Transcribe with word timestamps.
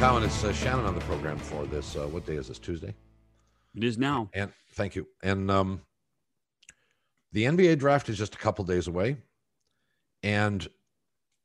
McCown, 0.00 0.24
it's 0.24 0.42
uh, 0.44 0.50
Shannon 0.54 0.86
on 0.86 0.94
the 0.94 1.02
program 1.02 1.36
for 1.36 1.66
this. 1.66 1.94
Uh, 1.94 2.06
what 2.06 2.24
day 2.24 2.36
is 2.36 2.48
this? 2.48 2.58
Tuesday. 2.58 2.94
It 3.74 3.84
is 3.84 3.98
now. 3.98 4.30
And 4.32 4.50
thank 4.72 4.96
you. 4.96 5.06
And 5.22 5.50
um, 5.50 5.82
the 7.32 7.44
NBA 7.44 7.78
draft 7.78 8.08
is 8.08 8.16
just 8.16 8.34
a 8.34 8.38
couple 8.38 8.64
days 8.64 8.88
away. 8.88 9.18
And 10.22 10.66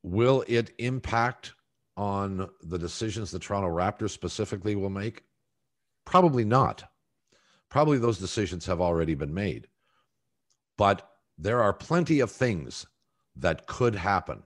will 0.04 0.46
it 0.48 0.72
impact 0.78 1.52
on 1.98 2.50
the 2.62 2.80
decisions 2.80 3.30
the 3.30 3.40
Toronto 3.40 3.68
Raptors 3.68 4.12
specifically 4.12 4.78
will 4.78 4.90
make? 4.90 5.24
Probably 6.06 6.46
not. 6.46 6.86
Probably 7.70 7.98
those 7.98 8.20
decisions 8.20 8.66
have 8.68 8.80
already 8.80 9.16
been 9.16 9.34
made. 9.34 9.68
But 10.78 11.06
there 11.38 11.62
are 11.62 11.74
plenty 11.74 12.22
of 12.22 12.32
things 12.32 12.86
that 13.36 13.68
could 13.68 13.96
happen 13.96 14.44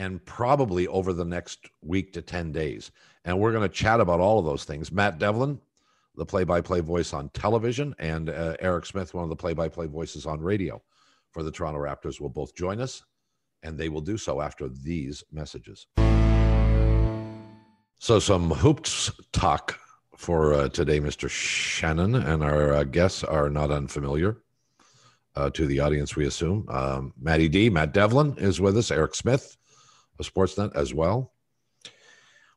and 0.00 0.24
probably 0.24 0.88
over 0.88 1.12
the 1.12 1.26
next 1.26 1.68
week 1.82 2.10
to 2.14 2.22
10 2.22 2.52
days. 2.52 2.90
And 3.26 3.38
we're 3.38 3.52
going 3.52 3.68
to 3.68 3.74
chat 3.74 4.00
about 4.00 4.18
all 4.18 4.38
of 4.38 4.46
those 4.46 4.64
things. 4.64 4.90
Matt 4.90 5.18
Devlin, 5.18 5.60
the 6.16 6.24
play 6.24 6.42
by 6.42 6.62
play 6.62 6.80
voice 6.80 7.12
on 7.12 7.28
television, 7.34 7.94
and 7.98 8.30
uh, 8.30 8.56
Eric 8.60 8.86
Smith, 8.86 9.12
one 9.12 9.24
of 9.24 9.28
the 9.28 9.36
play 9.36 9.52
by 9.52 9.68
play 9.68 9.86
voices 9.86 10.24
on 10.24 10.40
radio 10.40 10.80
for 11.32 11.42
the 11.42 11.50
Toronto 11.50 11.78
Raptors, 11.78 12.18
will 12.18 12.30
both 12.30 12.54
join 12.54 12.80
us, 12.80 13.02
and 13.62 13.76
they 13.76 13.90
will 13.90 14.00
do 14.00 14.16
so 14.16 14.40
after 14.40 14.70
these 14.70 15.22
messages. 15.30 15.86
So, 17.98 18.18
some 18.18 18.50
hoops 18.50 19.10
talk 19.32 19.78
for 20.16 20.54
uh, 20.54 20.68
today, 20.70 20.98
Mr. 20.98 21.28
Shannon, 21.28 22.14
and 22.14 22.42
our 22.42 22.72
uh, 22.72 22.84
guests 22.84 23.22
are 23.22 23.50
not 23.50 23.70
unfamiliar 23.70 24.38
uh, 25.36 25.50
to 25.50 25.66
the 25.66 25.80
audience, 25.80 26.16
we 26.16 26.24
assume. 26.24 26.64
Um, 26.70 27.12
Matty 27.20 27.50
D, 27.50 27.68
Matt 27.68 27.92
Devlin 27.92 28.34
is 28.38 28.62
with 28.62 28.78
us, 28.78 28.90
Eric 28.90 29.14
Smith 29.14 29.58
of 30.20 30.32
Sportsnet 30.32 30.76
as 30.76 30.94
well. 30.94 31.32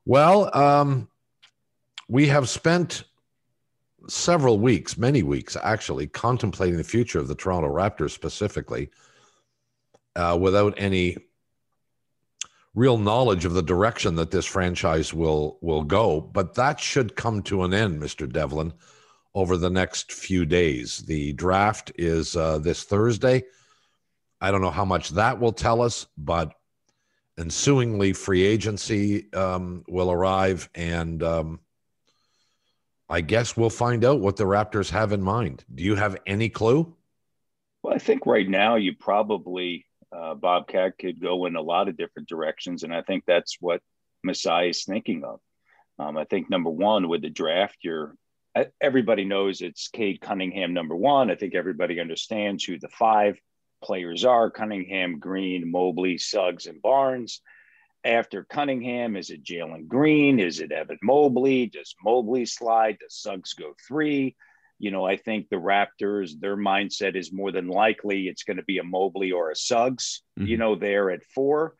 Well, 0.05 0.55
um, 0.55 1.07
we 2.07 2.27
have 2.27 2.49
spent 2.49 3.05
several 4.09 4.59
weeks, 4.59 4.97
many 4.97 5.23
weeks 5.23 5.55
actually, 5.61 6.07
contemplating 6.07 6.77
the 6.77 6.83
future 6.83 7.19
of 7.19 7.27
the 7.27 7.35
Toronto 7.35 7.69
Raptors 7.69 8.11
specifically, 8.11 8.89
uh, 10.15 10.37
without 10.39 10.73
any 10.77 11.17
real 12.75 12.97
knowledge 12.97 13.45
of 13.45 13.53
the 13.53 13.61
direction 13.61 14.15
that 14.15 14.31
this 14.31 14.45
franchise 14.45 15.13
will 15.13 15.57
will 15.61 15.83
go. 15.83 16.19
But 16.19 16.55
that 16.55 16.79
should 16.79 17.15
come 17.15 17.41
to 17.43 17.63
an 17.63 17.73
end, 17.73 18.01
Mr. 18.01 18.31
Devlin, 18.31 18.73
over 19.33 19.57
the 19.57 19.69
next 19.69 20.11
few 20.11 20.45
days. 20.45 20.99
The 20.99 21.33
draft 21.33 21.91
is 21.95 22.35
uh, 22.35 22.59
this 22.59 22.83
Thursday. 22.83 23.43
I 24.41 24.51
don't 24.51 24.61
know 24.61 24.71
how 24.71 24.85
much 24.85 25.11
that 25.11 25.39
will 25.39 25.53
tell 25.53 25.81
us, 25.81 26.07
but 26.17 26.53
ensuingly 27.37 28.13
free 28.13 28.43
agency 28.43 29.31
um, 29.33 29.83
will 29.87 30.11
arrive 30.11 30.69
and 30.75 31.23
um, 31.23 31.59
i 33.09 33.21
guess 33.21 33.57
we'll 33.57 33.69
find 33.69 34.05
out 34.05 34.19
what 34.19 34.35
the 34.37 34.43
raptors 34.43 34.89
have 34.89 35.11
in 35.11 35.21
mind. 35.21 35.63
Do 35.73 35.83
you 35.83 35.95
have 35.95 36.17
any 36.25 36.49
clue? 36.49 36.95
Well 37.81 37.93
i 37.93 37.99
think 37.99 38.25
right 38.25 38.47
now 38.47 38.75
you 38.75 38.95
probably 38.95 39.85
uh, 40.15 40.35
bobcat 40.35 40.97
could 40.99 41.19
go 41.19 41.45
in 41.45 41.55
a 41.55 41.61
lot 41.61 41.89
of 41.89 41.97
different 41.97 42.27
directions 42.27 42.83
and 42.83 42.93
i 42.93 43.01
think 43.01 43.23
that's 43.25 43.57
what 43.59 43.81
masai 44.23 44.69
is 44.69 44.83
thinking 44.83 45.23
of. 45.23 45.39
Um, 45.99 46.17
i 46.17 46.25
think 46.25 46.49
number 46.49 46.69
one 46.69 47.07
with 47.07 47.21
the 47.21 47.29
draft 47.29 47.77
you're 47.81 48.15
everybody 48.81 49.25
knows 49.25 49.61
it's 49.61 49.87
cade 49.87 50.21
cunningham 50.21 50.73
number 50.73 50.95
one. 50.95 51.31
I 51.31 51.35
think 51.35 51.55
everybody 51.55 51.99
understands 51.99 52.63
who 52.63 52.77
the 52.77 52.89
five 52.89 53.39
players 53.83 54.25
are 54.25 54.49
Cunningham, 54.49 55.19
Green, 55.19 55.69
Mobley, 55.69 56.17
Suggs, 56.17 56.65
and 56.65 56.81
Barnes. 56.81 57.41
After 58.05 58.43
Cunningham, 58.43 59.15
is 59.15 59.29
it 59.29 59.43
Jalen 59.43 59.87
Green? 59.87 60.39
Is 60.39 60.59
it 60.59 60.71
Evan 60.71 60.99
Mobley? 61.01 61.67
Does 61.67 61.95
Mobley 62.03 62.45
slide? 62.45 62.97
Does 62.99 63.15
Suggs 63.15 63.53
go 63.53 63.73
three? 63.87 64.35
You 64.79 64.91
know, 64.91 65.05
I 65.05 65.15
think 65.15 65.47
the 65.47 65.55
Raptors, 65.55 66.39
their 66.39 66.57
mindset 66.57 67.15
is 67.15 67.31
more 67.31 67.51
than 67.51 67.67
likely 67.67 68.27
it's 68.27 68.43
going 68.43 68.57
to 68.57 68.63
be 68.63 68.79
a 68.79 68.83
Mobley 68.83 69.31
or 69.31 69.51
a 69.51 69.55
Suggs, 69.55 70.23
mm-hmm. 70.37 70.47
you 70.47 70.57
know, 70.57 70.75
there 70.75 71.11
at 71.11 71.23
four. 71.23 71.75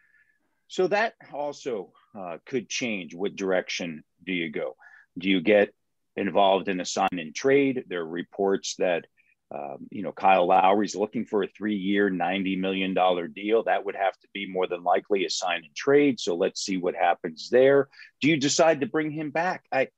So 0.67 0.87
that 0.87 1.15
also 1.33 1.91
uh, 2.17 2.37
could 2.45 2.69
change. 2.69 3.13
What 3.13 3.35
direction 3.35 4.03
do 4.25 4.31
you 4.31 4.49
go? 4.49 4.75
Do 5.17 5.29
you 5.29 5.41
get 5.41 5.73
involved 6.15 6.69
in 6.69 6.79
a 6.79 6.85
sign 6.85 7.09
and 7.11 7.35
trade? 7.35 7.83
There 7.87 8.01
are 8.01 8.07
reports 8.07 8.75
that 8.79 9.05
um, 9.53 9.87
you 9.91 10.01
know, 10.01 10.11
Kyle 10.11 10.47
Lowry's 10.47 10.95
looking 10.95 11.25
for 11.25 11.43
a 11.43 11.47
three-year, 11.47 12.09
ninety 12.09 12.55
million 12.55 12.95
dollar 12.95 13.27
deal. 13.27 13.63
That 13.63 13.85
would 13.85 13.95
have 13.95 14.17
to 14.19 14.27
be 14.33 14.47
more 14.47 14.65
than 14.65 14.83
likely 14.83 15.25
a 15.25 15.29
sign 15.29 15.63
and 15.63 15.75
trade. 15.75 16.19
So 16.19 16.35
let's 16.35 16.61
see 16.61 16.77
what 16.77 16.95
happens 16.95 17.49
there. 17.49 17.87
Do 18.19 18.29
you 18.29 18.37
decide 18.37 18.81
to 18.81 18.87
bring 18.87 19.11
him 19.11 19.29
back? 19.29 19.65
I, 19.71 19.89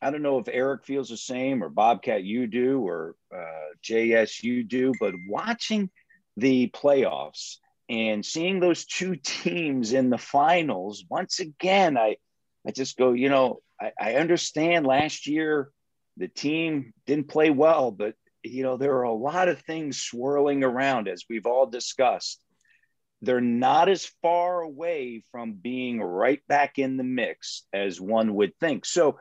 I 0.00 0.10
don't 0.10 0.22
know 0.22 0.38
if 0.38 0.48
Eric 0.48 0.84
feels 0.84 1.08
the 1.08 1.16
same, 1.16 1.64
or 1.64 1.68
Bobcat 1.68 2.22
you 2.22 2.46
do, 2.46 2.80
or 2.80 3.16
uh, 3.34 3.74
JS 3.82 4.44
you 4.44 4.62
do. 4.62 4.92
But 5.00 5.14
watching 5.26 5.90
the 6.36 6.68
playoffs 6.68 7.56
and 7.88 8.24
seeing 8.24 8.60
those 8.60 8.84
two 8.84 9.16
teams 9.22 9.94
in 9.94 10.10
the 10.10 10.18
finals 10.18 11.04
once 11.10 11.40
again, 11.40 11.98
I, 11.98 12.18
I 12.64 12.70
just 12.70 12.96
go, 12.96 13.12
you 13.12 13.30
know, 13.30 13.62
I, 13.80 13.92
I 13.98 14.14
understand 14.14 14.86
last 14.86 15.26
year 15.26 15.70
the 16.16 16.28
team 16.28 16.92
didn't 17.06 17.28
play 17.28 17.50
well, 17.50 17.90
but 17.90 18.14
you 18.48 18.62
know, 18.62 18.76
there 18.76 18.96
are 18.96 19.02
a 19.02 19.12
lot 19.12 19.48
of 19.48 19.60
things 19.60 20.02
swirling 20.02 20.64
around 20.64 21.08
as 21.08 21.24
we've 21.28 21.46
all 21.46 21.66
discussed. 21.66 22.40
They're 23.22 23.40
not 23.40 23.88
as 23.88 24.06
far 24.22 24.60
away 24.60 25.22
from 25.32 25.54
being 25.54 26.00
right 26.00 26.40
back 26.48 26.78
in 26.78 26.96
the 26.96 27.04
mix 27.04 27.62
as 27.72 28.00
one 28.00 28.34
would 28.34 28.56
think. 28.58 28.84
So 28.84 29.18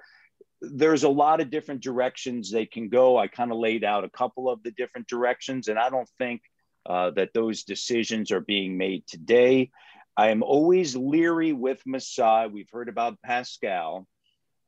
there's 0.61 1.03
a 1.03 1.09
lot 1.09 1.41
of 1.41 1.49
different 1.49 1.81
directions 1.81 2.51
they 2.51 2.65
can 2.65 2.89
go. 2.89 3.17
I 3.17 3.27
kind 3.27 3.51
of 3.51 3.57
laid 3.57 3.83
out 3.83 4.03
a 4.03 4.09
couple 4.09 4.49
of 4.49 4.63
the 4.63 4.71
different 4.71 5.07
directions, 5.07 5.67
and 5.67 5.79
I 5.79 5.89
don't 5.89 6.09
think 6.17 6.41
uh, 6.85 7.11
that 7.11 7.33
those 7.33 7.63
decisions 7.63 8.31
are 8.31 8.41
being 8.41 8.77
made 8.77 9.07
today. 9.07 9.71
I 10.17 10.29
am 10.29 10.43
always 10.43 10.95
leery 10.95 11.53
with 11.53 11.81
Masai. 11.85 12.47
We've 12.47 12.69
heard 12.71 12.89
about 12.89 13.21
Pascal. 13.21 14.07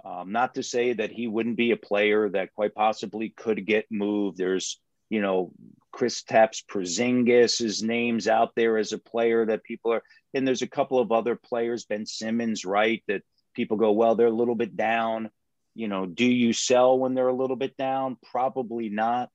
Um, 0.07 0.31
not 0.31 0.55
to 0.55 0.63
say 0.63 0.93
that 0.93 1.11
he 1.11 1.27
wouldn't 1.27 1.57
be 1.57 1.71
a 1.71 1.77
player 1.77 2.29
that 2.29 2.53
quite 2.55 2.73
possibly 2.73 3.29
could 3.29 3.65
get 3.65 3.87
moved. 3.91 4.37
There's, 4.37 4.79
you 5.09 5.21
know, 5.21 5.51
Kristaps 5.93 6.63
Porzingis' 6.65 7.59
his 7.59 7.83
names 7.83 8.27
out 8.27 8.53
there 8.55 8.77
as 8.77 8.93
a 8.93 8.99
player 8.99 9.45
that 9.45 9.63
people 9.63 9.91
are, 9.91 10.03
and 10.33 10.47
there's 10.47 10.61
a 10.61 10.67
couple 10.67 10.99
of 10.99 11.11
other 11.11 11.35
players, 11.35 11.85
Ben 11.85 12.05
Simmons, 12.05 12.63
right, 12.63 13.03
that 13.07 13.23
people 13.53 13.75
go, 13.75 13.91
well, 13.91 14.15
they're 14.15 14.27
a 14.27 14.31
little 14.31 14.55
bit 14.55 14.77
down. 14.77 15.29
You 15.75 15.89
know, 15.89 16.05
do 16.05 16.25
you 16.25 16.53
sell 16.53 16.97
when 16.97 17.13
they're 17.13 17.27
a 17.27 17.33
little 17.33 17.57
bit 17.57 17.75
down? 17.75 18.17
Probably 18.31 18.87
not. 18.89 19.29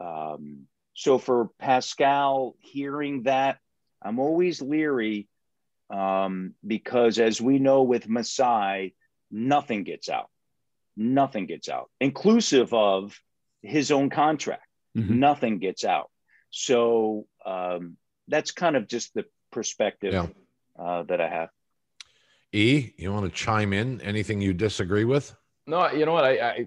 Um, 0.00 0.66
so 0.94 1.18
for 1.18 1.50
Pascal, 1.58 2.56
hearing 2.60 3.24
that, 3.24 3.58
I'm 4.00 4.18
always 4.18 4.62
leery 4.62 5.28
um, 5.90 6.54
because, 6.66 7.18
as 7.18 7.40
we 7.42 7.58
know 7.58 7.82
with 7.82 8.08
Masai, 8.08 8.94
nothing 9.34 9.82
gets 9.82 10.08
out. 10.08 10.30
Nothing 10.96 11.46
gets 11.46 11.68
out, 11.68 11.90
inclusive 12.00 12.72
of 12.72 13.18
his 13.62 13.90
own 13.90 14.10
contract. 14.10 14.62
Mm-hmm. 14.96 15.18
Nothing 15.18 15.58
gets 15.58 15.84
out. 15.84 16.08
So 16.50 17.26
um, 17.44 17.96
that's 18.28 18.52
kind 18.52 18.76
of 18.76 18.86
just 18.86 19.12
the 19.12 19.24
perspective 19.50 20.12
yeah. 20.12 20.26
uh, 20.78 21.02
that 21.02 21.20
I 21.20 21.28
have. 21.28 21.48
E, 22.52 22.92
you 22.96 23.12
want 23.12 23.24
to 23.26 23.32
chime 23.32 23.72
in? 23.72 24.00
Anything 24.02 24.40
you 24.40 24.54
disagree 24.54 25.04
with? 25.04 25.34
No, 25.66 25.90
you 25.90 26.06
know 26.06 26.12
what? 26.12 26.24
I, 26.24 26.38
I, 26.38 26.66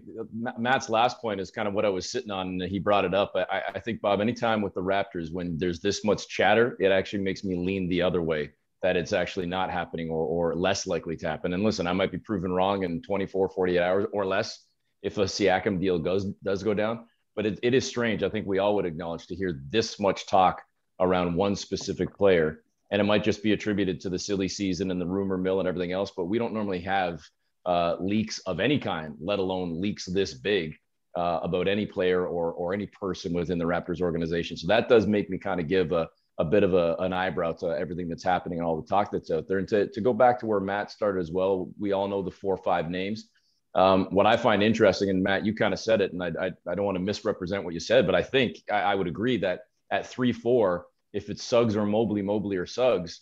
Matt's 0.58 0.90
last 0.90 1.22
point 1.22 1.40
is 1.40 1.50
kind 1.52 1.70
of 1.70 1.74
what 1.74 1.86
I 1.86 1.90
was 1.90 2.10
sitting 2.10 2.32
on. 2.32 2.60
He 2.60 2.80
brought 2.80 3.06
it 3.06 3.14
up. 3.14 3.32
I, 3.36 3.62
I 3.76 3.80
think 3.80 4.02
Bob, 4.02 4.20
anytime 4.20 4.62
with 4.62 4.74
the 4.74 4.82
Raptors, 4.82 5.32
when 5.32 5.58
there's 5.58 5.80
this 5.80 6.04
much 6.04 6.28
chatter, 6.28 6.76
it 6.82 6.92
actually 6.92 7.24
makes 7.24 7.46
me 7.46 7.56
lean 7.56 7.88
the 7.88 8.02
other 8.02 8.22
way 8.22 8.52
that 8.82 8.96
it's 8.96 9.14
actually 9.14 9.46
not 9.46 9.72
happening 9.72 10.10
or, 10.10 10.24
or 10.26 10.56
less 10.56 10.86
likely 10.86 11.16
to 11.18 11.28
happen. 11.28 11.54
And 11.54 11.64
listen, 11.64 11.88
I 11.88 11.94
might 11.94 12.12
be 12.12 12.18
proven 12.18 12.52
wrong 12.52 12.84
in 12.84 13.02
24, 13.02 13.50
48 13.50 13.80
hours 13.80 14.06
or 14.14 14.26
less 14.26 14.66
if 15.02 15.18
a 15.18 15.24
Siakam 15.24 15.80
deal 15.80 16.00
goes 16.00 16.26
does 16.44 16.64
go 16.64 16.74
down. 16.74 17.06
But 17.36 17.46
it, 17.46 17.60
it 17.64 17.74
is 17.74 17.88
strange. 17.88 18.24
I 18.24 18.30
think 18.30 18.48
we 18.48 18.60
all 18.60 18.76
would 18.76 18.86
acknowledge 18.86 19.28
to 19.28 19.36
hear 19.36 19.62
this 19.70 20.00
much 20.00 20.26
talk 20.28 20.62
around 21.00 21.36
one 21.36 21.56
specific 21.56 22.16
player. 22.16 22.64
And 22.90 23.02
it 23.02 23.06
might 23.06 23.24
just 23.24 23.44
be 23.44 23.54
attributed 23.54 24.00
to 24.02 24.10
the 24.10 24.18
silly 24.18 24.48
season 24.48 24.92
and 24.92 25.00
the 25.00 25.06
rumor 25.06 25.38
mill 25.38 25.60
and 25.60 25.68
everything 25.68 25.92
else. 25.92 26.12
But 26.16 26.26
we 26.26 26.40
don't 26.40 26.54
normally 26.54 26.80
have 26.82 27.22
uh, 27.66 27.98
leaks 28.00 28.40
of 28.40 28.60
any 28.60 28.80
kind, 28.80 29.16
let 29.20 29.40
alone 29.40 29.80
leaks 29.82 30.06
this 30.06 30.34
big 30.34 30.76
uh, 31.16 31.40
about 31.44 31.68
any 31.68 31.86
player 31.86 32.26
or, 32.26 32.54
or 32.54 32.74
any 32.74 32.88
person 32.88 33.34
within 33.34 33.58
the 33.58 33.66
Raptors 33.66 34.02
organization. 34.02 34.56
So 34.56 34.68
that 34.68 34.88
does 34.88 35.06
make 35.06 35.30
me 35.30 35.38
kind 35.38 35.60
of 35.60 35.68
give 35.68 35.92
a, 35.92 36.08
a 36.40 36.46
bit 36.46 36.64
of 36.64 36.74
a, 36.74 36.96
an 37.00 37.14
eyebrow 37.14 37.52
to 37.52 37.68
everything 37.68 38.08
that's 38.08 38.24
happening 38.24 38.60
and 38.60 38.68
all 38.68 38.80
the 38.80 38.88
talk 38.88 39.12
that's 39.12 39.32
out 39.32 39.48
there. 39.48 39.58
And 39.58 39.68
to, 39.70 39.88
to 39.88 40.02
go 40.02 40.14
back 40.14 40.40
to 40.40 40.46
where 40.46 40.60
Matt 40.60 40.92
started 40.92 41.20
as 41.20 41.32
well, 41.32 41.70
we 41.80 41.94
all 41.94 42.08
know 42.08 42.22
the 42.22 42.32
four 42.32 42.54
or 42.54 42.64
five 42.64 42.90
names. 42.90 43.30
Um, 43.74 44.08
what 44.12 44.26
I 44.26 44.38
find 44.38 44.64
interesting, 44.64 45.10
and 45.10 45.22
Matt, 45.22 45.46
you 45.46 45.54
kind 45.56 45.74
of 45.74 45.80
said 45.80 46.02
it, 46.02 46.14
and 46.14 46.24
I, 46.24 46.32
I, 46.40 46.52
I, 46.68 46.76
don't 46.76 46.86
want 46.86 46.96
to 46.96 47.04
misrepresent 47.04 47.64
what 47.64 47.74
you 47.74 47.80
said, 47.80 48.06
but 48.06 48.16
I 48.16 48.24
think 48.24 48.58
I, 48.72 48.80
I 48.80 48.96
would 48.96 49.08
agree 49.08 49.38
that 49.38 49.62
at 49.92 50.08
3 50.08 50.32
4, 50.32 50.86
if 51.14 51.30
it's 51.30 51.44
Suggs 51.44 51.76
or 51.76 51.86
Mobley, 51.86 52.22
Mobley 52.22 52.58
or 52.58 52.66
Suggs, 52.66 53.22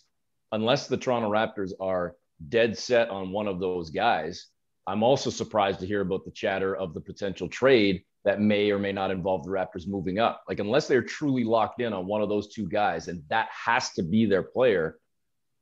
unless 0.52 0.86
the 0.86 0.96
Toronto 0.96 1.30
Raptors 1.30 1.72
are 1.80 2.14
dead 2.48 2.78
set 2.78 3.10
on 3.10 3.32
one 3.32 3.48
of 3.48 3.60
those 3.60 3.90
guys, 3.90 4.46
I'm 4.86 5.02
also 5.02 5.30
surprised 5.30 5.80
to 5.80 5.86
hear 5.86 6.00
about 6.00 6.24
the 6.24 6.30
chatter 6.30 6.74
of 6.76 6.94
the 6.94 7.00
potential 7.00 7.48
trade 7.48 8.02
that 8.26 8.40
may 8.40 8.72
or 8.72 8.78
may 8.78 8.90
not 8.90 9.12
involve 9.12 9.44
the 9.44 9.50
Raptors 9.50 9.86
moving 9.86 10.18
up. 10.18 10.42
Like, 10.48 10.58
unless 10.58 10.88
they're 10.88 11.00
truly 11.00 11.44
locked 11.44 11.80
in 11.80 11.92
on 11.92 12.06
one 12.06 12.22
of 12.22 12.28
those 12.28 12.48
two 12.48 12.68
guys, 12.68 13.06
and 13.06 13.22
that 13.30 13.48
has 13.52 13.92
to 13.92 14.02
be 14.02 14.26
their 14.26 14.42
player, 14.42 14.98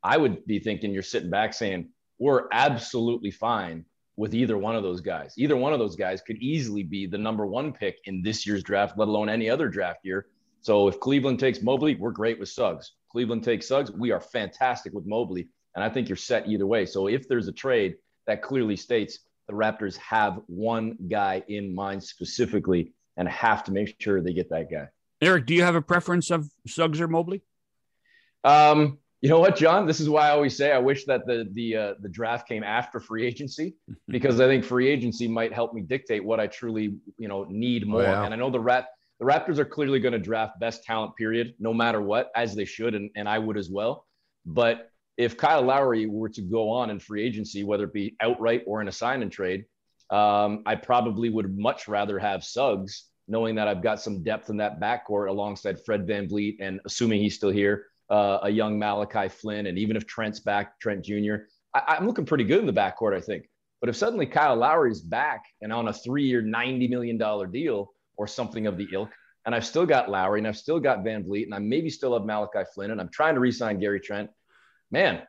I 0.03 0.17
would 0.17 0.43
be 0.47 0.57
thinking 0.57 0.91
you're 0.91 1.03
sitting 1.03 1.29
back 1.29 1.53
saying, 1.53 1.89
we're 2.17 2.47
absolutely 2.51 3.29
fine 3.29 3.85
with 4.17 4.33
either 4.33 4.57
one 4.57 4.75
of 4.75 4.81
those 4.81 4.99
guys. 4.99 5.35
Either 5.37 5.55
one 5.55 5.73
of 5.73 5.79
those 5.79 5.95
guys 5.95 6.21
could 6.21 6.37
easily 6.37 6.81
be 6.81 7.05
the 7.05 7.17
number 7.17 7.45
one 7.45 7.71
pick 7.71 7.99
in 8.05 8.23
this 8.23 8.47
year's 8.47 8.63
draft, 8.63 8.97
let 8.97 9.07
alone 9.07 9.29
any 9.29 9.47
other 9.47 9.69
draft 9.69 9.99
year. 10.03 10.25
So 10.61 10.87
if 10.87 10.99
Cleveland 10.99 11.39
takes 11.39 11.61
Mobley, 11.61 11.95
we're 11.95 12.11
great 12.11 12.39
with 12.39 12.49
Suggs. 12.49 12.93
Cleveland 13.11 13.43
takes 13.43 13.67
Suggs, 13.67 13.91
we 13.91 14.11
are 14.11 14.19
fantastic 14.19 14.91
with 14.91 15.05
Mobley. 15.05 15.49
And 15.75 15.83
I 15.83 15.89
think 15.89 16.09
you're 16.09 16.15
set 16.15 16.47
either 16.47 16.65
way. 16.65 16.87
So 16.87 17.07
if 17.07 17.27
there's 17.27 17.47
a 17.47 17.53
trade 17.53 17.97
that 18.25 18.41
clearly 18.41 18.75
states 18.75 19.19
the 19.47 19.53
Raptors 19.53 19.97
have 19.97 20.39
one 20.47 20.97
guy 21.07 21.43
in 21.47 21.73
mind 21.73 22.03
specifically 22.03 22.93
and 23.17 23.27
have 23.27 23.63
to 23.65 23.71
make 23.71 23.95
sure 23.99 24.21
they 24.21 24.33
get 24.33 24.49
that 24.49 24.69
guy. 24.71 24.87
Eric, 25.21 25.45
do 25.45 25.53
you 25.53 25.63
have 25.63 25.75
a 25.75 25.81
preference 25.81 26.29
of 26.31 26.49
Suggs 26.67 26.99
or 26.99 27.07
Mobley? 27.07 27.41
Um, 28.43 28.99
you 29.21 29.29
know 29.29 29.39
what, 29.39 29.55
John? 29.55 29.87
This 29.87 29.99
is 29.99 30.09
why 30.09 30.27
I 30.27 30.31
always 30.31 30.55
say 30.55 30.71
I 30.71 30.77
wish 30.77 31.05
that 31.05 31.25
the 31.25 31.49
the 31.53 31.75
uh, 31.75 31.93
the 31.99 32.09
draft 32.09 32.47
came 32.47 32.63
after 32.63 32.99
free 32.99 33.25
agency 33.25 33.75
because 34.07 34.39
I 34.39 34.45
think 34.45 34.63
free 34.63 34.87
agency 34.87 35.27
might 35.27 35.53
help 35.53 35.73
me 35.73 35.81
dictate 35.81 36.23
what 36.23 36.39
I 36.39 36.47
truly 36.47 36.97
you 37.17 37.27
know 37.27 37.45
need 37.49 37.83
oh, 37.85 37.91
more. 37.91 38.03
And 38.03 38.33
I 38.33 38.37
know 38.37 38.49
the 38.49 38.59
Rap 38.59 38.87
the 39.19 39.25
Raptors 39.25 39.57
are 39.57 39.65
clearly 39.65 39.99
going 39.99 40.11
to 40.11 40.19
draft 40.19 40.59
best 40.59 40.83
talent 40.83 41.15
period, 41.15 41.55
no 41.59 41.73
matter 41.73 42.01
what, 42.01 42.31
as 42.35 42.53
they 42.53 42.65
should, 42.65 42.95
and, 42.95 43.09
and 43.15 43.29
I 43.29 43.39
would 43.39 43.57
as 43.57 43.69
well. 43.69 44.05
But 44.45 44.91
if 45.17 45.37
Kyle 45.37 45.61
Lowry 45.61 46.07
were 46.07 46.29
to 46.29 46.41
go 46.41 46.69
on 46.69 46.89
in 46.89 46.99
free 46.99 47.23
agency, 47.23 47.63
whether 47.63 47.85
it 47.85 47.93
be 47.93 48.15
outright 48.21 48.63
or 48.67 48.81
in 48.81 48.87
a 48.87 48.91
sign 48.91 49.21
and 49.21 49.31
trade, 49.31 49.65
um, 50.09 50.63
I 50.65 50.75
probably 50.75 51.29
would 51.29 51.57
much 51.57 51.87
rather 51.87 52.19
have 52.19 52.43
Suggs, 52.43 53.05
knowing 53.27 53.55
that 53.55 53.67
I've 53.67 53.81
got 53.81 54.01
some 54.01 54.23
depth 54.23 54.49
in 54.49 54.57
that 54.57 54.79
backcourt 54.79 55.29
alongside 55.29 55.83
Fred 55.83 56.05
Van 56.05 56.27
VanVleet 56.27 56.57
and 56.59 56.79
assuming 56.85 57.21
he's 57.21 57.35
still 57.35 57.49
here, 57.49 57.85
uh, 58.09 58.39
a 58.43 58.49
young 58.49 58.77
Malachi 58.77 59.29
Flynn. 59.29 59.67
And 59.67 59.79
even 59.79 59.95
if 59.95 60.05
Trent's 60.05 60.41
back, 60.41 60.79
Trent 60.79 61.03
Jr., 61.03 61.35
I, 61.73 61.95
I'm 61.97 62.05
looking 62.05 62.25
pretty 62.25 62.43
good 62.43 62.59
in 62.59 62.67
the 62.67 62.73
backcourt, 62.73 63.15
I 63.15 63.21
think. 63.21 63.49
But 63.79 63.89
if 63.89 63.95
suddenly 63.95 64.25
Kyle 64.25 64.55
Lowry's 64.55 65.01
back 65.01 65.45
and 65.61 65.71
on 65.71 65.87
a 65.87 65.93
three 65.93 66.25
year, 66.25 66.43
$90 66.43 66.89
million 66.89 67.51
deal 67.51 67.91
or 68.17 68.27
something 68.27 68.67
of 68.67 68.77
the 68.77 68.87
ilk, 68.91 69.09
and 69.45 69.53
I've 69.55 69.65
still 69.65 69.85
got 69.85 70.09
Lowry 70.09 70.39
and 70.39 70.47
I've 70.47 70.57
still 70.57 70.79
got 70.79 71.03
Van 71.03 71.23
VanVleet 71.23 71.45
and 71.45 71.53
I 71.53 71.59
maybe 71.59 71.89
still 71.89 72.13
have 72.13 72.25
Malachi 72.25 72.67
Flynn 72.73 72.91
and 72.91 72.99
I'm 72.99 73.09
trying 73.09 73.35
to 73.35 73.39
re 73.39 73.51
sign 73.51 73.79
Gary 73.79 73.99
Trent 73.99 74.29
man, 74.95 75.21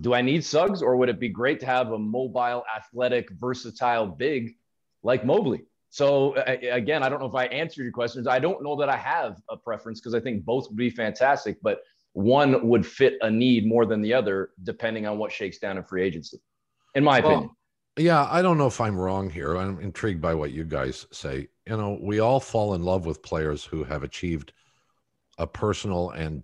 do 0.00 0.12
I 0.12 0.22
need 0.22 0.44
Suggs 0.44 0.82
or 0.82 0.96
would 0.96 1.08
it 1.08 1.20
be 1.20 1.28
great 1.28 1.60
to 1.60 1.66
have 1.66 1.92
a 1.92 1.98
mobile, 1.98 2.64
athletic, 2.76 3.30
versatile 3.30 4.08
big 4.08 4.56
like 5.04 5.24
Mobley? 5.24 5.62
So 5.90 6.34
again, 6.34 7.04
I 7.04 7.08
don't 7.08 7.20
know 7.20 7.26
if 7.26 7.36
I 7.36 7.44
answered 7.44 7.84
your 7.84 7.92
questions. 7.92 8.26
I 8.26 8.40
don't 8.40 8.60
know 8.64 8.74
that 8.80 8.88
I 8.88 8.96
have 8.96 9.40
a 9.48 9.56
preference 9.56 10.00
because 10.00 10.14
I 10.14 10.18
think 10.18 10.44
both 10.44 10.66
would 10.66 10.76
be 10.76 10.90
fantastic, 10.90 11.58
but 11.62 11.78
one 12.14 12.66
would 12.66 12.84
fit 12.84 13.14
a 13.22 13.30
need 13.30 13.68
more 13.68 13.86
than 13.86 14.02
the 14.02 14.12
other 14.12 14.50
depending 14.64 15.06
on 15.06 15.16
what 15.16 15.30
shakes 15.30 15.58
down 15.58 15.78
in 15.78 15.84
free 15.84 16.02
agency, 16.02 16.38
in 16.96 17.04
my 17.04 17.20
well, 17.20 17.30
opinion. 17.30 17.50
Yeah, 17.96 18.26
I 18.28 18.42
don't 18.42 18.58
know 18.58 18.66
if 18.66 18.80
I'm 18.80 18.98
wrong 18.98 19.30
here. 19.30 19.56
I'm 19.56 19.78
intrigued 19.78 20.20
by 20.20 20.34
what 20.34 20.50
you 20.50 20.64
guys 20.64 21.06
say. 21.12 21.46
You 21.68 21.76
know, 21.76 21.96
we 22.02 22.18
all 22.18 22.40
fall 22.40 22.74
in 22.74 22.82
love 22.82 23.06
with 23.06 23.22
players 23.22 23.64
who 23.64 23.84
have 23.84 24.02
achieved 24.02 24.52
a 25.38 25.46
personal 25.46 26.10
and 26.10 26.42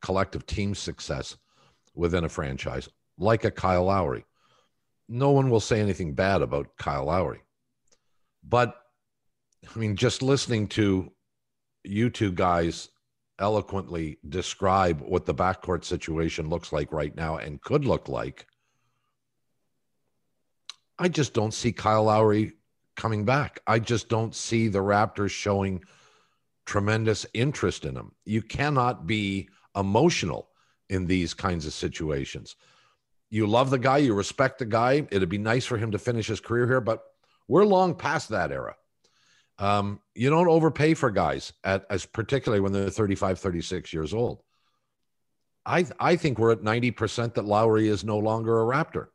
collective 0.00 0.46
team 0.46 0.74
success 0.74 1.36
within 1.98 2.24
a 2.24 2.28
franchise, 2.28 2.88
like 3.18 3.44
a 3.44 3.50
Kyle 3.50 3.84
Lowry. 3.84 4.24
No 5.08 5.32
one 5.32 5.50
will 5.50 5.60
say 5.60 5.80
anything 5.80 6.14
bad 6.14 6.40
about 6.40 6.76
Kyle 6.78 7.06
Lowry. 7.06 7.40
But 8.42 8.80
I 9.74 9.78
mean, 9.78 9.96
just 9.96 10.22
listening 10.22 10.68
to 10.68 11.12
you 11.82 12.08
two 12.08 12.30
guys 12.32 12.88
eloquently 13.40 14.18
describe 14.28 15.00
what 15.00 15.26
the 15.26 15.34
backcourt 15.34 15.84
situation 15.84 16.48
looks 16.48 16.72
like 16.72 16.92
right 16.92 17.14
now 17.16 17.36
and 17.36 17.60
could 17.60 17.84
look 17.84 18.08
like, 18.08 18.46
I 20.98 21.08
just 21.08 21.34
don't 21.34 21.54
see 21.54 21.72
Kyle 21.72 22.04
Lowry 22.04 22.52
coming 22.96 23.24
back. 23.24 23.60
I 23.66 23.78
just 23.80 24.08
don't 24.08 24.34
see 24.34 24.68
the 24.68 24.80
Raptors 24.80 25.30
showing 25.30 25.82
tremendous 26.64 27.26
interest 27.34 27.84
in 27.84 27.96
him. 27.96 28.12
You 28.24 28.42
cannot 28.42 29.06
be 29.06 29.48
emotional 29.76 30.48
in 30.88 31.06
these 31.06 31.34
kinds 31.34 31.66
of 31.66 31.72
situations. 31.72 32.56
You 33.30 33.46
love 33.46 33.70
the 33.70 33.78
guy, 33.78 33.98
you 33.98 34.14
respect 34.14 34.58
the 34.58 34.64
guy. 34.64 35.06
It'd 35.10 35.28
be 35.28 35.38
nice 35.38 35.66
for 35.66 35.76
him 35.76 35.90
to 35.92 35.98
finish 35.98 36.26
his 36.26 36.40
career 36.40 36.66
here, 36.66 36.80
but 36.80 37.02
we're 37.46 37.64
long 37.64 37.94
past 37.94 38.30
that 38.30 38.52
era. 38.52 38.76
Um, 39.58 40.00
you 40.14 40.30
don't 40.30 40.48
overpay 40.48 40.94
for 40.94 41.10
guys 41.10 41.52
at 41.64 41.84
as 41.90 42.06
particularly 42.06 42.60
when 42.60 42.72
they're 42.72 42.90
35, 42.90 43.38
36 43.38 43.92
years 43.92 44.14
old. 44.14 44.42
I 45.66 45.86
I 45.98 46.16
think 46.16 46.38
we're 46.38 46.52
at 46.52 46.62
90% 46.62 47.34
that 47.34 47.44
Lowry 47.44 47.88
is 47.88 48.04
no 48.04 48.18
longer 48.18 48.60
a 48.60 48.64
Raptor. 48.64 49.08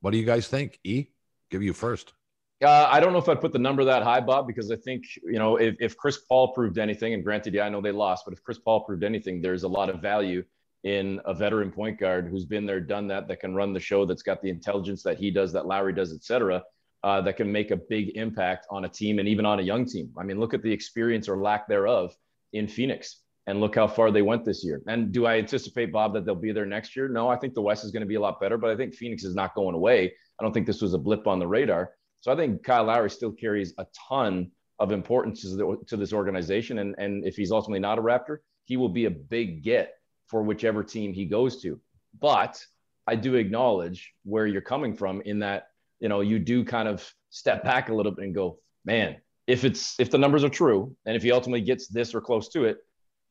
What 0.00 0.12
do 0.12 0.18
you 0.18 0.24
guys 0.24 0.48
think? 0.48 0.80
E, 0.82 1.08
give 1.50 1.62
you 1.62 1.72
first. 1.72 2.14
Uh, 2.62 2.88
I 2.90 3.00
don't 3.00 3.12
know 3.12 3.18
if 3.18 3.28
I'd 3.28 3.40
put 3.40 3.52
the 3.52 3.58
number 3.58 3.84
that 3.84 4.02
high, 4.02 4.20
Bob, 4.20 4.46
because 4.46 4.70
I 4.70 4.76
think, 4.76 5.04
you 5.24 5.38
know, 5.38 5.56
if, 5.56 5.74
if 5.80 5.96
Chris 5.96 6.18
Paul 6.18 6.52
proved 6.52 6.78
anything, 6.78 7.12
and 7.12 7.24
granted, 7.24 7.54
yeah, 7.54 7.64
I 7.64 7.68
know 7.68 7.80
they 7.80 7.90
lost, 7.90 8.24
but 8.24 8.32
if 8.32 8.42
Chris 8.42 8.58
Paul 8.58 8.84
proved 8.84 9.02
anything, 9.02 9.42
there's 9.42 9.64
a 9.64 9.68
lot 9.68 9.90
of 9.90 10.00
value 10.00 10.44
in 10.84 11.20
a 11.24 11.34
veteran 11.34 11.70
point 11.70 11.98
guard 11.98 12.28
who's 12.28 12.44
been 12.44 12.66
there, 12.66 12.80
done 12.80 13.06
that, 13.08 13.28
that 13.28 13.40
can 13.40 13.54
run 13.54 13.72
the 13.72 13.80
show, 13.80 14.04
that's 14.04 14.22
got 14.22 14.42
the 14.42 14.50
intelligence 14.50 15.02
that 15.02 15.18
he 15.18 15.30
does, 15.30 15.52
that 15.52 15.66
Lowry 15.66 15.92
does, 15.92 16.12
et 16.12 16.24
cetera, 16.24 16.62
uh, 17.04 17.20
that 17.20 17.36
can 17.36 17.50
make 17.50 17.70
a 17.70 17.76
big 17.76 18.16
impact 18.16 18.66
on 18.70 18.84
a 18.84 18.88
team 18.88 19.18
and 19.18 19.28
even 19.28 19.46
on 19.46 19.60
a 19.60 19.62
young 19.62 19.84
team. 19.84 20.10
I 20.18 20.24
mean, 20.24 20.40
look 20.40 20.54
at 20.54 20.62
the 20.62 20.72
experience 20.72 21.28
or 21.28 21.36
lack 21.36 21.68
thereof 21.68 22.14
in 22.52 22.66
Phoenix 22.66 23.20
and 23.46 23.60
look 23.60 23.74
how 23.74 23.88
far 23.88 24.10
they 24.10 24.22
went 24.22 24.44
this 24.44 24.64
year. 24.64 24.80
And 24.86 25.12
do 25.12 25.26
I 25.26 25.38
anticipate, 25.38 25.92
Bob, 25.92 26.14
that 26.14 26.24
they'll 26.24 26.34
be 26.34 26.52
there 26.52 26.66
next 26.66 26.94
year? 26.94 27.08
No, 27.08 27.28
I 27.28 27.36
think 27.36 27.54
the 27.54 27.62
West 27.62 27.84
is 27.84 27.90
going 27.90 28.02
to 28.02 28.06
be 28.06 28.14
a 28.14 28.20
lot 28.20 28.40
better, 28.40 28.56
but 28.56 28.70
I 28.70 28.76
think 28.76 28.94
Phoenix 28.94 29.24
is 29.24 29.34
not 29.34 29.54
going 29.54 29.74
away. 29.74 30.12
I 30.38 30.42
don't 30.44 30.52
think 30.52 30.66
this 30.66 30.82
was 30.82 30.94
a 30.94 30.98
blip 30.98 31.26
on 31.26 31.38
the 31.38 31.46
radar. 31.46 31.90
So 32.20 32.32
I 32.32 32.36
think 32.36 32.62
Kyle 32.62 32.84
Lowry 32.84 33.10
still 33.10 33.32
carries 33.32 33.74
a 33.78 33.86
ton 34.08 34.52
of 34.78 34.92
importance 34.92 35.42
to, 35.42 35.82
to 35.86 35.96
this 35.96 36.12
organization. 36.12 36.78
And, 36.78 36.94
and 36.98 37.24
if 37.24 37.36
he's 37.36 37.50
ultimately 37.50 37.80
not 37.80 37.98
a 37.98 38.02
Raptor, 38.02 38.38
he 38.64 38.76
will 38.76 38.88
be 38.88 39.06
a 39.06 39.10
big 39.10 39.62
get 39.62 39.94
for 40.32 40.42
whichever 40.42 40.82
team 40.82 41.12
he 41.12 41.26
goes 41.26 41.60
to. 41.60 41.78
But 42.18 42.58
I 43.06 43.16
do 43.16 43.34
acknowledge 43.34 44.12
where 44.24 44.46
you're 44.46 44.62
coming 44.62 44.94
from 44.96 45.20
in 45.20 45.40
that, 45.40 45.68
you 46.00 46.08
know, 46.08 46.22
you 46.22 46.38
do 46.38 46.64
kind 46.64 46.88
of 46.88 47.08
step 47.28 47.62
back 47.62 47.90
a 47.90 47.94
little 47.94 48.12
bit 48.12 48.24
and 48.24 48.34
go, 48.34 48.58
man, 48.86 49.18
if 49.46 49.64
it's 49.64 50.00
if 50.00 50.10
the 50.10 50.16
numbers 50.16 50.42
are 50.42 50.48
true 50.48 50.96
and 51.04 51.14
if 51.14 51.22
he 51.22 51.30
ultimately 51.32 51.60
gets 51.60 51.86
this 51.86 52.14
or 52.14 52.22
close 52.22 52.48
to 52.48 52.64
it, 52.64 52.78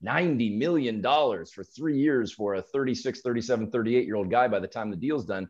90 0.01 0.57
million 0.57 1.01
dollars 1.01 1.51
for 1.51 1.63
3 1.63 1.97
years 1.97 2.31
for 2.31 2.55
a 2.55 2.61
36, 2.61 3.21
37, 3.21 3.71
38 3.71 4.05
year 4.05 4.15
old 4.15 4.29
guy 4.29 4.47
by 4.47 4.59
the 4.59 4.67
time 4.67 4.91
the 4.91 4.95
deal's 4.95 5.25
done. 5.25 5.47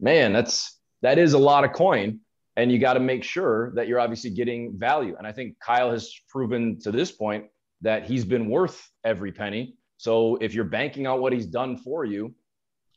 Man, 0.00 0.32
that's 0.32 0.80
that 1.02 1.16
is 1.16 1.34
a 1.34 1.38
lot 1.38 1.64
of 1.64 1.72
coin 1.72 2.20
and 2.56 2.72
you 2.72 2.78
got 2.80 2.94
to 2.94 3.00
make 3.00 3.22
sure 3.22 3.72
that 3.76 3.86
you're 3.86 4.00
obviously 4.00 4.30
getting 4.30 4.76
value. 4.78 5.14
And 5.16 5.26
I 5.26 5.32
think 5.32 5.58
Kyle 5.60 5.90
has 5.92 6.12
proven 6.28 6.80
to 6.80 6.90
this 6.90 7.12
point 7.12 7.46
that 7.82 8.04
he's 8.04 8.24
been 8.24 8.48
worth 8.48 8.90
every 9.04 9.32
penny 9.32 9.76
so 10.02 10.34
if 10.40 10.52
you're 10.52 10.64
banking 10.64 11.06
on 11.06 11.20
what 11.20 11.32
he's 11.32 11.46
done 11.46 11.76
for 11.76 12.04
you, 12.04 12.34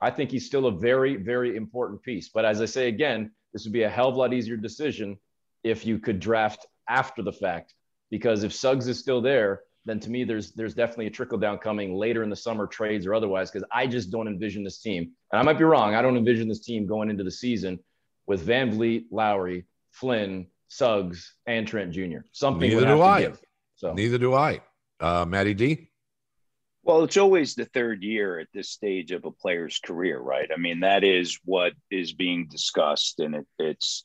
I 0.02 0.10
think 0.10 0.32
he's 0.32 0.48
still 0.48 0.66
a 0.66 0.72
very, 0.72 1.18
very 1.18 1.56
important 1.56 2.02
piece. 2.02 2.30
But 2.30 2.46
as 2.46 2.64
I 2.64 2.66
say 2.66 2.88
again, 2.88 3.30
this 3.54 3.64
would 3.64 3.74
be 3.74 3.84
a 3.84 3.90
hell 3.92 4.10
of 4.10 4.16
a 4.16 4.18
lot 4.18 4.34
easier 4.34 4.58
decision 4.58 5.20
if 5.64 5.86
you 5.86 6.00
could 6.00 6.20
draft 6.20 6.66
after 6.90 7.22
the 7.22 7.32
fact. 7.32 7.76
Because 8.10 8.44
if 8.44 8.54
Suggs 8.54 8.88
is 8.88 8.98
still 8.98 9.22
there, 9.22 9.62
then 9.86 10.00
to 10.00 10.10
me 10.10 10.24
there's 10.24 10.54
there's 10.54 10.74
definitely 10.74 11.06
a 11.06 11.12
trickle 11.12 11.38
down 11.38 11.60
coming 11.60 11.94
later 11.94 12.24
in 12.24 12.32
the 12.32 12.36
summer 12.36 12.66
trades 12.66 13.06
or 13.06 13.14
otherwise. 13.14 13.52
Because 13.52 13.68
I 13.72 13.86
just 13.86 14.10
don't 14.10 14.28
envision 14.28 14.64
this 14.64 14.80
team, 14.80 15.12
and 15.32 15.40
I 15.40 15.44
might 15.44 15.60
be 15.60 15.64
wrong. 15.64 15.94
I 15.94 16.02
don't 16.02 16.18
envision 16.18 16.50
this 16.50 16.66
team 16.66 16.88
going 16.88 17.12
into 17.12 17.24
the 17.24 17.30
season 17.30 17.78
with 18.26 18.48
VanVleet, 18.48 19.10
Lowry, 19.12 19.66
Flynn, 19.92 20.48
Suggs, 20.70 21.36
and 21.46 21.68
Trent 21.68 21.92
Jr. 21.92 22.26
Something 22.32 22.68
neither 22.68 22.88
do 22.88 23.02
I. 23.04 23.22
Give. 23.22 23.40
So 23.76 23.94
neither 23.94 24.18
do 24.18 24.34
I. 24.34 24.62
Uh, 25.00 25.24
Matty 25.28 25.54
D. 25.54 25.92
Well, 26.86 27.04
it's 27.04 27.18
always 27.18 27.56
the 27.56 27.66
third 27.66 28.04
year 28.04 28.38
at 28.38 28.50
this 28.54 28.70
stage 28.70 29.12
of 29.12 29.26
a 29.26 29.32
player's 29.32 29.80
career, 29.80 30.20
right? 30.20 30.48
I 30.54 30.60
mean, 30.60 30.82
that 30.82 31.04
is 31.04 31.40
what 31.44 31.74
is 31.90 32.14
being 32.14 32.48
discussed, 32.48 33.20
and 33.20 33.34
it, 33.34 33.48
it's 33.58 34.04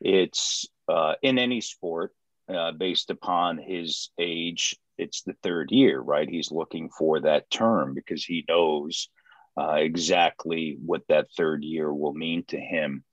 it's 0.00 0.66
uh, 0.88 1.12
in 1.20 1.38
any 1.38 1.60
sport 1.60 2.14
uh, 2.48 2.72
based 2.72 3.10
upon 3.10 3.58
his 3.58 4.08
age. 4.18 4.76
It's 4.96 5.22
the 5.24 5.34
third 5.42 5.72
year, 5.72 6.00
right? 6.00 6.26
He's 6.26 6.50
looking 6.50 6.88
for 6.88 7.20
that 7.20 7.50
term 7.50 7.92
because 7.92 8.24
he 8.24 8.46
knows 8.48 9.10
uh, 9.60 9.74
exactly 9.74 10.78
what 10.82 11.02
that 11.08 11.26
third 11.36 11.62
year 11.62 11.92
will 11.92 12.14
mean 12.14 12.44
to 12.48 12.58
him. 12.58 13.04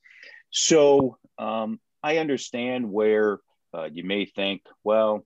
So 0.50 1.18
um, 1.38 1.82
I 2.02 2.20
understand 2.20 2.90
where 2.90 3.40
uh, 3.74 3.90
you 3.92 4.06
may 4.06 4.28
think, 4.28 4.62
well, 4.86 5.26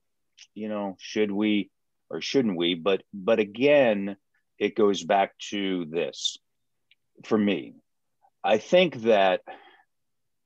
you 0.52 0.68
know, 0.68 0.96
should 0.98 1.30
we? 1.30 1.70
Or 2.10 2.20
shouldn't 2.20 2.56
we? 2.56 2.74
But 2.74 3.02
but 3.12 3.38
again, 3.38 4.16
it 4.58 4.76
goes 4.76 5.02
back 5.02 5.36
to 5.50 5.86
this 5.86 6.38
for 7.24 7.38
me. 7.38 7.74
I 8.42 8.58
think 8.58 9.02
that 9.02 9.40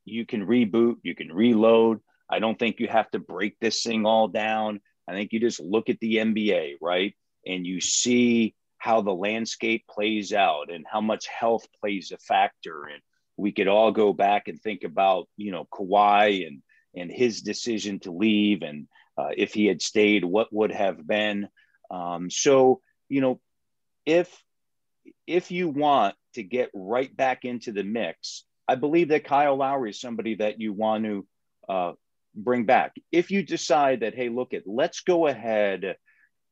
you 0.05 0.25
can 0.25 0.47
reboot, 0.47 0.97
you 1.03 1.15
can 1.15 1.33
reload. 1.33 2.01
I 2.31 2.39
don't 2.39 2.59
think 2.59 2.79
you 2.79 2.89
have 2.89 3.11
to 3.11 3.19
break 3.19 3.59
this 3.59 3.83
thing 3.83 4.07
all 4.07 4.29
down. 4.29 4.81
I 5.09 5.13
think 5.13 5.33
you 5.33 5.41
just 5.41 5.61
look 5.61 5.89
at 5.89 5.99
the 6.01 6.17
NBA, 6.17 6.75
right? 6.81 7.15
And 7.47 7.67
you 7.67 7.81
see 7.81 8.55
how 8.77 9.01
the 9.01 9.15
landscape 9.15 9.85
plays 9.91 10.33
out 10.33 10.71
and 10.71 10.85
how 10.91 11.01
much 11.01 11.27
health 11.27 11.67
plays 11.81 12.13
a 12.13 12.19
factor. 12.19 12.85
And 12.85 13.01
we 13.37 13.53
could 13.53 13.69
all 13.69 13.93
go 13.93 14.13
back 14.13 14.49
and 14.49 14.61
think 14.61 14.85
about, 14.85 15.29
you 15.37 15.51
know, 15.51 15.67
Kawhi 15.73 16.47
and 16.47 16.63
and 16.95 17.11
his 17.11 17.43
decision 17.43 18.01
to 18.01 18.11
leave, 18.11 18.63
and 18.63 18.89
uh, 19.19 19.31
if 19.37 19.53
he 19.53 19.67
had 19.67 19.83
stayed, 19.83 20.25
what 20.25 20.53
would 20.53 20.73
have 20.73 21.07
been. 21.07 21.49
Um, 21.91 22.31
so, 22.31 22.81
you 23.09 23.21
know, 23.21 23.41
if 24.07 24.29
if 25.27 25.51
you 25.51 25.69
want 25.69 26.15
to 26.35 26.43
get 26.43 26.71
right 26.75 27.15
back 27.15 27.45
into 27.45 27.73
the 27.73 27.83
mix, 27.83 28.45
I 28.69 28.77
believe 28.77 29.09
that 29.09 29.25
Kyle 29.25 29.57
Lowry 29.57 29.91
is 29.91 30.01
somebody 30.01 30.37
that 30.37 30.61
you 30.61 30.73
want 30.73 31.05
to 31.05 31.27
uh, 31.69 31.93
bring 32.35 32.65
back. 32.65 32.95
If 33.11 33.31
you 33.31 33.43
decide 33.43 34.01
that, 34.01 34.15
hey, 34.15 34.29
look 34.29 34.55
at, 34.55 34.63
let's 34.67 35.01
go 35.01 35.27
ahead 35.27 35.97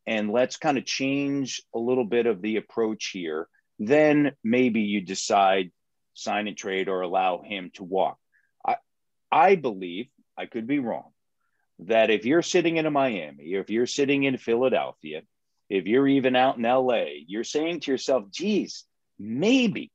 and 0.06 0.32
let's 0.32 0.56
kind 0.56 0.78
of 0.78 0.84
change 0.86 1.62
a 1.74 1.78
little 1.78 2.04
bit 2.04 2.26
of 2.26 2.40
the 2.40 2.56
approach 2.56 3.10
here, 3.12 3.48
then 3.78 4.32
maybe 4.42 4.80
you 4.80 5.00
decide 5.02 5.70
sign 6.14 6.48
and 6.48 6.56
trade 6.56 6.88
or 6.88 7.02
allow 7.02 7.42
him 7.42 7.70
to 7.74 7.84
walk. 7.84 8.18
I, 8.66 8.76
I 9.30 9.56
believe, 9.56 10.06
I 10.38 10.46
could 10.46 10.66
be 10.66 10.78
wrong, 10.78 11.10
that 11.80 12.10
if 12.10 12.24
you're 12.24 12.42
sitting 12.42 12.76
in 12.76 12.92
Miami, 12.92 13.54
if 13.54 13.70
you're 13.70 13.86
sitting 13.86 14.24
in 14.24 14.38
Philadelphia, 14.38 15.22
if 15.68 15.86
you're 15.86 16.08
even 16.08 16.36
out 16.36 16.56
in 16.56 16.62
LA, 16.62 17.04
you're 17.26 17.44
saying 17.44 17.80
to 17.80 17.90
yourself, 17.90 18.30
geez, 18.30 18.84
maybe, 19.18 19.90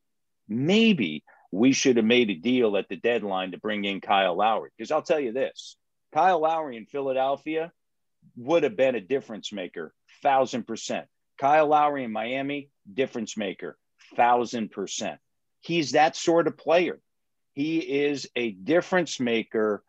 maybe 0.48 1.24
we 1.52 1.74
should 1.74 1.98
have 1.98 2.06
made 2.06 2.30
a 2.30 2.36
deal 2.36 2.78
at 2.78 2.88
the 2.90 2.96
deadline 2.96 3.52
to 3.52 3.58
bring 3.58 3.86
in 3.86 4.02
Kyle 4.02 4.36
Lowry. 4.36 4.70
Because 4.78 4.92
I'll 4.92 5.02
tell 5.02 5.20
you 5.20 5.34
this 5.34 5.76
Kyle 6.14 6.40
Lowry 6.40 6.78
in 6.78 6.86
Philadelphia 6.86 7.72
would 8.36 8.64
have 8.64 8.78
been 8.78 8.96
a 8.96 9.02
difference 9.02 9.52
maker, 9.52 9.94
thousand 10.22 10.68
percent. 10.68 11.08
Kyle 11.38 11.68
Lowry 11.68 12.04
in 12.04 12.12
Miami, 12.12 12.70
difference 12.92 13.36
maker, 13.36 13.78
thousand 14.16 14.72
percent. 14.72 15.20
He's 15.60 15.92
that 15.92 16.16
sort 16.16 16.48
of 16.48 16.58
player. 16.58 17.00
He 17.54 17.80
is 17.80 18.28
a 18.36 18.52
difference 18.52 19.20
maker. 19.20 19.84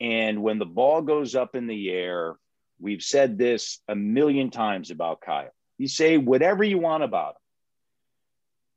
And 0.00 0.42
when 0.42 0.58
the 0.58 0.66
ball 0.66 1.02
goes 1.02 1.34
up 1.34 1.54
in 1.54 1.66
the 1.66 1.90
air, 1.90 2.34
we've 2.80 3.02
said 3.02 3.38
this 3.38 3.80
a 3.88 3.94
million 3.94 4.50
times 4.50 4.90
about 4.90 5.20
Kyle. 5.20 5.50
You 5.78 5.88
say 5.88 6.18
whatever 6.18 6.64
you 6.64 6.78
want 6.78 7.02
about 7.02 7.30
him. 7.30 7.40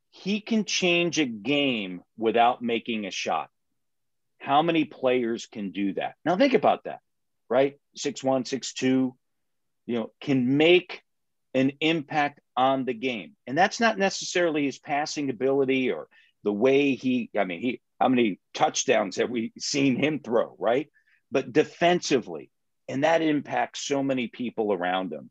He 0.09 0.41
can 0.41 0.65
change 0.65 1.19
a 1.19 1.25
game 1.25 2.01
without 2.17 2.61
making 2.61 3.05
a 3.05 3.11
shot. 3.11 3.49
How 4.39 4.61
many 4.61 4.85
players 4.85 5.45
can 5.45 5.71
do 5.71 5.93
that? 5.93 6.15
Now 6.25 6.37
think 6.37 6.53
about 6.53 6.85
that, 6.85 6.99
right? 7.49 7.77
Six 7.95 8.23
one, 8.23 8.45
six 8.45 8.73
two, 8.73 9.15
you 9.85 9.95
know, 9.95 10.11
can 10.21 10.57
make 10.57 11.03
an 11.53 11.73
impact 11.81 12.39
on 12.55 12.85
the 12.85 12.93
game. 12.93 13.35
And 13.45 13.57
that's 13.57 13.79
not 13.79 13.97
necessarily 13.97 14.65
his 14.65 14.79
passing 14.79 15.29
ability 15.29 15.91
or 15.91 16.07
the 16.43 16.53
way 16.53 16.95
he, 16.95 17.29
I 17.37 17.43
mean, 17.43 17.61
he 17.61 17.81
how 17.99 18.09
many 18.09 18.39
touchdowns 18.53 19.17
have 19.17 19.29
we 19.29 19.53
seen 19.59 19.95
him 19.95 20.19
throw, 20.19 20.55
right? 20.59 20.89
But 21.31 21.51
defensively, 21.51 22.49
and 22.87 23.03
that 23.03 23.21
impacts 23.21 23.85
so 23.85 24.01
many 24.01 24.27
people 24.27 24.71
around 24.71 25.11
him. 25.11 25.29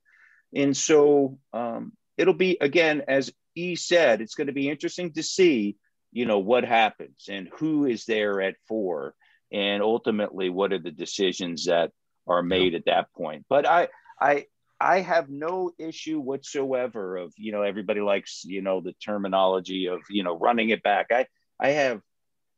And 0.54 0.76
so 0.76 1.38
um, 1.52 1.92
it'll 2.16 2.34
be 2.34 2.58
again, 2.60 3.02
as 3.08 3.32
E 3.54 3.76
said, 3.76 4.20
it's 4.20 4.34
going 4.34 4.48
to 4.48 4.52
be 4.52 4.68
interesting 4.68 5.12
to 5.14 5.22
see 5.22 5.76
you 6.12 6.24
know 6.24 6.38
what 6.38 6.64
happens 6.64 7.26
and 7.28 7.48
who 7.58 7.84
is 7.84 8.06
there 8.06 8.40
at 8.40 8.54
four 8.66 9.14
and 9.52 9.82
ultimately 9.82 10.48
what 10.48 10.72
are 10.72 10.78
the 10.78 10.90
decisions 10.90 11.66
that 11.66 11.92
are 12.26 12.42
made 12.42 12.74
at 12.74 12.86
that 12.86 13.12
point. 13.12 13.44
But 13.50 13.66
i 13.66 13.88
i 14.18 14.46
i 14.80 15.00
have 15.00 15.28
no 15.28 15.72
issue 15.78 16.18
whatsoever 16.18 17.18
of 17.18 17.34
you 17.36 17.52
know 17.52 17.62
everybody 17.62 18.00
likes 18.00 18.44
you 18.44 18.62
know 18.62 18.80
the 18.80 18.94
terminology 18.94 19.86
of 19.86 20.00
you 20.08 20.22
know 20.22 20.38
running 20.38 20.70
it 20.70 20.82
back. 20.82 21.08
I 21.10 21.26
i 21.60 21.70
have 21.70 22.00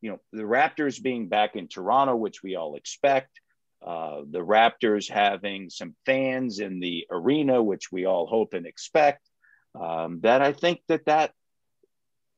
you 0.00 0.10
know 0.10 0.20
the 0.32 0.42
raptors 0.42 1.02
being 1.02 1.28
back 1.28 1.56
in 1.56 1.68
toronto 1.68 2.14
which 2.14 2.42
we 2.42 2.56
all 2.56 2.76
expect 2.76 3.40
uh, 3.86 4.22
the 4.28 4.40
raptors 4.40 5.08
having 5.08 5.70
some 5.70 5.94
fans 6.04 6.58
in 6.58 6.80
the 6.80 7.06
arena 7.10 7.62
which 7.62 7.92
we 7.92 8.06
all 8.06 8.26
hope 8.26 8.54
and 8.54 8.66
expect 8.66 9.28
um, 9.80 10.20
that 10.20 10.42
i 10.42 10.52
think 10.52 10.80
that 10.88 11.04
that 11.06 11.32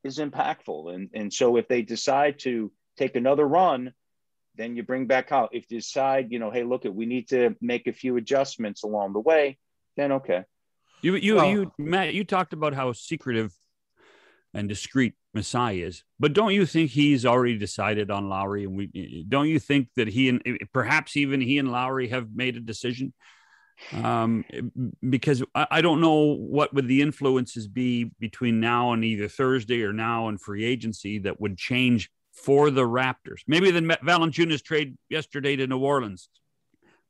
is 0.03 0.17
impactful. 0.17 0.93
And, 0.93 1.09
and 1.13 1.33
so 1.33 1.57
if 1.57 1.67
they 1.67 1.81
decide 1.81 2.39
to 2.39 2.71
take 2.97 3.15
another 3.15 3.47
run, 3.47 3.93
then 4.55 4.75
you 4.75 4.83
bring 4.83 5.07
back 5.07 5.31
out. 5.31 5.49
If 5.53 5.65
you 5.69 5.77
decide, 5.77 6.31
you 6.31 6.39
know, 6.39 6.51
hey, 6.51 6.63
look, 6.63 6.85
at 6.85 6.93
we 6.93 7.05
need 7.05 7.29
to 7.29 7.55
make 7.61 7.87
a 7.87 7.93
few 7.93 8.17
adjustments 8.17 8.83
along 8.83 9.13
the 9.13 9.19
way, 9.19 9.57
then 9.95 10.13
okay. 10.13 10.43
You 11.01 11.15
you 11.15 11.35
well, 11.35 11.49
you 11.49 11.71
Matt, 11.79 12.13
you 12.13 12.23
talked 12.23 12.53
about 12.53 12.75
how 12.75 12.91
secretive 12.91 13.53
and 14.53 14.67
discreet 14.67 15.13
Masai 15.33 15.81
is, 15.81 16.03
but 16.19 16.33
don't 16.33 16.53
you 16.53 16.65
think 16.65 16.91
he's 16.91 17.25
already 17.25 17.57
decided 17.57 18.11
on 18.11 18.29
Lowry? 18.29 18.65
And 18.65 18.75
we 18.75 19.25
don't 19.27 19.47
you 19.47 19.59
think 19.59 19.87
that 19.95 20.07
he 20.07 20.29
and 20.29 20.41
perhaps 20.73 21.15
even 21.15 21.41
he 21.41 21.57
and 21.57 21.71
Lowry 21.71 22.09
have 22.09 22.27
made 22.33 22.57
a 22.57 22.61
decision? 22.61 23.13
um, 23.93 24.45
because 25.07 25.43
I, 25.55 25.67
I, 25.71 25.81
don't 25.81 26.01
know 26.01 26.35
what 26.35 26.73
would 26.73 26.87
the 26.87 27.01
influences 27.01 27.67
be 27.67 28.11
between 28.19 28.59
now 28.59 28.93
and 28.93 29.03
either 29.03 29.27
Thursday 29.27 29.81
or 29.83 29.93
now 29.93 30.27
and 30.27 30.39
free 30.39 30.65
agency 30.65 31.19
that 31.19 31.41
would 31.41 31.57
change 31.57 32.09
for 32.33 32.69
the 32.69 32.83
Raptors. 32.83 33.41
Maybe 33.47 33.71
the 33.71 33.81
Valanciunas 33.81 34.63
trade 34.63 34.97
yesterday 35.09 35.55
to 35.57 35.67
New 35.67 35.79
Orleans 35.79 36.29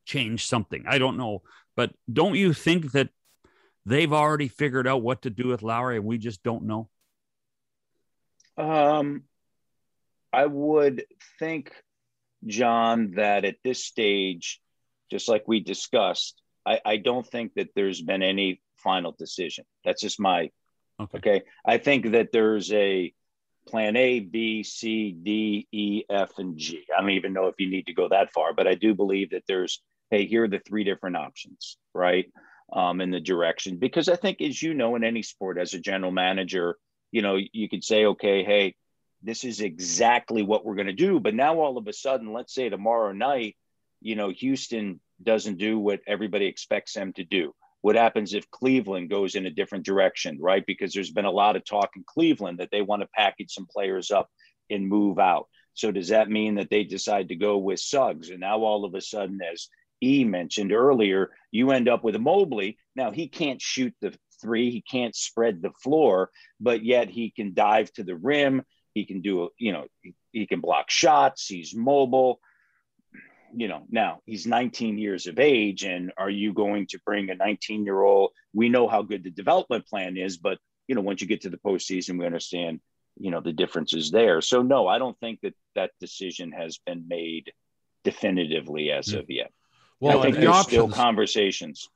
changed 0.06 0.48
something. 0.48 0.86
I 0.88 0.98
don't 0.98 1.18
know, 1.18 1.42
but 1.76 1.92
don't 2.12 2.36
you 2.36 2.54
think 2.54 2.92
that 2.94 3.10
they've 3.86 4.14
already 4.14 4.48
figured 4.48 4.88
out 4.88 5.02
what 5.02 5.24
to 5.24 5.30
do 5.30 5.48
with 5.48 5.64
Lowry 5.64 5.98
and 5.98 6.06
we 6.06 6.18
just 6.18 6.44
don't 6.44 6.64
know? 6.64 6.90
Um, 8.58 9.24
I 10.34 10.46
would 10.46 11.06
think, 11.40 11.74
John, 12.46 13.14
that 13.16 13.46
at 13.46 13.58
this 13.64 13.84
stage, 13.84 14.62
just 15.10 15.28
like 15.28 15.48
we 15.48 15.60
discussed, 15.60 16.42
I, 16.66 16.80
I 16.86 16.98
don't 16.98 17.28
think 17.28 17.54
that 17.56 17.70
there's 17.76 18.02
been 18.02 18.24
any 18.24 18.62
final 18.78 19.12
decision. 19.12 19.66
That's 19.84 20.02
just 20.02 20.20
my 20.20 20.50
okay. 21.00 21.18
okay. 21.18 21.42
I 21.66 21.78
think 21.78 22.12
that 22.12 22.32
there's 22.32 22.72
a 22.72 23.14
plan 23.68 23.96
A, 23.96 24.20
B, 24.20 24.64
C, 24.64 25.12
D, 25.12 25.68
E, 25.72 26.04
F, 26.10 26.32
and 26.38 26.58
G. 26.58 26.84
I 26.96 27.02
don't 27.02 27.12
even 27.12 27.34
know 27.34 27.48
if 27.48 27.56
you 27.60 27.70
need 27.70 27.88
to 27.88 27.94
go 27.94 28.10
that 28.10 28.34
far, 28.34 28.54
but 28.54 28.68
I 28.68 28.76
do 28.76 28.96
believe 28.96 29.32
that 29.32 29.44
there's, 29.48 29.82
hey, 30.10 30.26
here 30.26 30.46
are 30.46 30.48
the 30.48 30.60
three 30.60 30.84
different 30.84 31.16
options, 31.16 31.78
right? 31.94 32.26
Um, 32.74 33.02
in 33.02 33.12
the 33.12 33.20
direction. 33.20 33.78
Because 33.78 34.08
I 34.08 34.16
think, 34.16 34.42
as 34.42 34.62
you 34.62 34.74
know, 34.74 34.96
in 34.96 35.04
any 35.04 35.24
sport, 35.24 35.60
as 35.60 35.74
a 35.74 35.80
general 35.80 36.12
manager, 36.12 36.78
you 37.12 37.22
know, 37.22 37.38
you 37.52 37.70
could 37.70 37.84
say, 37.84 38.06
okay, 38.06 38.44
hey, 38.44 38.76
this 39.22 39.44
is 39.44 39.62
exactly 39.62 40.42
what 40.42 40.66
we're 40.66 40.76
going 40.76 40.88
to 40.88 40.94
do. 40.94 41.20
But 41.20 41.36
now 41.36 41.60
all 41.60 41.78
of 41.78 41.88
a 41.88 41.94
sudden, 41.94 42.34
let's 42.34 42.54
say 42.54 42.70
tomorrow 42.70 43.12
night, 43.12 43.56
you 44.02 44.16
know, 44.16 44.30
Houston 44.30 45.00
doesn't 45.22 45.58
do 45.58 45.78
what 45.78 46.02
everybody 46.08 46.46
expects 46.46 46.94
them 46.94 47.14
to 47.14 47.24
do? 47.24 47.54
What 47.82 47.96
happens 47.96 48.34
if 48.34 48.50
Cleveland 48.52 49.10
goes 49.10 49.36
in 49.36 49.46
a 49.46 49.52
different 49.52 49.86
direction, 49.86 50.38
right? 50.40 50.66
Because 50.66 50.94
there's 50.94 51.12
been 51.12 51.26
a 51.26 51.32
lot 51.32 51.56
of 51.56 51.66
talk 51.66 51.92
in 51.96 52.04
Cleveland 52.06 52.60
that 52.60 52.70
they 52.72 52.82
want 52.82 53.02
to 53.02 53.08
package 53.16 53.52
some 53.52 53.68
players 53.68 54.12
up 54.12 54.30
and 54.70 54.88
move 54.88 55.20
out. 55.20 55.48
So 55.74 55.92
does 55.92 56.10
that 56.10 56.30
mean 56.30 56.56
that 56.56 56.70
they 56.70 56.84
decide 56.84 57.30
to 57.30 57.36
go 57.36 57.58
with 57.58 57.80
Suggs? 57.80 58.30
And 58.30 58.40
now 58.40 58.60
all 58.60 58.86
of 58.86 58.94
a 58.94 59.02
sudden, 59.02 59.40
as 59.42 59.68
E 60.04 60.24
mentioned 60.24 60.72
earlier, 60.72 61.32
you 61.52 61.72
end 61.72 61.88
up 61.88 62.04
with 62.04 62.16
Mobley. 62.18 62.78
Now 62.96 63.12
he 63.12 63.28
can't 63.28 63.62
shoot 63.62 63.94
the 64.02 64.14
three, 64.42 64.72
he 64.72 64.82
can't 64.82 65.16
spread 65.16 65.62
the 65.62 65.72
floor, 65.84 66.30
but 66.60 66.84
yet 66.84 67.10
he 67.10 67.32
can 67.32 67.54
dive 67.54 67.92
to 67.94 68.04
the 68.04 68.16
rim. 68.16 68.64
He 68.94 69.06
can 69.06 69.22
do, 69.22 69.50
you 69.58 69.72
know, 69.72 69.86
he 70.32 70.48
can 70.48 70.60
block 70.60 70.90
shots. 70.90 71.48
He's 71.48 71.76
mobile 71.76 72.40
you 73.56 73.68
know, 73.68 73.84
now 73.90 74.22
he's 74.26 74.48
19 74.48 74.98
years 74.98 75.28
of 75.28 75.40
age, 75.40 75.84
and 75.84 76.12
are 76.18 76.30
you 76.30 76.54
going 76.54 76.88
to 76.88 77.00
bring 77.06 77.30
a 77.30 77.36
19 77.36 77.86
year 77.86 78.02
old? 78.02 78.32
We 78.54 78.70
know 78.70 78.88
how 78.88 79.02
good 79.02 79.24
the 79.24 79.30
development 79.30 79.86
plan 79.88 80.18
is, 80.18 80.38
but 80.38 80.58
you 80.88 80.96
know, 80.96 81.02
once 81.02 81.22
you 81.22 81.28
get 81.28 81.42
to 81.42 81.50
the 81.50 81.58
postseason, 81.58 82.20
we 82.20 82.26
understand, 82.26 82.82
you 83.18 83.32
know, 83.32 83.42
the 83.42 83.54
differences 83.54 84.12
there. 84.12 84.42
So 84.42 84.62
no, 84.62 84.88
I 84.88 85.00
don't 85.00 85.20
think 85.20 85.40
that 85.42 85.54
that 85.76 85.92
decision 86.00 86.52
has 86.52 86.80
been 86.86 87.08
made 87.08 87.52
definitively 88.04 88.92
as 88.92 89.12
hmm. 89.12 89.20
of 89.20 89.26
yet. 89.30 89.52
Well, 90.00 90.20
I 90.20 90.24
think 90.24 90.36
the 90.36 90.42
there's 90.42 90.56
options, 90.56 90.68
still 90.68 90.90
conversations. 90.90 91.90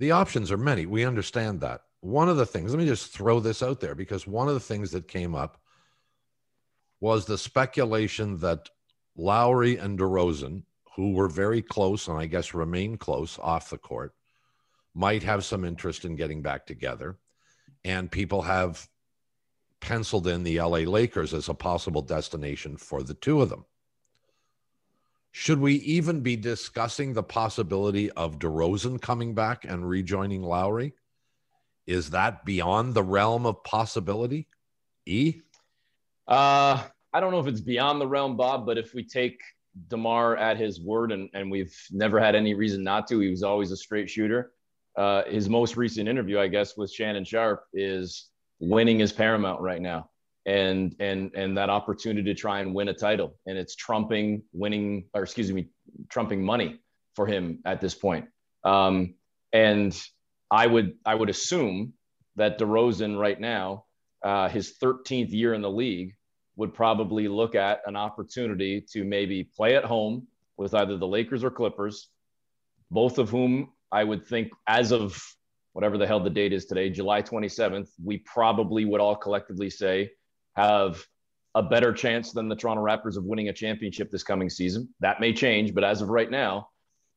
The 0.00 0.12
options 0.12 0.50
are 0.50 0.56
many. 0.56 0.86
We 0.86 1.04
understand 1.04 1.60
that. 1.60 1.82
One 2.00 2.30
of 2.30 2.38
the 2.38 2.46
things, 2.46 2.72
let 2.72 2.78
me 2.78 2.86
just 2.86 3.12
throw 3.12 3.38
this 3.38 3.62
out 3.62 3.80
there 3.80 3.94
because 3.94 4.26
one 4.26 4.48
of 4.48 4.54
the 4.54 4.60
things 4.60 4.90
that 4.92 5.06
came 5.06 5.34
up 5.34 5.60
was 7.00 7.26
the 7.26 7.36
speculation 7.36 8.38
that 8.38 8.70
Lowry 9.14 9.76
and 9.76 9.98
DeRozan, 9.98 10.62
who 10.96 11.12
were 11.12 11.28
very 11.28 11.60
close 11.60 12.08
and 12.08 12.16
I 12.16 12.24
guess 12.24 12.54
remain 12.54 12.96
close 12.96 13.38
off 13.38 13.68
the 13.68 13.76
court, 13.76 14.14
might 14.94 15.22
have 15.22 15.44
some 15.44 15.66
interest 15.66 16.06
in 16.06 16.16
getting 16.16 16.40
back 16.40 16.64
together. 16.64 17.18
And 17.84 18.10
people 18.10 18.40
have 18.40 18.88
penciled 19.80 20.26
in 20.26 20.44
the 20.44 20.62
LA 20.62 20.78
Lakers 20.78 21.34
as 21.34 21.50
a 21.50 21.54
possible 21.54 22.00
destination 22.00 22.78
for 22.78 23.02
the 23.02 23.14
two 23.14 23.42
of 23.42 23.50
them. 23.50 23.66
Should 25.32 25.60
we 25.60 25.74
even 25.76 26.20
be 26.20 26.36
discussing 26.36 27.12
the 27.12 27.22
possibility 27.22 28.10
of 28.12 28.38
DeRozan 28.38 29.00
coming 29.00 29.34
back 29.34 29.64
and 29.64 29.88
rejoining 29.88 30.42
Lowry? 30.42 30.94
Is 31.86 32.10
that 32.10 32.44
beyond 32.44 32.94
the 32.94 33.02
realm 33.02 33.46
of 33.46 33.62
possibility? 33.64 34.48
E? 35.06 35.40
Uh, 36.26 36.82
I 37.12 37.20
don't 37.20 37.32
know 37.32 37.40
if 37.40 37.46
it's 37.46 37.60
beyond 37.60 38.00
the 38.00 38.06
realm, 38.06 38.36
Bob, 38.36 38.66
but 38.66 38.76
if 38.76 38.92
we 38.92 39.04
take 39.04 39.40
DeMar 39.88 40.36
at 40.36 40.56
his 40.56 40.80
word, 40.80 41.12
and, 41.12 41.28
and 41.32 41.50
we've 41.50 41.76
never 41.90 42.20
had 42.20 42.34
any 42.34 42.54
reason 42.54 42.82
not 42.82 43.06
to, 43.08 43.20
he 43.20 43.30
was 43.30 43.42
always 43.42 43.70
a 43.70 43.76
straight 43.76 44.10
shooter. 44.10 44.52
Uh, 44.96 45.22
his 45.24 45.48
most 45.48 45.76
recent 45.76 46.08
interview, 46.08 46.38
I 46.38 46.48
guess, 46.48 46.76
with 46.76 46.92
Shannon 46.92 47.24
Sharpe 47.24 47.64
is 47.72 48.30
winning 48.58 49.00
is 49.00 49.12
paramount 49.12 49.60
right 49.60 49.80
now. 49.80 50.09
And 50.46 50.96
and 51.00 51.32
and 51.34 51.56
that 51.58 51.68
opportunity 51.68 52.32
to 52.32 52.34
try 52.34 52.60
and 52.60 52.74
win 52.74 52.88
a 52.88 52.94
title. 52.94 53.36
And 53.46 53.58
it's 53.58 53.76
trumping 53.76 54.42
winning, 54.52 55.04
or 55.12 55.22
excuse 55.22 55.52
me, 55.52 55.68
trumping 56.08 56.42
money 56.42 56.80
for 57.14 57.26
him 57.26 57.60
at 57.64 57.80
this 57.80 57.94
point. 57.94 58.26
Um, 58.64 59.14
and 59.52 59.98
I 60.50 60.66
would 60.66 60.94
I 61.04 61.14
would 61.14 61.28
assume 61.28 61.92
that 62.36 62.58
DeRozan 62.58 63.18
right 63.18 63.38
now, 63.38 63.84
uh, 64.24 64.48
his 64.48 64.74
13th 64.82 65.30
year 65.30 65.52
in 65.52 65.62
the 65.62 65.70
league, 65.70 66.14
would 66.56 66.74
probably 66.74 67.28
look 67.28 67.54
at 67.54 67.80
an 67.86 67.96
opportunity 67.96 68.84
to 68.92 69.04
maybe 69.04 69.44
play 69.44 69.76
at 69.76 69.84
home 69.84 70.26
with 70.56 70.74
either 70.74 70.96
the 70.96 71.06
Lakers 71.06 71.42
or 71.44 71.50
Clippers, 71.50 72.08
both 72.90 73.18
of 73.18 73.30
whom 73.30 73.70
I 73.92 74.04
would 74.04 74.26
think, 74.26 74.52
as 74.66 74.92
of 74.92 75.20
whatever 75.72 75.98
the 75.98 76.06
hell 76.06 76.20
the 76.20 76.30
date 76.30 76.52
is 76.52 76.66
today, 76.66 76.90
July 76.90 77.22
27th, 77.22 77.88
we 78.04 78.18
probably 78.18 78.84
would 78.84 79.00
all 79.00 79.16
collectively 79.16 79.70
say 79.70 80.10
have 80.56 81.04
a 81.54 81.62
better 81.62 81.92
chance 81.92 82.32
than 82.32 82.48
the 82.48 82.56
Toronto 82.56 82.82
Raptors 82.82 83.16
of 83.16 83.24
winning 83.24 83.48
a 83.48 83.52
championship 83.52 84.10
this 84.10 84.22
coming 84.22 84.48
season. 84.48 84.88
That 85.00 85.20
may 85.20 85.32
change, 85.32 85.74
but 85.74 85.84
as 85.84 86.00
of 86.00 86.08
right 86.08 86.30
now, 86.30 86.68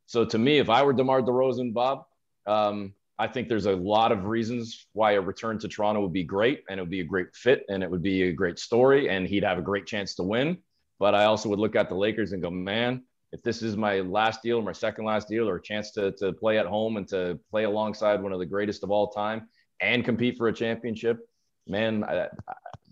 so 0.06 0.25
to 0.25 0.38
me, 0.38 0.58
if 0.58 0.70
I 0.70 0.84
were 0.84 0.94
DeMar 0.94 1.22
DeRozan, 1.22 1.74
Bob, 1.74 2.06
um, 2.46 2.94
I 3.20 3.28
think 3.28 3.48
there's 3.48 3.68
a 3.68 3.75
lot 3.75 4.12
of 4.12 4.25
reasons 4.25 4.88
why 4.94 5.13
a 5.13 5.22
return 5.22 5.60
to 5.60 5.68
Toronto 5.68 6.02
would 6.02 6.13
be 6.13 6.24
great 6.24 6.63
and 6.68 6.80
it 6.80 6.84
would 6.84 6.90
be 6.90 7.00
a 7.00 7.06
great 7.06 7.36
fit 7.36 7.63
and 7.70 7.84
it 7.84 7.90
would 7.90 8.02
be 8.02 8.24
a 8.24 8.32
great 8.34 8.60
story 8.60 9.10
and 9.10 9.28
he'd 9.28 9.44
have 9.44 9.60
a 9.60 9.62
great 9.62 9.86
chance 9.86 10.16
to 10.16 10.24
win. 10.24 10.58
But 11.00 11.16
I 11.16 11.25
also 11.25 11.50
would 11.50 11.60
look 11.60 11.75
at 11.75 11.90
the 11.90 11.96
Lakers 11.96 12.32
and 12.32 12.42
go, 12.42 12.50
man, 12.50 13.04
if 13.32 13.42
this 13.44 13.62
is 13.62 13.78
my 13.78 14.00
last 14.02 14.42
deal 14.42 14.58
or 14.58 14.63
my 14.63 14.72
second 14.72 15.06
last 15.06 15.28
deal 15.28 15.48
or 15.48 15.58
a 15.58 15.62
chance 15.62 15.92
to, 15.92 16.12
to 16.13 16.34
play 16.34 16.58
at 16.58 16.66
home 16.66 16.98
and 16.98 17.08
to 17.10 17.40
play 17.50 17.63
alongside 17.63 18.22
one 18.22 18.32
of 18.32 18.40
the 18.40 18.46
greatest 18.46 18.84
of 18.84 18.92
all 18.92 19.08
time 19.08 19.48
and 19.80 20.06
compete 20.06 20.38
for 20.38 20.48
a 20.48 20.54
championship, 20.54 21.20
man, 21.68 22.04
I, 22.04 22.28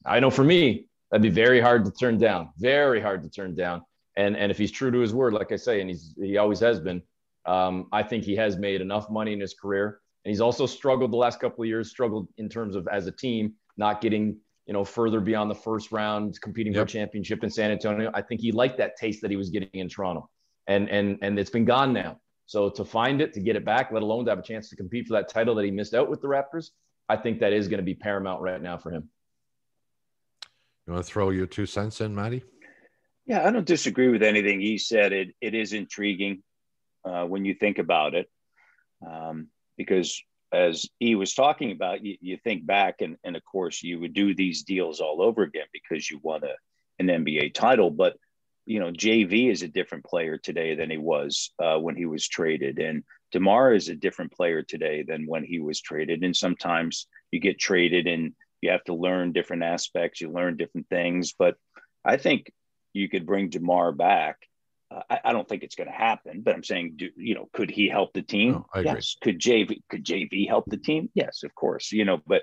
I 0.06 0.20
know 0.20 0.30
for 0.30 0.44
me, 0.44 0.88
that'd 1.10 1.22
be 1.22 1.30
very 1.30 1.62
hard 1.62 1.86
to 1.86 1.92
turn 1.92 2.18
down, 2.18 2.50
very 2.58 3.02
hard 3.02 3.24
to 3.24 3.30
turn 3.30 3.56
down. 3.56 3.84
And, 4.18 4.36
and 4.36 4.52
if 4.52 4.58
he's 4.58 4.72
true 4.72 4.92
to 4.92 5.00
his 5.00 5.14
word, 5.14 5.34
like 5.34 5.52
I 5.52 5.56
say, 5.56 5.82
and 5.82 5.90
he's, 5.90 6.14
he 6.18 6.38
always 6.38 6.60
has 6.60 6.80
been, 6.80 7.02
um, 7.46 7.88
I 7.92 8.04
think 8.04 8.24
he 8.24 8.36
has 8.36 8.58
made 8.58 8.82
enough 8.82 9.10
money 9.10 9.34
in 9.34 9.40
his 9.40 9.54
career. 9.54 10.00
And 10.26 10.30
he's 10.30 10.42
also 10.42 10.66
struggled 10.66 11.12
the 11.12 11.18
last 11.18 11.40
couple 11.40 11.64
of 11.64 11.68
years, 11.68 11.90
struggled 11.90 12.28
in 12.38 12.50
terms 12.50 12.76
of 12.76 12.88
as 12.92 13.08
a 13.08 13.12
team, 13.12 13.54
not 13.78 14.02
getting 14.02 14.38
you 14.72 14.74
know, 14.74 14.86
further 14.86 15.20
beyond 15.20 15.50
the 15.50 15.56
first 15.56 15.92
round, 15.92 16.40
competing 16.42 16.74
yep. 16.74 16.82
for 16.82 16.84
a 16.84 16.88
championship 16.88 17.44
in 17.44 17.50
San 17.50 17.72
Antonio. 17.72 18.12
I 18.14 18.22
think 18.22 18.42
he 18.42 18.52
liked 18.52 18.78
that 18.78 18.96
taste 18.96 19.22
that 19.22 19.32
he 19.32 19.38
was 19.38 19.50
getting 19.50 19.70
in 19.74 19.90
Toronto, 19.90 20.30
and 20.68 20.90
and 20.90 21.18
and 21.22 21.38
it's 21.40 21.50
been 21.50 21.66
gone 21.66 21.94
now. 21.94 22.20
So 22.46 22.70
to 22.70 22.86
find 22.86 23.22
it, 23.22 23.34
to 23.34 23.40
get 23.40 23.56
it 23.56 23.66
back, 23.66 23.92
let 23.92 24.04
alone 24.04 24.26
to 24.26 24.32
have 24.32 24.40
a 24.40 24.44
chance 24.44 24.70
to 24.70 24.76
compete 24.76 25.08
for 25.08 25.14
that 25.14 25.30
title 25.30 25.56
that 25.56 25.66
he 25.66 25.72
missed 25.72 25.94
out 25.94 26.10
with 26.10 26.22
the 26.22 26.28
Raptors, 26.28 26.70
I 27.10 27.18
think 27.18 27.40
that 27.40 27.54
is 27.54 27.68
going 27.68 27.80
to 27.80 27.84
be 27.84 27.96
paramount 27.96 28.42
right 28.42 28.62
now 28.62 28.78
for 28.78 28.92
him. 28.92 29.10
You 30.88 30.94
want 30.94 31.06
to 31.06 31.12
throw 31.12 31.30
your 31.30 31.46
two 31.46 31.66
cents 31.66 32.02
in, 32.02 32.16
Maddie? 32.16 32.44
Yeah, 33.26 33.48
I 33.48 33.52
don't 33.52 33.66
disagree 33.66 34.10
with 34.10 34.24
anything 34.24 34.60
he 34.60 34.78
said. 34.78 35.14
It 35.14 35.36
it 35.40 35.54
is 35.54 35.74
intriguing 35.74 36.44
uh, 37.06 37.26
when 37.26 37.46
you 37.46 37.54
think 37.54 37.78
about 37.78 38.16
it, 38.16 38.30
um, 39.06 39.48
because 39.78 40.22
as 40.52 40.86
he 41.00 41.16
was 41.16 41.34
talking 41.34 41.72
about, 41.72 42.04
you, 42.04 42.18
you 42.20 42.38
think 42.38 42.66
back, 42.66 43.02
and, 43.02 43.18
and 43.24 43.36
of 43.36 43.44
course, 43.46 43.82
you 43.82 44.00
would 44.00 44.14
do 44.14 44.36
these 44.36 44.64
deals 44.64 45.00
all 45.00 45.22
over 45.22 45.44
again 45.44 45.68
because 45.72 46.10
you 46.10 46.20
won 46.22 46.44
a, 46.44 46.54
an 47.00 47.08
NBA 47.08 47.54
title. 47.54 47.90
But, 47.90 48.18
you 48.66 48.80
know, 48.80 48.92
JV 48.92 49.50
is 49.50 49.62
a 49.62 49.68
different 49.68 50.06
player 50.06 50.38
today 50.38 50.76
than 50.76 50.90
he 50.90 50.98
was 50.98 51.52
uh, 51.64 51.78
when 51.78 51.96
he 51.96 52.06
was 52.06 52.28
traded. 52.28 52.80
And 52.80 53.04
DeMar 53.32 53.74
is 53.74 53.88
a 53.88 53.96
different 53.96 54.34
player 54.34 54.62
today 54.62 55.04
than 55.04 55.26
when 55.26 55.44
he 55.44 55.60
was 55.60 55.80
traded. 55.80 56.24
And 56.24 56.36
sometimes 56.36 57.08
you 57.32 57.40
get 57.40 57.58
traded 57.58 58.08
and 58.08 58.34
you 58.62 58.72
have 58.72 58.84
to 58.86 58.94
learn 58.94 59.32
different 59.32 59.64
aspects, 59.64 60.22
you 60.22 60.32
learn 60.32 60.58
different 60.58 60.88
things. 60.90 61.34
But 61.38 61.56
I 62.06 62.18
think 62.18 62.52
you 62.94 63.10
could 63.10 63.26
bring 63.26 63.50
DeMar 63.50 63.92
back 63.92 64.38
uh, 64.92 65.02
I, 65.10 65.20
I, 65.26 65.34
don't 65.34 65.48
think 65.48 65.64
it's 65.64 65.76
going 65.76 65.90
to 65.90 65.96
happen, 65.96 66.42
but 66.42 66.54
I'm 66.54 66.64
saying, 66.64 66.94
do, 66.98 67.10
you 67.16 67.36
know, 67.36 67.50
could 67.54 67.70
he 67.70 67.88
help 67.88 68.14
the 68.14 68.22
team? 68.22 68.64
Oh, 68.74 68.80
yes. 68.80 69.16
Could 69.22 69.40
JV 69.40 69.82
could 69.90 70.04
JV 70.04 70.48
help 70.48 70.66
the 70.68 70.78
team? 70.78 71.10
Yes, 71.14 71.44
of 71.44 71.56
course. 71.56 71.92
You 71.92 72.06
know, 72.06 72.20
but 72.26 72.42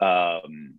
um, 0.00 0.78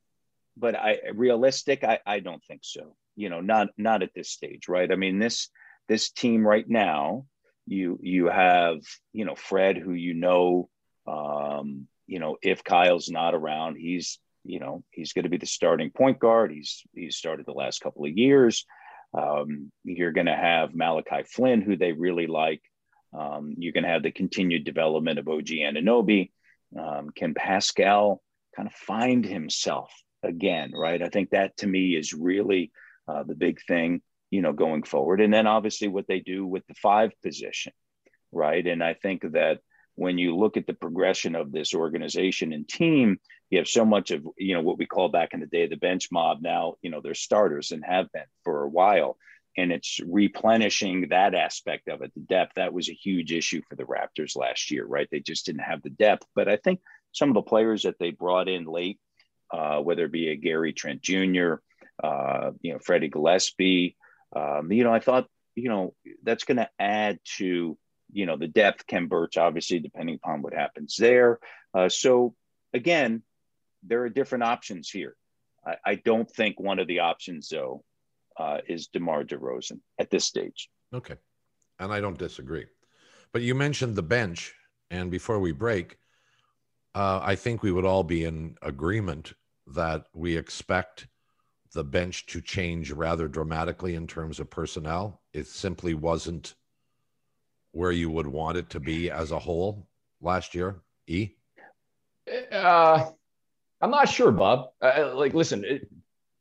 but 0.58 0.76
I 0.76 1.00
realistic, 1.13 1.84
I, 1.84 2.00
I 2.06 2.20
don't 2.20 2.44
think 2.46 2.62
so. 2.63 2.96
You 3.15 3.30
know, 3.30 3.41
not 3.41 3.70
not 3.78 4.04
at 4.04 4.13
this 4.15 4.30
stage, 4.30 4.67
right? 4.67 4.91
I 4.91 4.96
mean, 4.96 5.20
this 5.20 5.50
this 5.88 6.12
team 6.12 6.48
right 6.48 6.67
now, 6.67 7.26
you 7.67 8.00
you 8.02 8.28
have 8.28 8.80
you 9.12 9.26
know 9.26 9.36
Fred, 9.36 9.78
who 9.78 9.94
you 9.94 10.13
know, 10.13 10.70
um, 11.08 11.88
you 12.08 12.20
know, 12.20 12.38
if 12.41 12.63
Kyle's 12.63 13.10
not 13.10 13.36
around, 13.36 13.76
he's 13.76 14.20
you 14.43 14.60
know 14.60 14.84
he's 14.91 15.13
going 15.13 15.23
to 15.23 15.30
be 15.30 15.38
the 15.38 15.45
starting 15.45 15.91
point 15.91 16.19
guard. 16.19 16.51
He's 16.51 16.84
he's 16.93 17.17
started 17.17 17.45
the 17.45 17.54
last 17.54 17.82
couple 17.82 18.06
of 18.06 18.17
years. 18.17 18.65
Um, 19.13 19.71
you're 19.84 20.13
going 20.13 20.27
to 20.27 20.36
have 20.36 20.73
Malachi 20.73 21.23
Flynn, 21.23 21.62
who 21.62 21.75
they 21.75 21.91
really 21.91 22.27
like. 22.27 22.62
Um, 23.17 23.56
you 23.58 23.73
can 23.73 23.84
have 23.84 24.04
the 24.04 24.12
continued 24.12 24.63
development 24.63 25.19
of 25.19 25.27
OG 25.27 25.47
Anunoby. 25.47 26.32
Um, 26.80 27.10
can 27.13 27.34
Pascal 27.34 28.21
kind 28.56 28.67
of 28.67 28.73
find 28.73 29.25
himself 29.25 29.91
again, 30.23 30.71
right? 30.73 31.01
I 31.01 31.10
think 31.10 31.32
that 31.32 31.58
to 31.58 31.67
me 31.67 31.95
is 31.95 32.13
really 32.13 32.71
uh, 33.08 33.23
the 33.23 33.36
big 33.36 33.60
thing, 33.67 34.01
you 34.30 34.41
know, 34.41 34.54
going 34.54 34.84
forward. 34.84 35.19
And 35.19 35.34
then 35.34 35.47
obviously 35.47 35.88
what 35.88 36.08
they 36.08 36.19
do 36.19 36.45
with 36.45 36.65
the 36.67 36.75
five 36.75 37.12
position, 37.21 37.73
right? 38.32 38.65
And 38.65 38.84
I 38.84 38.93
think 38.93 39.23
that 39.34 39.60
when 39.95 40.17
you 40.17 40.38
look 40.38 40.56
at 40.56 40.67
the 40.67 40.73
progression 40.73 41.36
of 41.36 41.51
this 41.51 41.73
organization 41.73 42.54
and 42.54 42.67
team, 42.67 43.19
you 43.52 43.58
have 43.60 43.68
so 43.68 43.86
much 43.86 44.12
of 44.12 44.26
you 44.38 44.56
know 44.56 44.62
what 44.62 44.80
we 44.80 44.88
call 44.88 45.10
back 45.10 45.34
in 45.34 45.42
the 45.42 45.46
day 45.46 45.68
the 45.68 45.76
bench 45.76 46.08
mob. 46.12 46.42
Now 46.42 46.76
you 46.82 46.90
know 46.90 47.02
they're 47.02 47.14
starters 47.14 47.72
and 47.72 47.84
have 47.86 48.12
been 48.12 48.24
for 48.44 48.64
a 48.64 48.70
while, 48.70 49.18
and 49.58 49.72
it's 49.72 50.00
replenishing 50.00 51.10
that 51.10 51.36
aspect 51.36 51.90
of 51.90 52.02
it. 52.02 52.14
The 52.16 52.22
depth 52.22 52.54
that 52.56 52.74
was 52.74 52.90
a 52.90 52.94
huge 52.94 53.34
issue 53.34 53.62
for 53.70 53.76
the 53.76 53.84
Raptors 53.84 54.38
last 54.38 54.72
year, 54.72 54.86
right? 54.86 55.08
They 55.12 55.20
just 55.20 55.46
didn't 55.46 55.64
have 55.64 55.84
the 55.84 55.90
depth. 55.90 56.26
But 56.34 56.48
I 56.48 56.56
think 56.56 56.80
some 57.12 57.30
of 57.30 57.36
the 57.36 57.42
players 57.42 57.84
that 57.84 58.00
they 58.00 58.12
brought 58.12 58.48
in 58.48 58.64
late, 58.66 59.00
uh, 59.54 59.80
whether 59.80 60.06
it 60.06 60.14
be 60.14 60.30
a 60.30 60.38
Gary 60.38 60.72
Trent 60.72 61.02
Jr., 61.02 61.56
uh, 62.02 62.52
you 62.62 62.72
know 62.72 62.80
Freddie 62.80 63.10
Gillespie, 63.10 63.98
um, 64.34 64.72
you 64.72 64.86
know 64.86 64.94
I 64.94 65.02
thought 65.02 65.28
you 65.56 65.68
know 65.68 65.94
that's 66.24 66.46
going 66.46 66.58
to 66.58 66.70
add 66.80 67.20
to 67.38 67.78
you 68.14 68.26
know 68.26 68.38
the 68.38 68.48
depth. 68.48 68.88
Khem 68.88 69.10
Birch, 69.10 69.36
obviously, 69.36 69.80
depending 69.80 70.16
upon 70.16 70.42
what 70.42 70.54
happens 70.54 70.96
there. 70.98 71.38
Uh, 71.74 71.90
so 71.90 72.34
again, 72.74 73.24
there 73.84 74.04
are 74.04 74.10
different 74.10 74.44
options 74.44 74.89
here. 74.89 75.15
I, 75.65 75.76
I 75.86 75.96
don't 75.96 76.30
think 76.30 76.60
one 76.60 76.80
of 76.80 76.88
the 76.88 77.00
options, 77.00 77.50
though, 77.50 77.84
uh, 78.38 78.60
is 78.67 78.88
DeMar 78.88 79.24
DeRozan 79.24 79.80
at 80.00 80.10
this 80.10 80.26
stage. 80.26 80.70
Okay. 80.94 81.15
And 81.80 81.91
I 81.91 82.00
don't 82.00 82.17
disagree. 82.17 82.65
But 83.34 83.41
you 83.41 83.56
mentioned 83.56 83.96
the 83.96 84.04
bench. 84.04 84.54
And 84.89 85.10
before 85.10 85.39
we 85.39 85.54
break, 85.54 85.98
uh, 86.94 87.22
I 87.24 87.36
think 87.36 87.63
we 87.63 87.72
would 87.72 87.86
all 87.86 88.04
be 88.04 88.26
in 88.26 88.58
agreement 88.62 89.34
that 89.67 90.06
we 90.13 90.36
expect 90.36 91.08
the 91.74 91.84
bench 91.84 92.26
to 92.26 92.41
change 92.41 92.91
rather 92.91 93.30
dramatically 93.30 93.96
in 93.96 94.06
terms 94.06 94.39
of 94.39 94.50
personnel. 94.50 95.22
It 95.34 95.48
simply 95.48 95.94
wasn't 95.94 96.56
where 97.72 97.94
you 97.94 98.10
would 98.10 98.28
want 98.28 98.58
it 98.58 98.70
to 98.72 98.82
be 98.82 99.10
as 99.10 99.32
a 99.32 99.39
whole 99.39 99.88
last 100.20 100.54
year. 100.54 100.82
E? 101.08 101.30
Uh, 102.52 103.12
I'm 103.82 103.91
not 103.91 104.10
sure, 104.10 104.32
Bob. 104.32 104.70
Uh, 104.82 105.13
like, 105.15 105.34
listen, 105.34 105.63
it, 105.65 105.88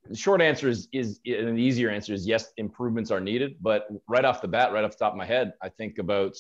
the 0.09 0.17
short 0.17 0.43
answer 0.43 0.69
is 0.69 0.89
is 0.93 1.21
and 1.25 1.57
the 1.57 1.63
easier 1.63 1.91
answer 1.91 2.13
is 2.13 2.27
yes, 2.27 2.53
improvements 2.57 3.11
are 3.11 3.21
needed. 3.21 3.57
But 3.61 3.89
right 4.09 4.25
off 4.25 4.43
the 4.43 4.49
bat, 4.49 4.73
right 4.73 4.85
off 4.85 4.93
the 4.93 5.05
top 5.05 5.13
of 5.13 5.19
my 5.19 5.27
head, 5.27 5.53
I 5.63 5.69
think 5.69 5.99
about 5.99 6.37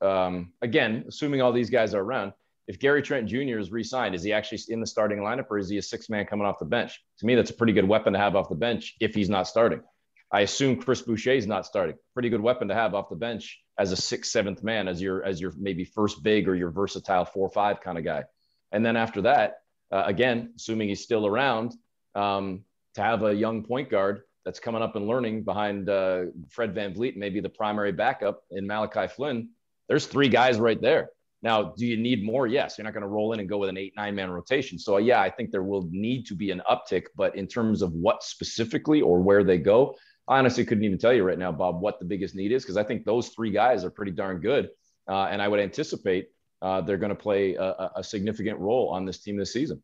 um, 0.00 0.52
again, 0.62 1.04
assuming 1.08 1.42
all 1.42 1.52
these 1.52 1.70
guys 1.70 1.94
are 1.94 2.02
around. 2.02 2.32
If 2.68 2.78
Gary 2.78 3.02
Trent 3.02 3.28
Jr. 3.28 3.58
is 3.58 3.72
re-signed, 3.72 4.14
is 4.14 4.22
he 4.22 4.32
actually 4.32 4.60
in 4.68 4.80
the 4.80 4.86
starting 4.86 5.18
lineup 5.18 5.46
or 5.50 5.58
is 5.58 5.68
he 5.68 5.78
a 5.78 5.82
six 5.82 6.08
man 6.08 6.26
coming 6.26 6.46
off 6.46 6.58
the 6.58 6.64
bench? 6.64 7.02
To 7.18 7.26
me, 7.26 7.34
that's 7.34 7.50
a 7.50 7.54
pretty 7.54 7.72
good 7.72 7.86
weapon 7.86 8.12
to 8.12 8.18
have 8.18 8.36
off 8.36 8.48
the 8.48 8.54
bench 8.54 8.94
if 9.00 9.14
he's 9.14 9.28
not 9.28 9.48
starting. 9.48 9.82
I 10.30 10.40
assume 10.40 10.80
Chris 10.80 11.02
Boucher 11.02 11.32
is 11.32 11.46
not 11.46 11.66
starting. 11.66 11.96
Pretty 12.14 12.30
good 12.30 12.40
weapon 12.40 12.68
to 12.68 12.74
have 12.74 12.94
off 12.94 13.10
the 13.10 13.16
bench 13.16 13.60
as 13.78 13.92
a 13.92 13.96
sixth, 13.96 14.30
seventh 14.30 14.62
man, 14.62 14.88
as 14.88 15.02
your 15.02 15.24
as 15.24 15.40
your 15.40 15.52
maybe 15.58 15.84
first 15.84 16.22
big 16.22 16.48
or 16.48 16.54
your 16.54 16.70
versatile 16.70 17.24
four 17.24 17.50
five 17.50 17.80
kind 17.80 17.98
of 17.98 18.04
guy. 18.04 18.24
And 18.70 18.86
then 18.86 18.96
after 18.96 19.22
that, 19.22 19.61
uh, 19.92 20.04
again, 20.06 20.52
assuming 20.56 20.88
he's 20.88 21.02
still 21.02 21.26
around, 21.26 21.74
um, 22.14 22.64
to 22.94 23.02
have 23.02 23.22
a 23.22 23.34
young 23.34 23.62
point 23.62 23.90
guard 23.90 24.22
that's 24.44 24.58
coming 24.58 24.82
up 24.82 24.96
and 24.96 25.06
learning 25.06 25.44
behind 25.44 25.88
uh, 25.88 26.24
Fred 26.48 26.74
VanVleet, 26.74 27.16
maybe 27.16 27.40
the 27.40 27.48
primary 27.48 27.92
backup 27.92 28.42
in 28.50 28.66
Malachi 28.66 29.06
Flynn. 29.06 29.50
There's 29.88 30.06
three 30.06 30.28
guys 30.28 30.58
right 30.58 30.80
there. 30.80 31.10
Now, 31.42 31.74
do 31.76 31.86
you 31.86 31.96
need 31.96 32.24
more? 32.24 32.46
Yes. 32.46 32.78
You're 32.78 32.84
not 32.84 32.94
going 32.94 33.02
to 33.02 33.08
roll 33.08 33.32
in 33.32 33.40
and 33.40 33.48
go 33.48 33.58
with 33.58 33.68
an 33.68 33.76
eight, 33.76 33.94
nine 33.96 34.14
man 34.14 34.30
rotation. 34.30 34.78
So, 34.78 34.96
yeah, 34.98 35.20
I 35.20 35.28
think 35.28 35.50
there 35.50 35.64
will 35.64 35.88
need 35.90 36.24
to 36.26 36.34
be 36.34 36.50
an 36.52 36.62
uptick. 36.70 37.04
But 37.16 37.36
in 37.36 37.46
terms 37.48 37.82
of 37.82 37.92
what 37.92 38.22
specifically 38.22 39.00
or 39.00 39.20
where 39.20 39.42
they 39.42 39.58
go, 39.58 39.96
I 40.28 40.38
honestly 40.38 40.64
couldn't 40.64 40.84
even 40.84 40.98
tell 40.98 41.12
you 41.12 41.24
right 41.24 41.38
now, 41.38 41.50
Bob, 41.50 41.80
what 41.80 41.98
the 41.98 42.04
biggest 42.04 42.36
need 42.36 42.52
is 42.52 42.62
because 42.62 42.76
I 42.76 42.84
think 42.84 43.04
those 43.04 43.28
three 43.30 43.50
guys 43.50 43.84
are 43.84 43.90
pretty 43.90 44.12
darn 44.12 44.40
good. 44.40 44.70
Uh, 45.08 45.24
and 45.24 45.42
I 45.42 45.48
would 45.48 45.58
anticipate 45.58 46.28
uh, 46.62 46.80
they're 46.80 46.96
going 46.96 47.10
to 47.10 47.16
play 47.16 47.56
a, 47.56 47.90
a, 47.96 48.04
significant 48.04 48.58
role 48.60 48.88
on 48.90 49.04
this 49.04 49.18
team 49.18 49.36
this 49.36 49.52
season. 49.52 49.82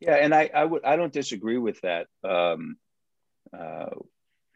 Yeah, 0.00 0.16
and 0.16 0.34
I, 0.34 0.50
I 0.52 0.64
would 0.64 0.84
I 0.84 0.96
don't 0.96 1.12
disagree 1.12 1.58
with 1.58 1.80
that, 1.82 2.08
um, 2.24 2.76
uh, 3.56 3.90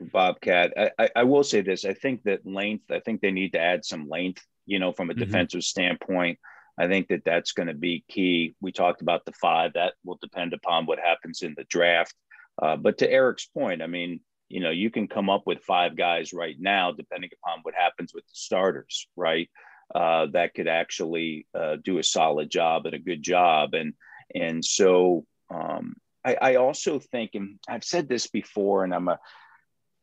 Bobcat. 0.01 0.75
I, 0.77 0.91
I, 0.99 1.11
I, 1.17 1.23
will 1.23 1.45
say 1.45 1.61
this: 1.61 1.85
I 1.85 1.95
think 1.95 2.25
that 2.25 2.45
length. 2.45 2.91
I 2.91 2.99
think 2.99 3.21
they 3.21 3.31
need 3.31 3.53
to 3.53 3.61
add 3.61 3.85
some 3.85 4.09
length. 4.09 4.45
You 4.67 4.81
know, 4.81 4.93
from 4.93 5.09
a 5.09 5.15
mm-hmm. 5.15 5.23
defensive 5.23 5.63
standpoint, 5.63 6.39
I 6.77 6.89
think 6.89 7.09
that 7.09 7.25
that's 7.25 7.53
going 7.53 7.69
to 7.69 7.75
be 7.75 8.05
key. 8.09 8.57
We 8.61 8.73
talked 8.73 9.01
about 9.01 9.25
the 9.25 9.33
five. 9.33 9.75
That 9.75 9.95
will 10.05 10.19
depend 10.21 10.53
upon 10.53 10.85
what 10.85 10.99
happens 10.99 11.43
in 11.43 11.55
the 11.57 11.65
draft. 11.65 12.15
Uh, 12.61 12.77
but 12.77 12.99
to 12.99 13.11
Eric's 13.11 13.47
point, 13.47 13.83
I 13.83 13.87
mean, 13.87 14.21
you 14.49 14.61
know, 14.61 14.71
you 14.71 14.91
can 14.91 15.07
come 15.07 15.31
up 15.31 15.45
with 15.47 15.63
five 15.63 15.97
guys 15.97 16.33
right 16.33 16.57
now, 16.59 16.91
depending 16.93 17.31
upon 17.43 17.61
what 17.63 17.75
happens 17.75 18.13
with 18.13 18.25
the 18.25 18.35
starters, 18.35 19.07
right? 19.17 19.49
Uh, 19.95 20.27
that 20.33 20.55
could 20.55 20.69
actually 20.69 21.47
uh, 21.55 21.77
do 21.83 21.99
a 21.99 22.03
solid 22.03 22.51
job 22.51 22.87
and 22.87 22.95
a 22.95 22.99
good 22.99 23.23
job. 23.23 23.75
And 23.75 23.95
and 24.35 24.65
so 24.65 25.25
um, 25.53 25.97
I, 26.25 26.37
I 26.41 26.55
also 26.57 26.99
think, 26.99 27.31
and 27.35 27.59
I've 27.69 27.85
said 27.85 28.09
this 28.09 28.29
before, 28.29 28.85
and 28.85 28.95
I'm 28.95 29.09
a, 29.09 29.19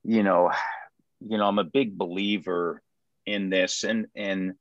you 0.03 0.23
know, 0.23 0.51
you 1.21 1.37
know, 1.37 1.47
I'm 1.47 1.59
a 1.59 1.63
big 1.63 1.97
believer 1.97 2.81
in 3.25 3.49
this, 3.49 3.83
and 3.83 4.07
and 4.15 4.53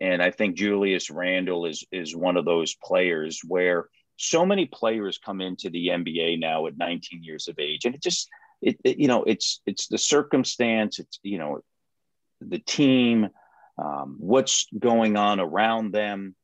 and 0.00 0.22
I 0.22 0.30
think 0.30 0.56
Julius 0.56 1.10
Randle 1.10 1.66
is 1.66 1.84
is 1.92 2.14
one 2.14 2.36
of 2.36 2.44
those 2.44 2.74
players 2.74 3.40
where 3.46 3.88
so 4.16 4.46
many 4.46 4.66
players 4.66 5.18
come 5.18 5.40
into 5.40 5.70
the 5.70 5.88
NBA 5.88 6.38
now 6.38 6.66
at 6.66 6.76
19 6.76 7.22
years 7.22 7.48
of 7.48 7.58
age, 7.58 7.84
and 7.84 7.94
it 7.94 8.02
just 8.02 8.28
it, 8.60 8.78
it, 8.84 8.98
you 8.98 9.08
know 9.08 9.24
it's 9.24 9.60
it's 9.66 9.88
the 9.88 9.98
circumstance 9.98 10.98
it's 10.98 11.18
you 11.22 11.38
know 11.38 11.60
the 12.40 12.58
team 12.58 13.28
um, 13.78 14.16
what's 14.18 14.66
going 14.78 15.16
on 15.16 15.40
around 15.40 15.92
them 15.92 16.34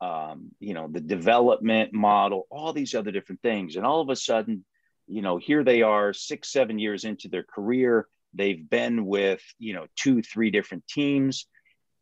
um, 0.00 0.50
you 0.60 0.74
know 0.74 0.88
the 0.90 1.00
development 1.00 1.92
model 1.92 2.46
all 2.50 2.72
these 2.72 2.94
other 2.94 3.10
different 3.10 3.40
things. 3.42 3.76
And 3.76 3.86
all 3.86 4.00
of 4.00 4.10
a 4.10 4.16
sudden 4.16 4.64
you 5.06 5.22
know 5.22 5.38
here 5.38 5.64
they 5.64 5.82
are 5.82 6.12
six 6.12 6.52
seven 6.52 6.78
years 6.78 7.04
into 7.04 7.28
their 7.28 7.44
career. 7.44 8.06
They've 8.34 8.68
been 8.68 9.06
with 9.06 9.42
you 9.58 9.74
know 9.74 9.86
two 9.96 10.22
three 10.22 10.50
different 10.50 10.86
teams. 10.86 11.46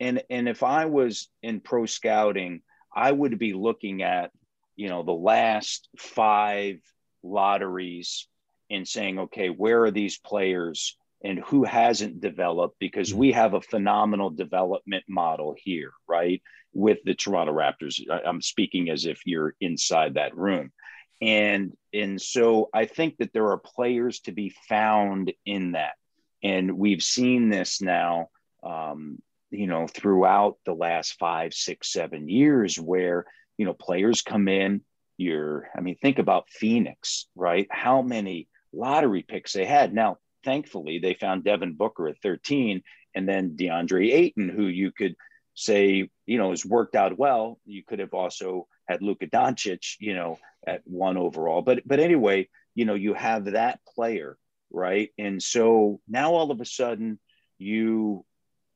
And 0.01 0.23
and 0.29 0.49
if 0.49 0.65
i 0.65 0.87
was 0.87 1.29
in 1.43 1.61
pro 1.61 1.87
scouting 1.87 2.63
i 2.95 3.11
would 3.11 3.39
be 3.39 3.53
looking 3.53 4.03
at 4.03 4.33
you 4.75 4.89
know 4.89 5.05
the 5.05 5.13
last 5.13 5.89
five 5.97 6.81
lotteries 7.23 8.29
and 8.71 8.87
saying, 8.87 9.19
okay, 9.19 9.49
where 9.49 9.85
are 9.85 9.91
these 9.91 10.19
players 10.19 10.97
and 11.25 11.39
who 11.41 11.65
hasn't 11.65 12.21
developed? 12.21 12.77
Because 12.79 13.11
mm-hmm. 13.11 13.19
we 13.19 13.33
have 13.33 13.55
a 13.55 13.63
phenomenal 13.63 14.31
development 14.31 15.05
model 15.09 15.57
here, 15.59 15.93
right? 16.07 16.43
With 16.73 16.99
the 17.05 17.15
Toronto 17.15 17.53
Raptors. 17.53 18.01
I'm 18.25 18.43
speaking 18.43 18.91
as 18.91 19.07
if 19.07 19.21
you're 19.25 19.55
inside 19.61 20.15
that 20.15 20.37
room. 20.37 20.71
And, 21.23 21.73
and 21.93 22.21
so 22.21 22.69
I 22.75 22.85
think 22.85 23.17
that 23.19 23.33
there 23.33 23.49
are 23.49 23.59
players 23.59 24.21
to 24.21 24.33
be 24.33 24.55
found 24.69 25.33
in 25.47 25.73
that. 25.73 25.95
And 26.43 26.77
we've 26.77 27.03
seen 27.03 27.49
this 27.49 27.81
now, 27.81 28.29
um, 28.63 29.19
you 29.51 29.67
know, 29.67 29.87
throughout 29.87 30.59
the 30.67 30.75
last 30.75 31.15
five, 31.19 31.55
six, 31.55 31.91
seven 31.91 32.29
years 32.29 32.79
where, 32.79 33.25
you 33.57 33.65
know, 33.65 33.73
players 33.73 34.21
come 34.21 34.49
in, 34.49 34.83
you're, 35.17 35.69
I 35.75 35.81
mean, 35.81 35.97
think 35.97 36.19
about 36.19 36.51
Phoenix, 36.51 37.27
right? 37.37 37.69
How 37.71 38.03
many 38.03 38.49
lottery 38.75 39.23
picks 39.23 39.53
they 39.53 39.65
had. 39.65 39.95
Now, 39.95 40.19
thankfully, 40.45 40.99
they 40.99 41.15
found 41.15 41.45
Devin 41.45 41.75
Booker 41.75 42.09
at 42.09 42.21
13 42.23 42.83
and 43.15 43.29
then 43.29 43.57
DeAndre 43.57 44.13
Ayton, 44.13 44.49
who 44.49 44.67
you 44.67 44.91
could 44.91 45.17
say, 45.55 46.11
you 46.27 46.39
know, 46.39 46.51
has 46.51 46.65
worked 46.65 46.97
out 46.97 47.19
well. 47.19 47.59
You 47.65 47.83
could 47.85 48.01
have 48.01 48.15
also 48.15 48.67
had 48.87 49.03
Luka 49.03 49.27
Doncic, 49.27 49.97
you 49.99 50.15
know, 50.15 50.39
at 50.67 50.83
one 50.85 51.17
overall. 51.17 51.63
But 51.63 51.87
but 51.87 52.01
anyway, 52.01 52.49
you 52.75 52.85
know, 52.85 52.95
you 52.95 53.15
have 53.15 53.47
that 53.53 53.81
player, 53.95 54.37
right? 54.71 55.11
And 55.19 55.43
so 55.43 56.01
now 56.09 56.35
all 56.35 56.51
of 56.51 56.61
a 56.61 56.67
sudden 56.67 57.19
you 57.59 58.25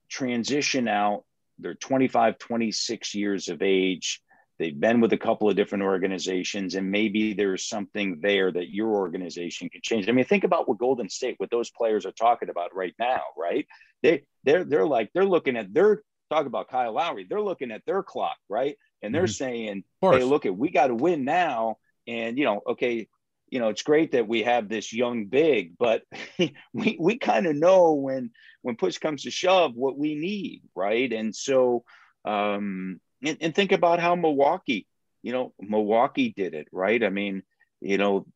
transition 0.09 0.89
out, 0.89 1.25
they're 1.59 1.75
25, 1.75 2.39
26 2.39 3.15
years 3.15 3.49
of 3.49 3.63
age 3.63 4.23
they've 4.59 4.79
been 4.79 5.01
with 5.01 5.13
a 5.13 5.19
couple 5.19 5.49
of 5.49 5.57
different 5.57 5.85
organizations 5.85 6.75
and 6.75 6.91
maybe 6.91 7.33
there's 7.33 7.65
something 7.65 8.19
there 8.21 8.51
that 8.51 8.71
your 8.71 8.89
organization 8.89 9.69
can 9.69 9.81
change. 9.83 10.09
I 10.09 10.13
mean 10.13 10.25
think 10.25 10.45
about 10.45 10.69
what 10.69 10.79
golden 10.79 11.09
state 11.09 11.35
what 11.39 11.51
those 11.51 11.71
players 11.71 12.07
are 12.07 12.13
talking 12.13 12.49
about 12.49 12.75
right 12.75 12.95
now 12.99 13.23
right? 13.37 13.67
They 14.03 14.25
they're 14.45 14.65
they're 14.65 14.87
like 14.87 15.11
they're 15.15 15.25
looking 15.25 15.57
at 15.57 15.73
their 15.73 16.03
talk 16.31 16.47
about 16.47 16.69
kyle 16.69 16.93
lowry. 16.93 17.27
They're 17.29 17.41
looking 17.41 17.71
at 17.71 17.83
their 17.87 18.03
clock 18.03 18.37
right? 18.49 18.77
And 19.03 19.15
they're 19.15 19.25
mm-hmm. 19.25 19.31
saying 19.31 19.85
hey 20.03 20.25
look 20.25 20.47
at 20.47 20.57
we 20.57 20.71
got 20.71 20.89
to 20.89 20.95
win 20.95 21.25
now. 21.25 21.77
And 22.07 22.39
you 22.39 22.45
know 22.45 22.63
okay 22.67 23.09
you 23.51 23.61
know 23.61 23.69
it's 23.69 23.83
great 23.83 24.13
that 24.13 24.29
we 24.29 24.43
have 24.43 24.69
this 24.69 24.93
young 24.93 25.27
big 25.27 25.75
but 25.79 26.03
we 26.73 26.97
we 26.99 27.19
kind 27.19 27.47
of 27.47 27.57
know 27.57 27.95
when 27.95 28.31
when 28.63 28.77
push 28.77 28.99
comes 28.99 29.23
to 29.23 29.31
shove 29.31 29.75
what 29.75 29.97
we 29.97 30.15
need 30.15 30.63
right? 30.75 31.13
And 31.13 31.35
so 31.35 31.85
um 32.25 33.01
and, 33.25 33.39
and 33.41 33.55
think 33.55 33.73
about 33.73 34.01
how 34.01 34.15
Milwaukee, 34.15 34.87
you 35.23 35.33
know, 35.33 35.53
Milwaukee 35.61 36.33
did 36.37 36.55
it, 36.55 36.69
right? 36.73 37.03
I 37.03 37.11
mean, 37.11 37.43
you 37.81 37.99
know, 37.99 38.27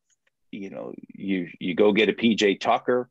you 0.50 0.70
know, 0.70 0.92
you 1.14 1.48
you 1.58 1.74
go 1.74 1.92
get 1.92 2.08
a 2.08 2.12
PJ 2.12 2.60
Tucker, 2.60 3.08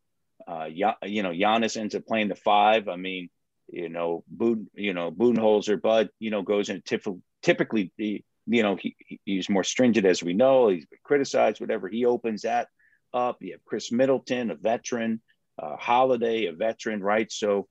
uh, 0.48 0.66
you 0.66 1.24
know, 1.24 1.32
Giannis 1.32 1.78
ends 1.78 1.96
up 1.96 2.06
playing 2.06 2.28
the 2.28 2.36
five. 2.36 2.88
I 2.88 2.96
mean, 2.96 3.30
you 3.68 3.90
know, 3.90 4.24
Boone, 4.28 4.70
you 4.76 4.94
know, 4.94 5.12
Budenholzer, 5.12 5.82
Bud, 5.82 6.10
you 6.20 6.30
know, 6.30 6.42
goes 6.42 6.70
in 6.70 6.82
typically, 6.82 7.22
typically, 7.42 7.92
you 7.98 8.64
know, 8.64 8.76
he, 8.76 8.96
he's 9.24 9.50
more 9.50 9.64
stringent 9.64 10.06
as 10.06 10.24
we 10.24 10.34
know. 10.34 10.70
He's 10.70 10.86
criticized, 11.04 11.62
whatever. 11.62 11.88
He 11.88 12.06
opens 12.06 12.42
that 12.42 12.68
up. 13.14 13.38
You 13.40 13.54
have 13.54 13.66
Khris 13.66 13.92
Middleton, 13.92 14.52
a 14.52 14.56
veteran, 14.56 15.22
uh, 15.58 15.78
Holiday, 15.78 16.46
a 16.46 16.54
veteran, 16.54 17.02
right? 17.02 17.32
So 17.32 17.68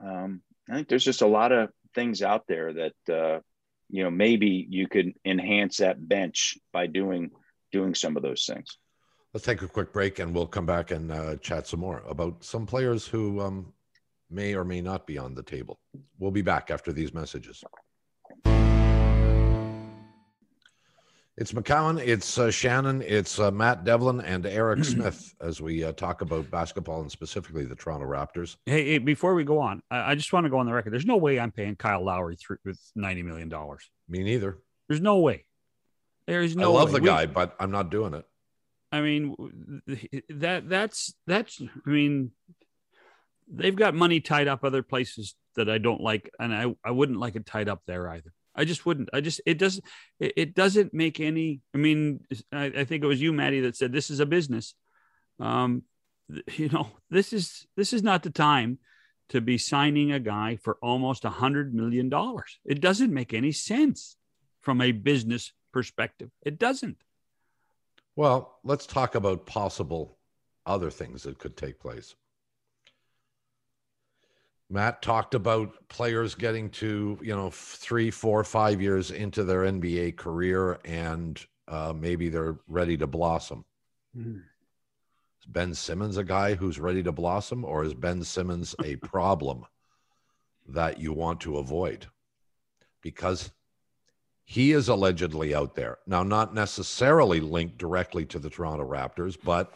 um, 0.00 0.42
I 0.68 0.74
think 0.74 0.88
there's 0.88 1.04
just 1.04 1.22
a 1.22 1.26
lot 1.26 1.52
of 1.52 1.70
things 1.98 2.22
out 2.22 2.44
there 2.46 2.72
that 2.72 3.12
uh, 3.12 3.40
you 3.90 4.04
know 4.04 4.10
maybe 4.10 4.66
you 4.70 4.86
could 4.86 5.12
enhance 5.24 5.78
that 5.78 5.96
bench 6.08 6.56
by 6.72 6.86
doing 6.86 7.30
doing 7.72 7.94
some 7.94 8.16
of 8.16 8.22
those 8.22 8.44
things. 8.46 8.78
Let's 9.34 9.44
take 9.44 9.62
a 9.62 9.68
quick 9.68 9.92
break 9.92 10.20
and 10.20 10.34
we'll 10.34 10.46
come 10.46 10.64
back 10.64 10.90
and 10.90 11.12
uh, 11.12 11.36
chat 11.36 11.66
some 11.66 11.80
more 11.80 12.02
about 12.08 12.42
some 12.42 12.66
players 12.66 13.06
who 13.06 13.40
um, 13.40 13.72
may 14.30 14.54
or 14.54 14.64
may 14.64 14.80
not 14.80 15.06
be 15.06 15.18
on 15.18 15.34
the 15.34 15.42
table. 15.42 15.78
We'll 16.18 16.30
be 16.30 16.42
back 16.42 16.70
after 16.70 16.92
these 16.92 17.12
messages. 17.12 17.62
It's 21.40 21.52
McCown, 21.52 22.04
it's 22.04 22.36
uh, 22.36 22.50
Shannon, 22.50 23.00
it's 23.00 23.38
uh, 23.38 23.52
Matt 23.52 23.84
Devlin, 23.84 24.20
and 24.22 24.44
Eric 24.44 24.84
Smith 24.84 25.36
as 25.40 25.60
we 25.60 25.84
uh, 25.84 25.92
talk 25.92 26.20
about 26.20 26.50
basketball 26.50 27.00
and 27.00 27.12
specifically 27.12 27.64
the 27.64 27.76
Toronto 27.76 28.06
Raptors. 28.06 28.56
Hey, 28.66 28.84
hey 28.84 28.98
before 28.98 29.34
we 29.34 29.44
go 29.44 29.60
on, 29.60 29.80
I, 29.88 30.10
I, 30.10 30.14
just 30.16 30.32
want 30.32 30.46
to 30.46 30.50
go 30.50 30.58
on 30.58 30.66
the 30.66 30.72
record. 30.72 30.92
There's 30.92 31.06
no 31.06 31.16
way 31.16 31.38
I'm 31.38 31.52
paying 31.52 31.76
Kyle 31.76 32.04
Lowry 32.04 32.34
through, 32.34 32.56
with 32.64 32.80
$90 32.98 33.24
million. 33.24 33.48
Me 34.08 34.24
neither. 34.24 34.58
There's 34.88 35.00
no 35.00 35.18
way. 35.18 35.44
There 36.26 36.42
is 36.42 36.56
no 36.56 36.74
I 36.74 36.80
love 36.80 36.92
way. 36.92 36.98
the 36.98 37.06
guy, 37.06 37.26
we, 37.26 37.32
but 37.32 37.54
I'm 37.60 37.70
not 37.70 37.92
doing 37.92 38.14
it. 38.14 38.24
I 38.90 39.00
mean, 39.00 39.36
that 40.30 40.68
that's, 40.68 41.14
that's, 41.28 41.62
I 41.62 41.88
mean, 41.88 42.32
they've 43.48 43.76
got 43.76 43.94
money 43.94 44.18
tied 44.18 44.48
up 44.48 44.64
other 44.64 44.82
places 44.82 45.36
that 45.54 45.70
I 45.70 45.78
don't 45.78 46.00
like, 46.00 46.32
and 46.40 46.52
I, 46.52 46.74
I 46.84 46.90
wouldn't 46.90 47.20
like 47.20 47.36
it 47.36 47.46
tied 47.46 47.68
up 47.68 47.82
there 47.86 48.08
either. 48.10 48.32
I 48.58 48.64
just 48.64 48.84
wouldn't. 48.84 49.08
I 49.12 49.20
just 49.20 49.40
it 49.46 49.56
doesn't 49.56 49.84
it, 50.18 50.54
doesn't 50.54 50.92
make 50.92 51.20
any. 51.20 51.60
I 51.74 51.78
mean, 51.78 52.20
I, 52.52 52.64
I, 52.64 52.84
think 52.84 53.04
it 53.04 53.06
was 53.06 53.22
you, 53.22 53.32
Maddie, 53.32 53.60
that 53.60 53.76
said 53.76 53.92
this 53.92 54.10
is 54.10 54.20
a 54.20 54.26
business. 54.26 54.74
Um, 55.38 55.84
you 56.56 56.68
know, 56.68 56.88
this 57.10 57.32
is 57.32 57.66
this 57.76 57.92
is 57.92 58.02
not 58.02 58.24
the 58.24 58.30
time 58.30 58.78
to 59.28 59.40
be 59.40 59.58
signing 59.58 60.10
a 60.10 60.18
guy 60.18 60.56
for 60.56 60.76
almost 60.82 61.24
a 61.24 61.30
hundred 61.30 61.72
million 61.72 62.08
dollars. 62.08 62.58
It 62.64 62.80
doesn't 62.80 63.14
make 63.14 63.32
any 63.32 63.52
sense 63.52 64.16
from 64.60 64.80
a 64.80 64.92
business 64.92 65.52
perspective. 65.72 66.30
It 66.42 66.58
doesn't. 66.58 66.96
Well, 68.16 68.58
let's 68.64 68.86
talk 68.86 69.14
about 69.14 69.46
possible 69.46 70.18
other 70.66 70.90
things 70.90 71.22
that 71.22 71.38
could 71.38 71.56
take 71.56 71.78
place. 71.78 72.16
Matt 74.70 75.00
talked 75.00 75.34
about 75.34 75.72
players 75.88 76.34
getting 76.34 76.68
to, 76.70 77.18
you 77.22 77.34
know, 77.34 77.50
three, 77.50 78.10
four, 78.10 78.44
five 78.44 78.82
years 78.82 79.10
into 79.10 79.44
their 79.44 79.62
NBA 79.62 80.16
career 80.16 80.78
and 80.84 81.44
uh, 81.68 81.92
maybe 81.94 82.28
they're 82.28 82.58
ready 82.66 82.96
to 82.96 83.06
blossom. 83.06 83.64
Mm. 84.16 84.42
Is 85.40 85.46
Ben 85.46 85.74
Simmons 85.74 86.16
a 86.16 86.24
guy 86.24 86.54
who's 86.54 86.78
ready 86.78 87.02
to 87.02 87.12
blossom, 87.12 87.64
or 87.64 87.84
is 87.84 87.94
Ben 87.94 88.22
Simmons 88.24 88.74
a 88.84 88.96
problem 89.06 89.64
that 90.66 90.98
you 90.98 91.12
want 91.12 91.40
to 91.42 91.58
avoid? 91.58 92.06
Because 93.02 93.50
he 94.44 94.72
is 94.72 94.88
allegedly 94.88 95.54
out 95.54 95.74
there 95.74 95.98
now, 96.06 96.22
not 96.22 96.54
necessarily 96.54 97.38
linked 97.38 97.76
directly 97.76 98.24
to 98.26 98.38
the 98.38 98.48
Toronto 98.48 98.88
Raptors, 98.88 99.36
but 99.42 99.74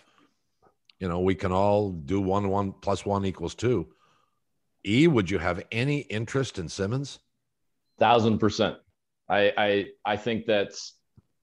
you 0.99 1.09
know 1.09 1.21
we 1.21 1.35
can 1.35 1.53
all 1.53 1.91
do 1.91 2.21
one 2.21 2.49
one 2.49 2.73
plus 2.73 3.05
one 3.05 3.27
equals 3.27 3.55
two. 3.55 3.87
E, 4.87 5.07
would 5.07 5.31
you 5.31 5.39
have 5.39 5.63
any 5.71 6.01
interest 6.01 6.59
in 6.59 6.69
Simmons? 6.69 7.21
Thousand 7.99 8.39
percent. 8.39 8.77
I 9.29 9.53
I 9.57 9.87
I 10.05 10.17
think 10.17 10.47
that's 10.47 10.95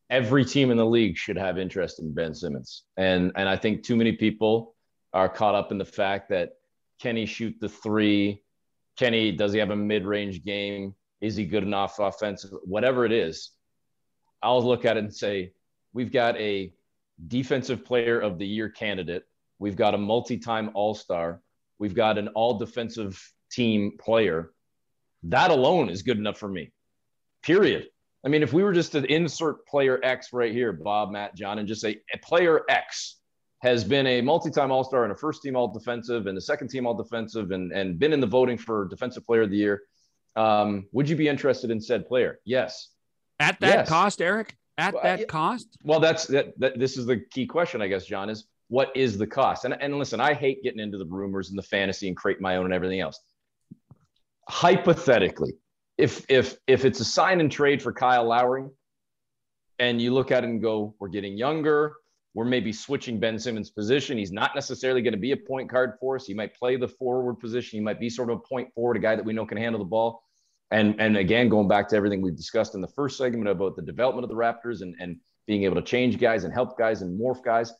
every 0.10 0.44
team 0.44 0.72
in 0.72 0.78
the 0.78 0.86
league 0.86 1.18
should 1.18 1.38
have 1.38 1.58
interest 1.58 2.00
in 2.00 2.14
Ben 2.14 2.34
Simmons. 2.34 2.84
And 2.98 3.32
and 3.36 3.48
I 3.48 3.56
think 3.56 3.84
too 3.84 3.96
many 3.96 4.14
people 4.14 4.76
are 5.14 5.30
caught 5.30 5.56
up 5.56 5.72
in 5.72 5.78
the 5.78 5.86
fact 5.86 6.30
that 6.30 6.52
can 7.02 7.16
he 7.16 7.26
shoot 7.26 7.56
the 7.60 7.70
three? 7.70 8.44
Can 8.98 9.14
he 9.14 9.32
does 9.32 9.54
he 9.54 9.60
have 9.60 9.72
a 9.72 9.76
mid-range 9.76 10.44
game? 10.44 10.96
Is 11.22 11.36
he 11.36 11.46
good 11.46 11.64
enough 11.64 12.00
offensive? 12.00 12.52
Whatever 12.64 13.06
it 13.06 13.12
is, 13.12 13.52
I'll 14.42 14.66
look 14.66 14.86
at 14.86 14.98
it 14.98 15.04
and 15.04 15.14
say, 15.14 15.54
we've 15.94 16.12
got 16.12 16.38
a 16.38 16.74
defensive 17.28 17.86
player 17.86 18.20
of 18.20 18.38
the 18.38 18.48
year 18.48 18.70
candidate. 18.70 19.24
We've 19.60 19.76
got 19.76 19.94
a 19.94 19.98
multi-time 19.98 20.72
all-star. 20.74 21.42
We've 21.80 21.96
got 21.96 22.18
an 22.18 22.28
all 22.30 22.60
defensive 22.60 23.22
team 23.52 23.98
player. 24.00 24.52
That 25.24 25.52
alone 25.52 25.90
is 25.90 26.04
good 26.04 26.18
enough 26.18 26.38
for 26.38 26.48
me. 26.48 26.72
Period. 27.42 27.88
I 28.24 28.28
mean, 28.28 28.44
if 28.44 28.52
we 28.52 28.64
were 28.64 28.74
just 28.74 28.92
to 28.92 29.04
insert 29.06 29.66
player 29.66 30.00
X 30.04 30.34
right 30.34 30.52
here, 30.52 30.74
Bob, 30.74 31.12
Matt, 31.12 31.36
John, 31.36 31.58
and 31.58 31.68
just 31.68 31.82
say 31.82 32.02
player 32.22 32.62
X 32.70 33.16
has 33.62 33.84
been 33.84 34.08
a 34.08 34.22
multi-time 34.22 34.72
All-Star 34.72 35.04
and 35.04 35.12
a 35.12 35.16
first-team 35.16 35.56
All-Defensive 35.56 36.28
and 36.28 36.38
a 36.38 36.42
second-team 36.42 36.86
All-Defensive 36.86 37.52
and 37.52 37.72
and 37.72 37.98
been 37.98 38.14
in 38.14 38.20
the 38.20 38.28
voting 38.28 38.58
for 38.58 38.88
Defensive 38.90 39.26
Player 39.26 39.44
of 39.44 39.50
the 39.50 39.58
Year, 39.58 39.84
um, 40.36 40.86
would 40.92 41.10
you 41.10 41.16
be 41.16 41.28
interested 41.28 41.72
in 41.72 41.82
said 41.82 42.08
player? 42.08 42.40
Yes. 42.46 42.90
At 43.40 43.60
that 43.62 43.80
yes. 43.80 43.90
cost, 43.90 44.22
Eric? 44.22 44.56
At 44.78 44.94
well, 44.94 45.04
that 45.04 45.28
cost? 45.28 45.78
Well, 45.84 46.00
that's 46.00 46.28
that, 46.28 46.58
that. 46.60 46.80
This 46.80 46.98
is 46.98 47.06
the 47.06 47.18
key 47.32 47.46
question, 47.46 47.82
I 47.82 47.88
guess, 47.88 48.06
John. 48.06 48.30
Is 48.30 48.48
what 48.70 48.92
is 48.96 49.18
the 49.18 49.28
cost? 49.28 49.66
And 49.66 49.76
and 49.82 50.00
listen, 50.00 50.22
I 50.22 50.34
hate 50.34 50.64
getting 50.64 50.80
into 50.80 50.98
the 50.98 51.06
rumors 51.06 51.50
and 51.50 51.58
the 51.58 51.64
fantasy 51.64 52.08
and 52.08 52.16
create 52.16 52.40
my 52.40 52.56
own 52.56 52.66
and 52.66 52.74
everything 52.74 53.02
else. 53.02 53.20
Hypothetically, 54.48 55.54
if 55.98 56.26
if 56.30 56.58
if 56.68 56.86
it's 56.86 57.00
a 57.00 57.06
sign 57.06 57.42
and 57.42 57.52
trade 57.52 57.82
for 57.82 57.92
Kyle 57.92 58.26
Lowry, 58.26 58.66
and 59.80 60.02
you 60.02 60.14
look 60.14 60.32
at 60.32 60.44
it 60.44 60.50
and 60.50 60.62
go, 60.62 60.96
we're 61.00 61.10
getting 61.10 61.38
younger, 61.38 61.96
we're 62.36 62.46
maybe 62.46 62.72
switching 62.72 63.20
Ben 63.20 63.40
Simmons' 63.40 63.72
position. 63.72 64.18
He's 64.18 64.32
not 64.32 64.54
necessarily 64.54 65.02
going 65.02 65.14
to 65.14 65.20
be 65.20 65.32
a 65.32 65.38
point 65.38 65.70
guard 65.70 65.94
for 66.00 66.16
us. 66.16 66.26
He 66.26 66.34
might 66.34 66.56
play 66.56 66.78
the 66.78 66.88
forward 66.88 67.36
position. 67.36 67.80
He 67.80 67.84
might 67.84 68.00
be 68.00 68.10
sort 68.10 68.30
of 68.30 68.38
a 68.38 68.42
point 68.42 68.72
forward, 68.74 68.98
a 68.98 69.00
guy 69.00 69.16
that 69.16 69.26
we 69.26 69.34
know 69.34 69.46
can 69.46 69.58
handle 69.58 69.80
the 69.80 69.86
ball. 69.86 70.24
And 70.72 71.02
and 71.02 71.18
again, 71.18 71.50
going 71.50 71.68
back 71.68 71.88
to 71.90 71.96
everything 71.96 72.22
we've 72.22 72.36
discussed 72.36 72.76
in 72.76 72.82
the 72.82 72.88
first 72.88 73.18
segment 73.18 73.48
about 73.48 73.76
the 73.76 73.82
development 73.82 74.24
of 74.24 74.30
the 74.30 74.36
Raptors 74.36 74.82
and 74.82 74.96
and 75.00 75.18
being 75.48 75.64
able 75.64 75.76
to 75.76 75.82
change 75.82 76.20
guys 76.20 76.44
and 76.44 76.54
help 76.54 76.78
guys 76.78 77.02
and 77.02 77.20
morph 77.20 77.44
guys. 77.44 77.74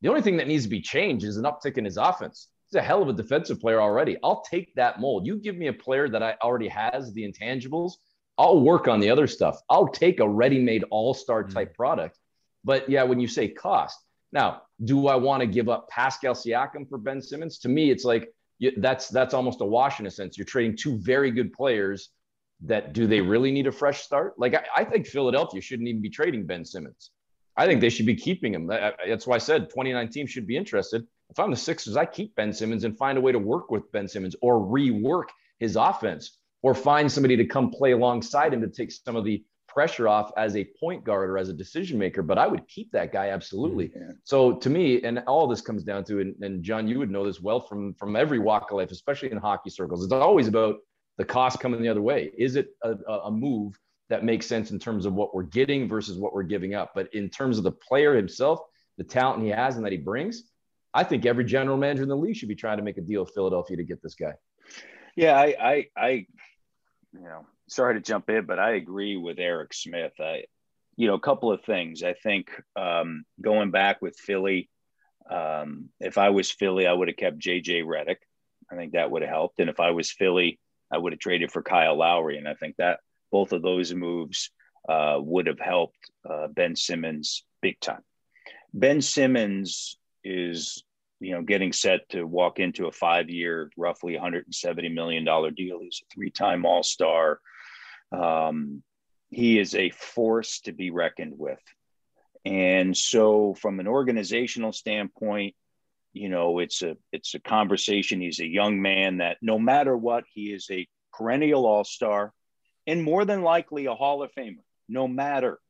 The 0.00 0.08
only 0.08 0.22
thing 0.22 0.36
that 0.36 0.48
needs 0.48 0.64
to 0.64 0.70
be 0.70 0.80
changed 0.80 1.24
is 1.24 1.36
an 1.36 1.44
uptick 1.44 1.76
in 1.76 1.84
his 1.84 1.96
offense 1.96 2.48
he's 2.68 2.78
a 2.78 2.82
hell 2.82 3.02
of 3.02 3.08
a 3.08 3.12
defensive 3.12 3.60
player 3.60 3.80
already. 3.80 4.16
I'll 4.22 4.42
take 4.42 4.74
that 4.74 5.00
mold. 5.00 5.26
You 5.26 5.36
give 5.36 5.56
me 5.56 5.68
a 5.68 5.72
player 5.72 6.08
that 6.08 6.22
I 6.22 6.36
already 6.42 6.68
has 6.68 7.12
the 7.12 7.30
intangibles. 7.30 7.94
I'll 8.36 8.60
work 8.60 8.88
on 8.88 9.00
the 9.00 9.10
other 9.10 9.26
stuff. 9.26 9.58
I'll 9.68 9.88
take 9.88 10.20
a 10.20 10.28
ready-made 10.28 10.84
all-star 10.90 11.44
mm. 11.44 11.52
type 11.52 11.68
mm-hmm. 11.68 11.76
product. 11.76 12.18
But 12.64 12.88
yeah, 12.88 13.02
when 13.04 13.20
you 13.20 13.28
say 13.28 13.48
cost, 13.48 13.98
now 14.32 14.62
do 14.84 15.08
I 15.08 15.16
want 15.16 15.40
to 15.40 15.46
give 15.46 15.68
up 15.68 15.88
Pascal 15.88 16.34
Siakam 16.34 16.88
for 16.88 16.98
Ben 16.98 17.22
Simmons? 17.22 17.58
To 17.60 17.68
me, 17.68 17.90
it's 17.90 18.04
like 18.04 18.28
that's 18.76 19.08
that's 19.08 19.34
almost 19.34 19.60
a 19.60 19.64
wash 19.64 20.00
in 20.00 20.06
a 20.06 20.10
sense. 20.10 20.36
You're 20.36 20.44
trading 20.44 20.76
two 20.76 20.98
very 20.98 21.30
good 21.30 21.52
players. 21.52 22.10
That 22.62 22.92
do 22.92 23.06
they 23.06 23.20
really 23.20 23.52
need 23.52 23.68
a 23.68 23.72
fresh 23.72 24.02
start? 24.02 24.34
Like 24.36 24.54
I, 24.54 24.64
I 24.78 24.84
think 24.84 25.06
Philadelphia 25.06 25.60
shouldn't 25.60 25.88
even 25.88 26.02
be 26.02 26.10
trading 26.10 26.44
Ben 26.44 26.64
Simmons. 26.64 27.10
I 27.58 27.66
think 27.66 27.80
they 27.82 27.90
should 27.90 28.06
be 28.06 28.14
keeping 28.14 28.54
him. 28.54 28.66
That's 28.66 29.26
why 29.26 29.34
I 29.34 29.38
said 29.38 29.68
29 29.68 30.26
should 30.26 30.46
be 30.46 30.56
interested 30.56 31.06
if 31.30 31.38
I'm 31.38 31.50
the 31.50 31.56
Sixers, 31.56 31.96
I 31.96 32.06
keep 32.06 32.34
Ben 32.36 32.52
Simmons 32.52 32.84
and 32.84 32.96
find 32.96 33.18
a 33.18 33.20
way 33.20 33.32
to 33.32 33.38
work 33.38 33.70
with 33.70 33.90
Ben 33.92 34.08
Simmons 34.08 34.34
or 34.40 34.60
rework 34.60 35.26
his 35.58 35.76
offense 35.76 36.38
or 36.62 36.74
find 36.74 37.10
somebody 37.10 37.36
to 37.36 37.44
come 37.44 37.70
play 37.70 37.92
alongside 37.92 38.54
him 38.54 38.60
to 38.62 38.68
take 38.68 38.90
some 38.90 39.16
of 39.16 39.24
the 39.24 39.44
pressure 39.66 40.08
off 40.08 40.32
as 40.36 40.56
a 40.56 40.66
point 40.80 41.04
guard 41.04 41.28
or 41.30 41.38
as 41.38 41.50
a 41.50 41.52
decision 41.52 41.98
maker. 41.98 42.22
But 42.22 42.38
I 42.38 42.46
would 42.46 42.66
keep 42.66 42.90
that 42.92 43.12
guy 43.12 43.28
absolutely. 43.28 43.88
Mm-hmm. 43.88 44.12
So 44.24 44.54
to 44.54 44.70
me, 44.70 45.02
and 45.02 45.22
all 45.26 45.46
this 45.46 45.60
comes 45.60 45.84
down 45.84 46.04
to, 46.04 46.20
and, 46.20 46.34
and 46.40 46.62
John, 46.62 46.88
you 46.88 46.98
would 46.98 47.10
know 47.10 47.24
this 47.24 47.40
well 47.40 47.60
from 47.60 47.94
from 47.94 48.16
every 48.16 48.38
walk 48.38 48.70
of 48.70 48.78
life, 48.78 48.90
especially 48.90 49.30
in 49.30 49.38
hockey 49.38 49.70
circles. 49.70 50.02
It's 50.02 50.12
always 50.12 50.48
about 50.48 50.76
the 51.18 51.24
cost 51.24 51.60
coming 51.60 51.82
the 51.82 51.88
other 51.88 52.02
way. 52.02 52.30
Is 52.38 52.56
it 52.56 52.68
a, 52.82 52.94
a 53.24 53.30
move 53.30 53.78
that 54.10 54.24
makes 54.24 54.46
sense 54.46 54.70
in 54.70 54.78
terms 54.78 55.06
of 55.06 55.14
what 55.14 55.34
we're 55.34 55.42
getting 55.42 55.88
versus 55.88 56.16
what 56.18 56.34
we're 56.34 56.42
giving 56.42 56.74
up? 56.74 56.92
But 56.94 57.12
in 57.14 57.28
terms 57.28 57.58
of 57.58 57.64
the 57.64 57.72
player 57.72 58.14
himself, 58.14 58.60
the 58.96 59.04
talent 59.04 59.42
he 59.42 59.50
has 59.50 59.76
and 59.76 59.84
that 59.84 59.92
he 59.92 59.98
brings, 59.98 60.44
I 60.94 61.04
think 61.04 61.26
every 61.26 61.44
general 61.44 61.76
manager 61.76 62.02
in 62.02 62.08
the 62.08 62.16
league 62.16 62.36
should 62.36 62.48
be 62.48 62.54
trying 62.54 62.78
to 62.78 62.82
make 62.82 62.98
a 62.98 63.02
deal 63.02 63.22
with 63.22 63.34
Philadelphia 63.34 63.76
to 63.76 63.84
get 63.84 64.02
this 64.02 64.14
guy. 64.14 64.32
Yeah, 65.16 65.36
I, 65.36 65.54
I, 65.60 65.86
I 65.96 66.08
you 67.12 67.24
know, 67.24 67.46
sorry 67.68 67.94
to 67.94 68.00
jump 68.00 68.30
in, 68.30 68.46
but 68.46 68.58
I 68.58 68.72
agree 68.72 69.16
with 69.16 69.38
Eric 69.38 69.74
Smith. 69.74 70.12
I, 70.20 70.44
you 70.96 71.06
know, 71.06 71.14
a 71.14 71.20
couple 71.20 71.52
of 71.52 71.62
things. 71.64 72.02
I 72.02 72.14
think 72.14 72.50
um, 72.76 73.24
going 73.40 73.70
back 73.70 74.02
with 74.02 74.16
Philly, 74.16 74.70
um, 75.30 75.90
if 76.00 76.18
I 76.18 76.30
was 76.30 76.50
Philly, 76.50 76.86
I 76.86 76.92
would 76.92 77.08
have 77.08 77.16
kept 77.16 77.38
JJ 77.38 77.84
Redick. 77.84 78.16
I 78.70 78.76
think 78.76 78.92
that 78.92 79.10
would 79.10 79.22
have 79.22 79.30
helped. 79.30 79.60
And 79.60 79.70
if 79.70 79.80
I 79.80 79.90
was 79.90 80.10
Philly, 80.10 80.58
I 80.90 80.98
would 80.98 81.12
have 81.12 81.20
traded 81.20 81.52
for 81.52 81.62
Kyle 81.62 81.96
Lowry. 81.96 82.38
And 82.38 82.48
I 82.48 82.54
think 82.54 82.76
that 82.78 83.00
both 83.30 83.52
of 83.52 83.62
those 83.62 83.92
moves 83.94 84.50
uh, 84.88 85.16
would 85.18 85.46
have 85.46 85.60
helped 85.60 85.98
uh, 86.28 86.48
Ben 86.48 86.76
Simmons 86.76 87.44
big 87.60 87.78
time. 87.80 88.02
Ben 88.72 89.00
Simmons 89.00 89.98
is 90.24 90.82
you 91.20 91.34
know 91.34 91.42
getting 91.42 91.72
set 91.72 92.08
to 92.10 92.24
walk 92.24 92.58
into 92.58 92.86
a 92.86 92.92
five 92.92 93.28
year 93.28 93.70
roughly 93.76 94.14
170 94.14 94.88
million 94.88 95.24
dollar 95.24 95.50
deal. 95.50 95.80
He's 95.80 96.02
a 96.02 96.14
three 96.14 96.30
time 96.30 96.64
all-star. 96.64 97.40
Um, 98.12 98.82
he 99.30 99.58
is 99.58 99.74
a 99.74 99.90
force 99.90 100.60
to 100.60 100.72
be 100.72 100.90
reckoned 100.90 101.34
with. 101.36 101.60
And 102.44 102.96
so 102.96 103.54
from 103.54 103.78
an 103.80 103.86
organizational 103.86 104.72
standpoint 104.72 105.54
you 106.12 106.28
know 106.28 106.58
it's 106.58 106.82
a 106.82 106.96
it's 107.12 107.34
a 107.34 107.40
conversation. 107.40 108.20
He's 108.20 108.40
a 108.40 108.46
young 108.46 108.80
man 108.82 109.18
that 109.18 109.38
no 109.42 109.58
matter 109.58 109.96
what 109.96 110.24
he 110.32 110.52
is 110.52 110.66
a 110.70 110.86
perennial 111.12 111.66
all-star 111.66 112.32
and 112.88 113.04
more 113.04 113.24
than 113.24 113.42
likely 113.42 113.86
a 113.86 113.94
hall 113.94 114.24
of 114.24 114.32
famer 114.32 114.64
no 114.88 115.06
matter 115.06 115.60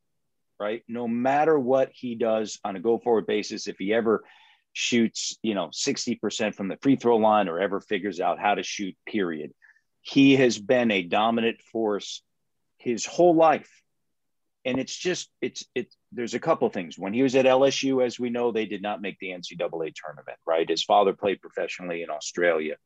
right 0.58 0.82
no 0.88 1.06
matter 1.06 1.58
what 1.58 1.90
he 1.92 2.14
does 2.14 2.58
on 2.64 2.76
a 2.76 2.80
go 2.80 2.98
forward 2.98 3.26
basis 3.26 3.68
if 3.68 3.76
he 3.78 3.92
ever 3.92 4.24
shoots, 4.78 5.36
you 5.42 5.54
know, 5.54 5.68
60% 5.68 6.54
from 6.54 6.68
the 6.68 6.76
free 6.76 6.94
throw 6.94 7.16
line 7.16 7.48
or 7.48 7.58
ever 7.58 7.80
figures 7.80 8.20
out 8.20 8.38
how 8.38 8.54
to 8.54 8.62
shoot, 8.62 8.96
period. 9.06 9.52
He 10.02 10.36
has 10.36 10.56
been 10.56 10.92
a 10.92 11.02
dominant 11.02 11.60
force 11.72 12.22
his 12.76 13.04
whole 13.04 13.34
life. 13.34 13.70
And 14.64 14.78
it's 14.78 14.96
just, 14.96 15.30
it's, 15.40 15.64
it's, 15.74 15.96
there's 16.12 16.34
a 16.34 16.38
couple 16.38 16.68
things. 16.68 16.96
When 16.96 17.12
he 17.12 17.24
was 17.24 17.34
at 17.34 17.44
LSU, 17.44 18.04
as 18.04 18.20
we 18.20 18.30
know, 18.30 18.52
they 18.52 18.66
did 18.66 18.80
not 18.80 19.02
make 19.02 19.18
the 19.18 19.30
NCAA 19.30 19.94
tournament, 19.94 20.38
right? 20.46 20.68
His 20.68 20.84
father 20.84 21.12
played 21.12 21.40
professionally 21.40 22.02
in 22.02 22.10
Australia. 22.10 22.76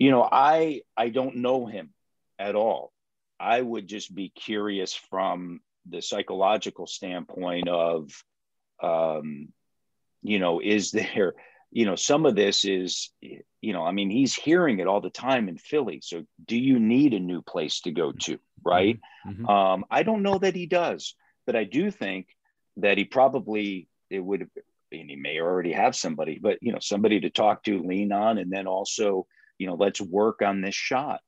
You 0.00 0.10
know, 0.10 0.28
I, 0.30 0.82
I 0.96 1.10
don't 1.10 1.36
know 1.36 1.66
him 1.66 1.90
at 2.40 2.56
all. 2.56 2.92
I 3.42 3.60
would 3.60 3.88
just 3.88 4.14
be 4.14 4.28
curious 4.28 4.94
from 4.94 5.60
the 5.88 6.00
psychological 6.00 6.86
standpoint 6.86 7.68
of, 7.68 8.10
um, 8.82 9.48
you 10.22 10.38
know 10.38 10.60
is 10.60 10.92
there 10.92 11.34
you 11.70 11.84
know 11.84 11.96
some 11.96 12.26
of 12.26 12.36
this 12.36 12.64
is 12.64 13.10
you 13.20 13.72
know 13.72 13.84
i 13.84 13.92
mean 13.92 14.10
he's 14.10 14.34
hearing 14.34 14.78
it 14.78 14.86
all 14.86 15.00
the 15.00 15.10
time 15.10 15.48
in 15.48 15.58
philly. 15.58 16.00
So 16.02 16.24
do 16.46 16.56
you 16.56 16.78
need 16.78 17.14
a 17.14 17.20
new 17.20 17.42
place 17.42 17.80
to 17.80 17.90
go 17.90 18.12
to 18.12 18.38
right? 18.64 19.00
Mm-hmm. 19.26 19.46
um, 19.46 19.84
i 19.90 20.02
don't 20.02 20.22
know 20.22 20.38
that 20.38 20.54
he 20.54 20.66
does 20.66 21.14
but 21.46 21.56
i 21.56 21.64
do 21.64 21.90
think 21.90 22.28
that 22.76 22.98
he 22.98 23.04
probably 23.04 23.88
it 24.10 24.20
would 24.20 24.40
have 24.40 24.50
and 24.92 25.08
he 25.08 25.16
may 25.16 25.40
already 25.40 25.72
have 25.72 25.96
somebody 25.96 26.38
but 26.40 26.58
you 26.60 26.72
know 26.72 26.78
somebody 26.80 27.20
to 27.20 27.30
talk 27.30 27.64
to 27.64 27.82
lean 27.82 28.12
on 28.12 28.38
and 28.38 28.52
then 28.52 28.66
also 28.66 29.26
you 29.58 29.66
know 29.66 29.74
let's 29.74 30.00
work 30.00 30.42
on 30.42 30.60
this 30.60 30.74
shot 30.74 31.20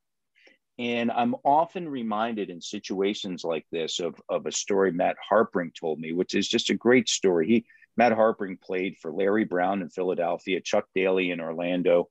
and 0.79 1.11
i'm 1.13 1.35
often 1.45 1.89
reminded 1.89 2.51
in 2.51 2.61
situations 2.61 3.45
like 3.45 3.67
this 3.71 4.01
of, 4.01 4.15
of 4.29 4.47
a 4.47 4.53
story 4.53 4.93
matt 4.93 5.17
harpring 5.29 5.71
told 5.79 5.99
me 5.99 6.13
which 6.13 6.35
is 6.35 6.49
just 6.49 6.71
a 6.71 6.75
great 6.75 7.09
story 7.09 7.47
he 7.47 7.65
Matt 7.97 8.13
Harpring 8.13 8.59
played 8.59 8.97
for 8.99 9.13
Larry 9.13 9.45
Brown 9.45 9.83
in 9.83 9.89
Philadelphia, 9.89 10.61
Chuck 10.61 10.87
Daly 10.95 11.31
in 11.31 11.41
Orlando, 11.41 12.09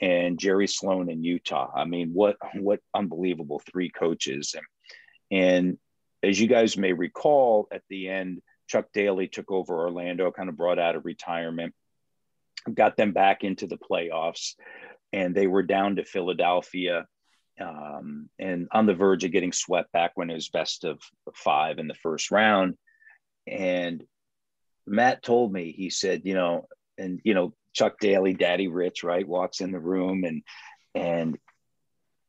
and 0.00 0.38
Jerry 0.38 0.66
Sloan 0.66 1.10
in 1.10 1.22
Utah. 1.22 1.70
I 1.74 1.84
mean, 1.84 2.10
what 2.12 2.36
what 2.54 2.80
unbelievable 2.94 3.60
three 3.60 3.90
coaches. 3.90 4.54
And, 4.56 4.66
and 5.30 5.78
as 6.22 6.40
you 6.40 6.48
guys 6.48 6.76
may 6.76 6.92
recall, 6.92 7.68
at 7.72 7.82
the 7.88 8.08
end, 8.08 8.42
Chuck 8.68 8.86
Daly 8.92 9.28
took 9.28 9.50
over 9.50 9.80
Orlando, 9.80 10.30
kind 10.30 10.48
of 10.48 10.56
brought 10.56 10.78
out 10.78 10.96
of 10.96 11.04
retirement. 11.04 11.74
got 12.72 12.96
them 12.96 13.12
back 13.12 13.42
into 13.44 13.66
the 13.66 13.78
playoffs, 13.78 14.54
and 15.12 15.34
they 15.34 15.46
were 15.46 15.62
down 15.62 15.96
to 15.96 16.04
Philadelphia 16.04 17.06
um, 17.62 18.28
and 18.38 18.68
on 18.72 18.86
the 18.86 18.94
verge 18.94 19.24
of 19.24 19.32
getting 19.32 19.52
swept 19.52 19.92
back 19.92 20.12
when 20.14 20.30
it 20.30 20.34
was 20.34 20.48
best 20.48 20.84
of 20.84 21.00
five 21.34 21.78
in 21.78 21.88
the 21.88 21.94
first 21.94 22.30
round. 22.30 22.76
And 23.46 24.02
Matt 24.86 25.22
told 25.22 25.52
me, 25.52 25.72
he 25.72 25.90
said, 25.90 26.22
you 26.24 26.34
know, 26.34 26.66
and 26.98 27.20
you 27.24 27.34
know, 27.34 27.54
Chuck 27.72 27.98
Daly, 28.00 28.34
Daddy 28.34 28.68
Rich, 28.68 29.04
right, 29.04 29.26
walks 29.26 29.60
in 29.60 29.72
the 29.72 29.80
room 29.80 30.24
and 30.24 30.42
and 30.94 31.38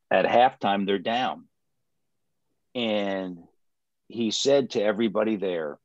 at 0.09 0.25
halftime 0.25 0.85
they're 0.85 0.99
down. 0.99 1.45
And 2.75 3.39
he 4.07 4.31
said 4.31 4.71
to 4.71 4.83
everybody 4.83 5.35
there, 5.35 5.77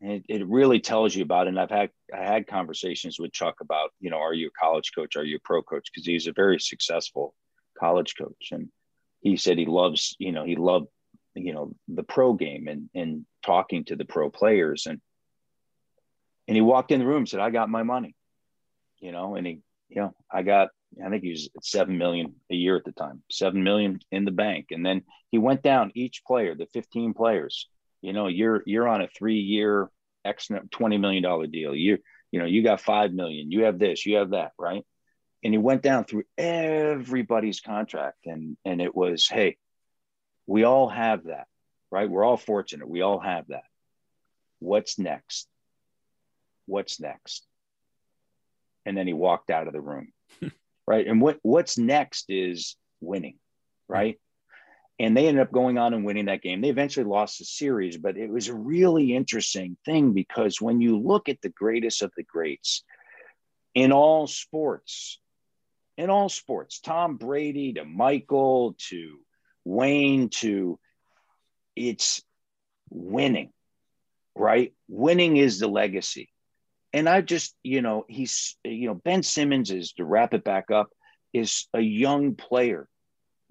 and 0.00 0.24
it, 0.28 0.46
really 0.46 0.80
tells 0.80 1.14
you 1.14 1.22
about 1.22 1.46
it. 1.46 1.50
And 1.50 1.58
I've 1.58 1.70
had 1.70 1.90
I 2.14 2.22
had 2.22 2.46
conversations 2.46 3.18
with 3.18 3.32
Chuck 3.32 3.56
about, 3.60 3.90
you 4.00 4.10
know, 4.10 4.18
are 4.18 4.34
you 4.34 4.48
a 4.48 4.60
college 4.60 4.92
coach? 4.94 5.16
Are 5.16 5.24
you 5.24 5.36
a 5.36 5.44
pro 5.44 5.62
coach? 5.62 5.88
Because 5.92 6.06
he's 6.06 6.26
a 6.26 6.32
very 6.32 6.60
successful 6.60 7.34
college 7.78 8.14
coach. 8.16 8.48
And 8.52 8.68
he 9.26 9.36
said 9.36 9.58
he 9.58 9.66
loves, 9.66 10.14
you 10.18 10.30
know, 10.30 10.44
he 10.44 10.54
loved, 10.54 10.86
you 11.34 11.52
know, 11.52 11.74
the 11.88 12.04
pro 12.04 12.32
game 12.32 12.68
and 12.68 12.88
and 12.94 13.26
talking 13.44 13.84
to 13.84 13.96
the 13.96 14.04
pro 14.04 14.30
players. 14.30 14.86
And 14.86 15.00
and 16.46 16.56
he 16.56 16.60
walked 16.60 16.92
in 16.92 17.00
the 17.00 17.06
room 17.06 17.18
and 17.18 17.28
said, 17.28 17.40
I 17.40 17.50
got 17.50 17.68
my 17.68 17.82
money. 17.82 18.14
You 19.00 19.12
know, 19.12 19.34
and 19.34 19.46
he, 19.46 19.58
you 19.88 20.00
know, 20.00 20.14
I 20.32 20.42
got 20.42 20.68
I 21.04 21.10
think 21.10 21.24
he 21.24 21.30
was 21.30 21.50
at 21.56 21.64
seven 21.64 21.98
million 21.98 22.36
a 22.50 22.54
year 22.54 22.76
at 22.76 22.84
the 22.84 22.92
time, 22.92 23.22
seven 23.30 23.64
million 23.64 23.98
in 24.12 24.24
the 24.24 24.30
bank. 24.30 24.66
And 24.70 24.86
then 24.86 25.02
he 25.30 25.38
went 25.38 25.62
down 25.62 25.90
each 25.94 26.22
player, 26.24 26.54
the 26.54 26.66
15 26.72 27.12
players. 27.12 27.68
You 28.02 28.12
know, 28.12 28.28
you're 28.28 28.62
you're 28.64 28.88
on 28.88 29.02
a 29.02 29.08
three-year 29.08 29.90
X 30.24 30.48
twenty 30.70 30.98
million 30.98 31.24
dollar 31.24 31.48
deal. 31.48 31.74
You 31.74 31.98
you 32.30 32.38
know, 32.38 32.46
you 32.46 32.62
got 32.62 32.80
five 32.80 33.12
million, 33.12 33.50
you 33.50 33.64
have 33.64 33.78
this, 33.78 34.06
you 34.06 34.16
have 34.16 34.30
that, 34.30 34.52
right? 34.58 34.84
And 35.44 35.54
he 35.54 35.58
went 35.58 35.82
down 35.82 36.04
through 36.04 36.24
everybody's 36.36 37.60
contract, 37.60 38.26
and 38.26 38.56
and 38.64 38.80
it 38.80 38.94
was, 38.94 39.28
hey, 39.28 39.56
we 40.46 40.64
all 40.64 40.88
have 40.88 41.24
that, 41.24 41.46
right? 41.90 42.08
We're 42.10 42.24
all 42.24 42.36
fortunate. 42.36 42.88
We 42.88 43.02
all 43.02 43.20
have 43.20 43.46
that. 43.48 43.64
What's 44.58 44.98
next? 44.98 45.48
What's 46.66 47.00
next? 47.00 47.46
And 48.84 48.96
then 48.96 49.06
he 49.06 49.12
walked 49.12 49.50
out 49.50 49.66
of 49.66 49.72
the 49.72 49.80
room 49.80 50.12
right? 50.86 51.06
And 51.06 51.20
what 51.20 51.38
what's 51.42 51.78
next 51.78 52.26
is 52.28 52.76
winning, 53.00 53.38
right? 53.88 54.18
And 54.98 55.14
they 55.14 55.28
ended 55.28 55.42
up 55.42 55.52
going 55.52 55.76
on 55.76 55.92
and 55.92 56.06
winning 56.06 56.26
that 56.26 56.40
game. 56.40 56.62
They 56.62 56.70
eventually 56.70 57.04
lost 57.04 57.38
the 57.38 57.44
series, 57.44 57.98
but 57.98 58.16
it 58.16 58.30
was 58.30 58.48
a 58.48 58.54
really 58.54 59.14
interesting 59.14 59.76
thing 59.84 60.14
because 60.14 60.60
when 60.60 60.80
you 60.80 60.98
look 60.98 61.28
at 61.28 61.42
the 61.42 61.50
greatest 61.50 62.00
of 62.00 62.12
the 62.16 62.22
greats 62.22 62.82
in 63.74 63.92
all 63.92 64.26
sports, 64.26 65.20
in 65.96 66.10
all 66.10 66.28
sports, 66.28 66.80
Tom 66.80 67.16
Brady 67.16 67.74
to 67.74 67.84
Michael 67.84 68.76
to 68.88 69.18
Wayne 69.64 70.28
to 70.28 70.78
it's 71.74 72.22
winning, 72.90 73.52
right? 74.34 74.72
Winning 74.88 75.36
is 75.36 75.58
the 75.58 75.68
legacy 75.68 76.30
and 76.96 77.10
I 77.10 77.20
just, 77.20 77.54
you 77.62 77.82
know, 77.82 78.06
he's, 78.08 78.56
you 78.64 78.88
know, 78.88 78.94
Ben 78.94 79.22
Simmons 79.22 79.70
is 79.70 79.92
to 79.98 80.04
wrap 80.06 80.32
it 80.32 80.44
back 80.44 80.70
up, 80.70 80.88
is 81.34 81.66
a 81.74 81.80
young 81.80 82.36
player. 82.36 82.88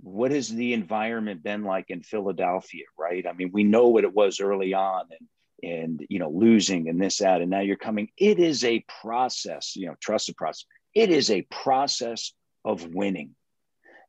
What 0.02 0.32
has 0.32 0.50
the 0.50 0.74
environment 0.74 1.44
been 1.44 1.64
like 1.64 1.86
in 1.90 2.02
Philadelphia, 2.02 2.86
right? 2.98 3.24
I 3.28 3.34
mean, 3.34 3.52
we 3.54 3.64
know 3.64 3.90
what 3.90 4.04
it 4.04 4.16
was 4.16 4.40
early 4.40 4.74
on 4.74 5.06
and 5.12 5.30
and 5.64 6.06
you 6.10 6.18
know, 6.18 6.30
losing 6.30 6.90
and 6.90 7.00
this, 7.00 7.20
that, 7.20 7.42
and 7.42 7.52
now 7.52 7.62
you're 7.62 7.78
coming. 7.78 8.10
It 8.18 8.40
is 8.40 8.64
a 8.64 8.84
process, 9.02 9.76
you 9.76 9.88
know, 9.88 9.96
trust 10.02 10.28
the 10.28 10.34
process. 10.34 10.66
It 10.96 11.12
is 11.12 11.30
a 11.30 11.44
process 11.44 12.34
of 12.64 12.88
winning. 12.88 13.36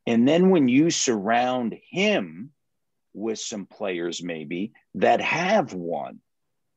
And 0.07 0.27
then 0.27 0.51
when 0.51 0.69
you 0.69 0.91
surround 0.91 1.77
him 1.91 2.53
with 3.13 3.41
some 3.41 3.67
players, 3.67 4.23
maybe 4.23 4.73
that 4.95 5.21
have 5.21 5.75
won, 5.75 6.21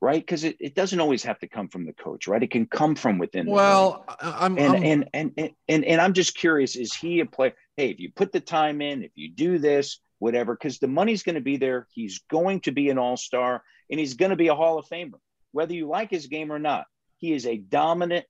right? 0.00 0.20
Because 0.20 0.42
it, 0.42 0.56
it 0.58 0.74
doesn't 0.74 0.98
always 0.98 1.22
have 1.22 1.38
to 1.38 1.48
come 1.48 1.68
from 1.68 1.86
the 1.86 1.92
coach, 1.92 2.26
right? 2.26 2.42
It 2.42 2.50
can 2.50 2.66
come 2.66 2.96
from 2.96 3.18
within. 3.18 3.46
Well, 3.46 4.04
I'm 4.20 4.58
and, 4.58 4.76
I'm, 4.76 4.82
and, 4.82 5.08
and 5.14 5.32
and 5.36 5.50
and 5.68 5.84
and 5.84 6.00
I'm 6.00 6.12
just 6.12 6.36
curious: 6.36 6.74
is 6.74 6.92
he 6.92 7.20
a 7.20 7.26
player? 7.26 7.54
Hey, 7.76 7.90
if 7.90 8.00
you 8.00 8.10
put 8.10 8.32
the 8.32 8.40
time 8.40 8.80
in, 8.80 9.04
if 9.04 9.12
you 9.14 9.30
do 9.30 9.58
this, 9.58 10.00
whatever, 10.18 10.54
because 10.54 10.80
the 10.80 10.88
money's 10.88 11.22
going 11.22 11.36
to 11.36 11.40
be 11.40 11.56
there. 11.56 11.86
He's 11.92 12.20
going 12.30 12.60
to 12.62 12.72
be 12.72 12.90
an 12.90 12.98
all 12.98 13.16
star, 13.16 13.62
and 13.90 14.00
he's 14.00 14.14
going 14.14 14.30
to 14.30 14.36
be 14.36 14.48
a 14.48 14.56
Hall 14.56 14.78
of 14.78 14.86
Famer, 14.86 15.20
whether 15.52 15.74
you 15.74 15.86
like 15.86 16.10
his 16.10 16.26
game 16.26 16.50
or 16.50 16.58
not. 16.58 16.86
He 17.18 17.32
is 17.32 17.46
a 17.46 17.58
dominant 17.58 18.26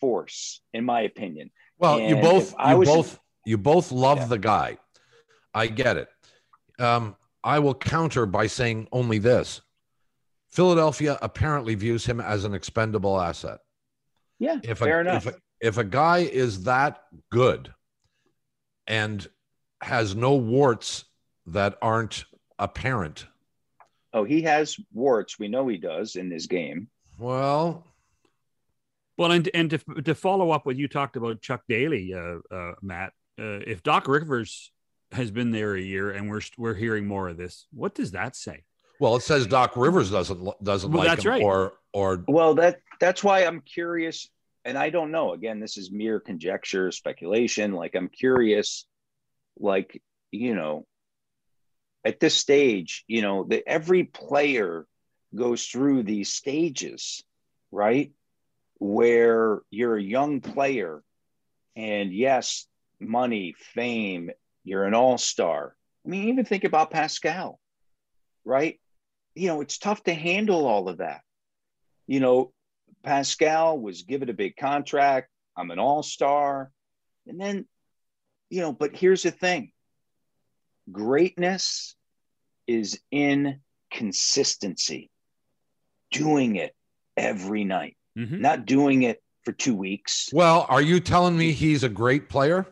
force, 0.00 0.60
in 0.72 0.84
my 0.84 1.02
opinion. 1.02 1.50
Well, 1.78 1.98
And 1.98 2.08
you 2.10 2.16
both 2.22 2.54
I 2.58 2.72
you 2.72 2.78
was- 2.78 2.88
both 2.88 3.20
you 3.44 3.56
both 3.58 3.90
love 3.92 4.18
Yeah. 4.18 4.26
the 4.26 4.38
guy. 4.38 4.78
I 5.54 5.68
get 5.68 5.96
it. 5.96 6.08
Um, 6.78 7.16
I 7.42 7.58
will 7.60 7.74
counter 7.74 8.26
by 8.26 8.46
saying 8.46 8.88
only 8.92 9.18
this. 9.18 9.62
Philadelphia 10.50 11.18
apparently 11.22 11.74
views 11.74 12.04
him 12.06 12.20
as 12.20 12.44
an 12.44 12.52
expendable 12.54 13.20
asset. 13.20 13.60
Yeah, 14.38 14.58
If 14.62 14.78
fair 14.78 14.98
a, 14.98 15.00
enough. 15.00 15.26
If 15.26 15.34
a, 15.34 15.38
if 15.60 15.78
a 15.78 15.84
guy 15.84 16.18
is 16.18 16.64
that 16.64 17.02
good 17.30 17.72
and 18.86 19.26
has 19.80 20.14
no 20.14 20.34
warts 20.36 21.04
that 21.46 21.78
aren't 21.82 22.24
apparent, 22.58 23.26
oh, 24.12 24.24
he 24.24 24.42
has 24.42 24.76
warts. 24.92 25.38
We 25.38 25.48
know 25.48 25.66
he 25.68 25.78
does 25.78 26.16
in 26.16 26.28
this 26.28 26.46
game. 26.46 26.88
well, 27.18 27.84
Well, 29.18 29.32
and 29.32 29.50
and 29.52 29.70
to, 29.70 29.78
to 29.78 30.14
follow 30.14 30.52
up 30.52 30.64
what 30.64 30.76
you 30.76 30.88
talked 30.88 31.16
about 31.16 31.42
Chuck 31.42 31.62
Daly, 31.68 32.14
uh, 32.14 32.38
uh, 32.54 32.74
Matt, 32.80 33.12
uh, 33.38 33.60
if 33.66 33.82
Doc 33.82 34.08
Rivers 34.08 34.72
has 35.12 35.30
been 35.30 35.50
there 35.50 35.74
a 35.74 35.80
year 35.80 36.10
and 36.10 36.30
we're 36.30 36.40
we're 36.56 36.74
hearing 36.74 37.06
more 37.06 37.28
of 37.28 37.36
this, 37.36 37.66
what 37.72 37.94
does 37.94 38.12
that 38.12 38.36
say? 38.36 38.64
well, 38.98 39.16
it 39.16 39.22
says 39.22 39.46
Doc 39.46 39.76
Rivers 39.76 40.10
doesn't 40.10 40.62
doesn't 40.62 40.90
Well, 40.90 41.00
like 41.00 41.08
that's 41.08 41.24
him, 41.24 41.32
right. 41.32 41.42
or 41.42 41.74
or 41.92 42.24
Well, 42.26 42.54
that 42.56 42.80
that's 43.00 43.22
why 43.22 43.44
I'm 43.44 43.60
curious, 43.60 44.28
and 44.64 44.76
I 44.76 44.90
don't 44.90 45.10
know. 45.10 45.32
Again, 45.32 45.60
this 45.60 45.76
is 45.76 45.90
mere 45.90 46.20
conjecture, 46.20 46.90
speculation. 46.90 47.72
Like 47.72 47.94
I'm 47.94 48.08
curious, 48.08 48.86
like 49.58 50.02
you 50.30 50.54
know, 50.54 50.86
at 52.04 52.20
this 52.20 52.34
stage, 52.34 53.04
you 53.06 53.22
know, 53.22 53.44
that 53.44 53.64
every 53.66 54.04
player 54.04 54.86
goes 55.34 55.66
through 55.66 56.02
these 56.02 56.30
stages, 56.32 57.22
right? 57.70 58.12
Where 58.78 59.60
you're 59.70 59.96
a 59.96 60.02
young 60.02 60.40
player, 60.40 61.02
and 61.74 62.12
yes, 62.12 62.66
money, 63.00 63.54
fame, 63.74 64.30
you're 64.64 64.84
an 64.84 64.94
all 64.94 65.18
star. 65.18 65.74
I 66.06 66.08
mean, 66.08 66.28
even 66.28 66.44
think 66.44 66.64
about 66.64 66.90
Pascal, 66.90 67.58
right? 68.44 68.80
You 69.34 69.48
know, 69.48 69.60
it's 69.60 69.78
tough 69.78 70.02
to 70.04 70.14
handle 70.14 70.66
all 70.66 70.88
of 70.88 70.98
that 70.98 71.22
you 72.08 72.18
know, 72.18 72.52
Pascal 73.04 73.78
was 73.78 74.02
given 74.02 74.28
a 74.28 74.32
big 74.32 74.56
contract. 74.56 75.28
I'm 75.56 75.70
an 75.70 75.78
all 75.78 76.02
star. 76.02 76.72
And 77.28 77.40
then, 77.40 77.66
you 78.50 78.62
know, 78.62 78.72
but 78.72 78.96
here's 78.96 79.22
the 79.22 79.30
thing 79.30 79.70
greatness 80.90 81.94
is 82.66 82.98
in 83.10 83.60
consistency, 83.92 85.10
doing 86.10 86.56
it 86.56 86.74
every 87.16 87.64
night, 87.64 87.96
Mhm. 88.18 88.40
not 88.40 88.66
doing 88.66 89.02
it 89.04 89.22
for 89.44 89.52
two 89.52 89.74
weeks. 89.74 90.28
well, 90.32 90.66
are 90.68 90.82
you 90.82 90.98
telling 91.00 91.36
me 91.38 91.52
he's 91.52 91.84
a 91.84 91.88
great 91.88 92.28
player? 92.28 92.66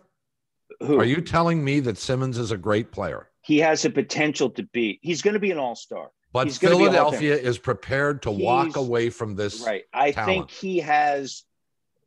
Who 0.80 0.98
Are 1.00 1.04
you 1.04 1.22
telling 1.22 1.64
me 1.64 1.80
that 1.80 1.96
Simmons 1.96 2.36
is 2.38 2.50
a 2.50 2.58
great 2.58 2.90
player? 2.92 3.30
he 3.42 3.58
has 3.58 3.84
a 3.84 3.90
potential 3.90 4.50
to 4.50 4.64
be, 4.64 4.98
he's 5.02 5.22
going 5.22 5.34
to 5.34 5.40
be 5.40 5.52
an 5.52 5.58
all 5.58 5.76
star. 5.76 6.10
But 6.32 6.48
He's 6.48 6.58
gonna 6.58 6.76
be 6.76 6.84
a 6.86 6.90
Hall 6.90 7.08
of 7.14 7.14
Philadelphia 7.14 7.36
is 7.36 7.56
prepared 7.58 8.22
to 8.22 8.30
walk 8.30 8.76
away 8.76 9.08
from 9.08 9.36
this. 9.36 9.64
Right. 9.64 9.84
I 9.94 10.10
talent. 10.10 10.50
think 10.50 10.50
he 10.50 10.80
has 10.80 11.44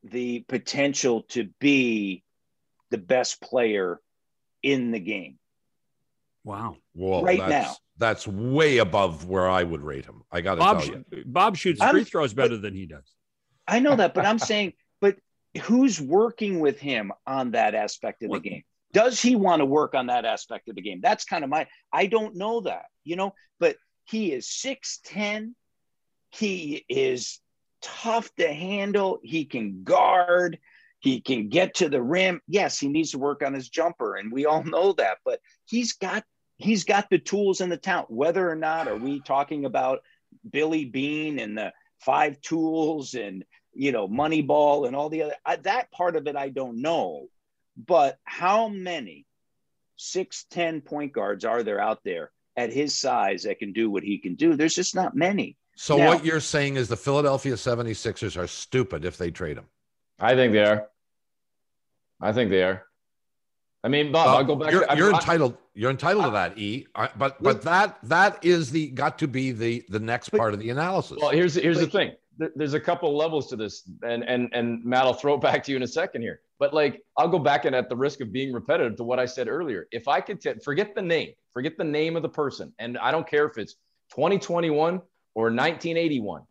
the 0.04 0.42
potential 0.42 1.24
to 1.30 1.50
be 1.60 2.24
the 2.92 2.98
best 3.00 3.42
player 3.42 4.00
in 4.62 4.92
the 4.92 5.00
game. 5.00 5.40
Wow, 6.44 6.78
Whoa, 6.94 7.24
right 7.24 7.40
that's, 7.40 7.68
now. 7.70 7.76
That's 7.98 8.28
way 8.28 8.78
above 8.78 9.28
where 9.28 9.50
I 9.50 9.64
would 9.64 9.82
rate 9.82 10.06
him. 10.06 10.24
I 10.32 10.42
got 10.42 10.56
to 10.56 10.60
Bob 10.60 10.82
tell 10.84 10.96
you. 11.12 11.24
Bob 11.26 11.58
shoots 11.58 11.82
I'm- 11.82 11.92
free 11.96 12.04
throws 12.04 12.34
better 12.34 12.58
than 12.58 12.74
he 12.76 12.86
does. 12.86 13.10
I 13.70 13.80
know 13.80 13.96
that, 13.96 14.14
but 14.14 14.26
I'm 14.26 14.40
saying, 14.52 14.74
but 15.00 15.18
who's 15.64 16.00
working 16.02 16.60
with 16.60 16.80
him 16.80 17.12
on 17.26 17.52
that 17.52 17.76
aspect 17.76 18.24
of 18.24 18.32
the 18.32 18.40
game? 18.40 18.64
Does 18.92 19.22
he 19.22 19.36
want 19.36 19.60
to 19.60 19.66
work 19.66 19.94
on 19.94 20.08
that 20.08 20.26
aspect 20.26 20.68
of 20.68 20.76
the 20.76 20.82
game? 20.82 21.00
That's 21.02 21.26
kind 21.26 21.44
of 21.44 21.50
my, 21.50 21.68
I 21.94 22.08
don't 22.08 22.36
know 22.36 22.62
that, 22.62 22.86
you 23.04 23.16
know, 23.16 23.36
but 23.60 23.78
he 24.06 24.32
is 24.32 24.48
6'10. 24.48 25.54
He 26.32 26.86
is 26.90 27.40
tough 27.82 28.34
to 28.38 28.52
handle. 28.52 29.20
He 29.24 29.46
can 29.46 29.84
guard. 29.84 30.58
He 31.00 31.22
can 31.22 31.50
get 31.50 31.76
to 31.76 31.90
the 31.90 32.02
rim. 32.02 32.42
Yes, 32.48 32.80
he 32.80 32.88
needs 32.88 33.12
to 33.12 33.20
work 33.20 33.44
on 33.44 33.54
his 33.54 33.70
jumper, 33.70 34.16
and 34.16 34.32
we 34.32 34.46
all 34.46 34.64
know 34.66 34.94
that, 34.94 35.18
but 35.24 35.40
he's 35.66 35.94
got 35.94 36.24
he's 36.58 36.84
got 36.84 37.10
the 37.10 37.20
tools 37.20 37.62
and 37.62 37.72
the 37.72 37.78
talent. 37.78 38.12
Whether 38.12 38.50
or 38.50 38.56
not 38.56 38.88
are 38.88 38.98
we 38.98 39.22
talking 39.22 39.66
about 39.66 40.00
Billy 40.50 40.86
Beane 40.86 41.40
and 41.40 41.58
the 41.58 41.72
five 42.00 42.40
tools 42.42 43.14
and 43.14 43.46
you 43.80 43.94
know, 43.94 44.10
Moneyball 44.10 44.86
and 44.88 44.96
all 44.96 45.08
the 45.08 45.24
other 45.24 45.36
I, 45.46 45.56
that 45.56 45.90
part 45.92 46.18
of 46.18 46.28
it 46.28 46.36
I 46.36 46.50
don't 46.50 46.82
know. 46.82 47.28
But 47.78 48.20
how 48.26 48.68
many 48.68 49.26
6'10 49.98 50.84
point 50.84 51.14
guards 51.14 51.46
are 51.46 51.64
there 51.64 51.80
out 51.80 52.04
there 52.04 52.32
at 52.58 52.74
his 52.74 52.94
size 52.94 53.44
that 53.44 53.58
can 53.58 53.72
do 53.72 53.90
what 53.90 54.04
he 54.04 54.18
can 54.18 54.36
do? 54.36 54.56
There's 54.56 54.76
just 54.76 54.96
not 54.96 55.16
many. 55.16 55.56
So 55.78 55.96
Now- 55.96 56.10
what 56.10 56.26
you're 56.26 56.42
saying 56.42 56.76
is 56.76 56.90
the 56.90 56.98
Philadelphia 56.98 57.54
76ers 57.54 58.36
are 58.38 58.48
stupid 58.48 59.06
if 59.06 59.18
they 59.18 59.32
trade 59.32 59.58
him. 59.58 59.66
I 60.20 60.36
think 60.36 60.52
they 60.52 60.66
are. 60.66 60.90
I 62.20 62.34
think 62.34 62.50
they 62.50 62.64
are. 62.64 62.84
I 63.82 63.88
mean, 63.88 64.12
Bob, 64.12 64.28
uh, 64.28 64.36
I'll 64.36 64.44
go 64.44 64.58
back. 64.58 64.74
You're, 64.74 64.86
to, 64.86 64.98
you're 64.98 65.14
I- 65.14 65.20
entitled. 65.20 65.58
You're 65.74 65.92
entitled 65.92 66.26
to 66.26 66.32
that, 66.32 66.58
E. 66.58 66.86
I- 66.94 67.12
But 67.18 67.42
but 67.42 67.62
that 67.62 67.98
that 68.04 68.44
is 68.44 68.72
the 68.72 68.90
got 68.90 69.20
to 69.20 69.28
be 69.30 69.54
the 69.54 69.86
the 69.88 70.02
next 70.02 70.30
part 70.30 70.54
of 70.54 70.60
the 70.60 70.70
analysis. 70.70 71.18
Well, 71.22 71.30
here's 71.30 71.56
here's 71.56 71.80
the 71.80 71.88
thing. 71.88 72.12
There- 72.40 72.52
There's 72.56 72.74
a 72.74 72.80
couple 72.80 73.16
levels 73.16 73.48
to 73.50 73.56
this, 73.56 73.84
and 74.02 74.24
and 74.24 74.50
and 74.54 74.84
Matt, 74.84 75.04
I'll 75.04 75.14
throw 75.14 75.36
it 75.36 75.42
back 75.42 75.64
to 75.66 75.72
you 75.72 75.78
in 75.78 75.84
a 75.84 75.88
second 75.88 76.22
here. 76.24 76.42
But 76.58 76.74
like, 76.74 77.04
I'll 77.18 77.28
go 77.28 77.38
back 77.40 77.66
and 77.66 77.76
at 77.76 77.90
the 77.90 77.96
risk 77.96 78.22
of 78.22 78.32
being 78.32 78.52
repetitive 78.54 78.96
to 78.98 79.04
what 79.04 79.20
I 79.20 79.26
said 79.26 79.48
earlier, 79.48 79.88
if 79.92 80.08
I 80.08 80.20
could 80.22 80.42
t- 80.42 80.54
forget 80.64 80.96
the 80.96 81.02
name, 81.02 81.34
forget 81.54 81.78
the 81.78 81.84
name 81.84 82.16
of 82.16 82.22
the 82.24 82.30
person, 82.30 82.74
and 82.80 82.98
I 82.98 83.12
don't 83.12 83.28
care 83.28 83.46
if 83.46 83.58
it's 83.58 83.76
2021 84.16 85.02
or 85.36 85.44
1981. 85.52 86.44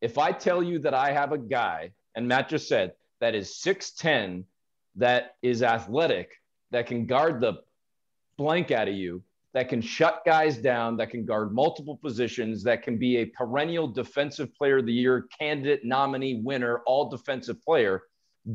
If 0.00 0.18
I 0.18 0.32
tell 0.32 0.62
you 0.62 0.80
that 0.80 0.92
I 0.94 1.12
have 1.12 1.32
a 1.32 1.38
guy, 1.38 1.92
and 2.14 2.26
Matt 2.28 2.48
just 2.48 2.68
said 2.68 2.92
that 3.20 3.34
is 3.34 3.54
6'10, 3.62 4.44
that 4.96 5.36
is 5.42 5.62
athletic, 5.62 6.40
that 6.72 6.86
can 6.86 7.06
guard 7.06 7.40
the 7.40 7.54
blank 8.36 8.70
out 8.70 8.88
of 8.88 8.94
you, 8.94 9.22
that 9.54 9.68
can 9.68 9.80
shut 9.80 10.22
guys 10.26 10.58
down, 10.58 10.96
that 10.96 11.10
can 11.10 11.24
guard 11.24 11.54
multiple 11.54 11.96
positions, 11.96 12.64
that 12.64 12.82
can 12.82 12.98
be 12.98 13.18
a 13.18 13.26
perennial 13.26 13.86
defensive 13.86 14.52
player 14.54 14.78
of 14.78 14.86
the 14.86 14.92
year 14.92 15.26
candidate, 15.38 15.84
nominee, 15.84 16.40
winner, 16.44 16.82
all 16.86 17.08
defensive 17.08 17.62
player. 17.62 18.02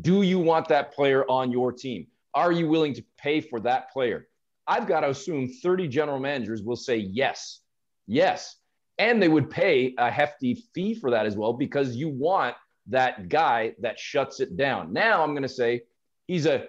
Do 0.01 0.21
you 0.21 0.39
want 0.39 0.67
that 0.67 0.93
player 0.93 1.25
on 1.29 1.51
your 1.51 1.71
team? 1.71 2.07
Are 2.33 2.51
you 2.51 2.67
willing 2.67 2.93
to 2.93 3.03
pay 3.17 3.39
for 3.39 3.61
that 3.61 3.91
player? 3.91 4.27
I've 4.67 4.87
got 4.87 4.99
to 4.99 5.09
assume 5.09 5.47
30 5.63 5.87
general 5.87 6.19
managers 6.19 6.61
will 6.61 6.75
say 6.75 6.97
yes. 6.97 7.61
Yes. 8.05 8.57
And 8.97 9.23
they 9.23 9.29
would 9.29 9.49
pay 9.49 9.95
a 9.97 10.11
hefty 10.11 10.63
fee 10.75 10.93
for 10.93 11.09
that 11.11 11.25
as 11.25 11.37
well 11.37 11.53
because 11.53 11.95
you 11.95 12.09
want 12.09 12.55
that 12.87 13.29
guy 13.29 13.73
that 13.79 13.97
shuts 13.97 14.41
it 14.41 14.57
down. 14.57 14.91
Now 14.91 15.23
I'm 15.23 15.31
going 15.31 15.43
to 15.43 15.49
say 15.49 15.83
he's 16.27 16.45
a 16.45 16.67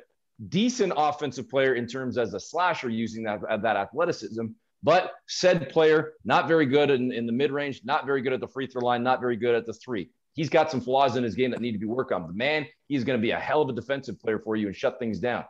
decent 0.48 0.92
offensive 0.96 1.48
player 1.48 1.74
in 1.74 1.86
terms 1.86 2.16
as 2.16 2.34
a 2.34 2.40
slasher 2.40 2.88
using 2.88 3.22
that, 3.24 3.40
that 3.62 3.76
athleticism, 3.76 4.46
but 4.82 5.12
said 5.26 5.68
player 5.68 6.14
not 6.24 6.48
very 6.48 6.66
good 6.66 6.90
in, 6.90 7.12
in 7.12 7.26
the 7.26 7.32
mid 7.32 7.52
range, 7.52 7.82
not 7.84 8.06
very 8.06 8.22
good 8.22 8.32
at 8.32 8.40
the 8.40 8.48
free 8.48 8.66
throw 8.66 8.82
line, 8.82 9.02
not 9.02 9.20
very 9.20 9.36
good 9.36 9.54
at 9.54 9.66
the 9.66 9.74
three. 9.74 10.10
He's 10.32 10.48
got 10.48 10.70
some 10.70 10.80
flaws 10.80 11.16
in 11.16 11.24
his 11.24 11.34
game 11.34 11.50
that 11.50 11.60
need 11.60 11.72
to 11.72 11.78
be 11.78 11.86
worked 11.86 12.12
on. 12.12 12.26
The 12.26 12.32
man, 12.32 12.66
he's 12.88 13.04
going 13.04 13.18
to 13.18 13.22
be 13.22 13.32
a 13.32 13.38
hell 13.38 13.62
of 13.62 13.68
a 13.68 13.72
defensive 13.72 14.18
player 14.20 14.38
for 14.38 14.56
you 14.56 14.68
and 14.68 14.76
shut 14.76 14.98
things 14.98 15.18
down. 15.18 15.44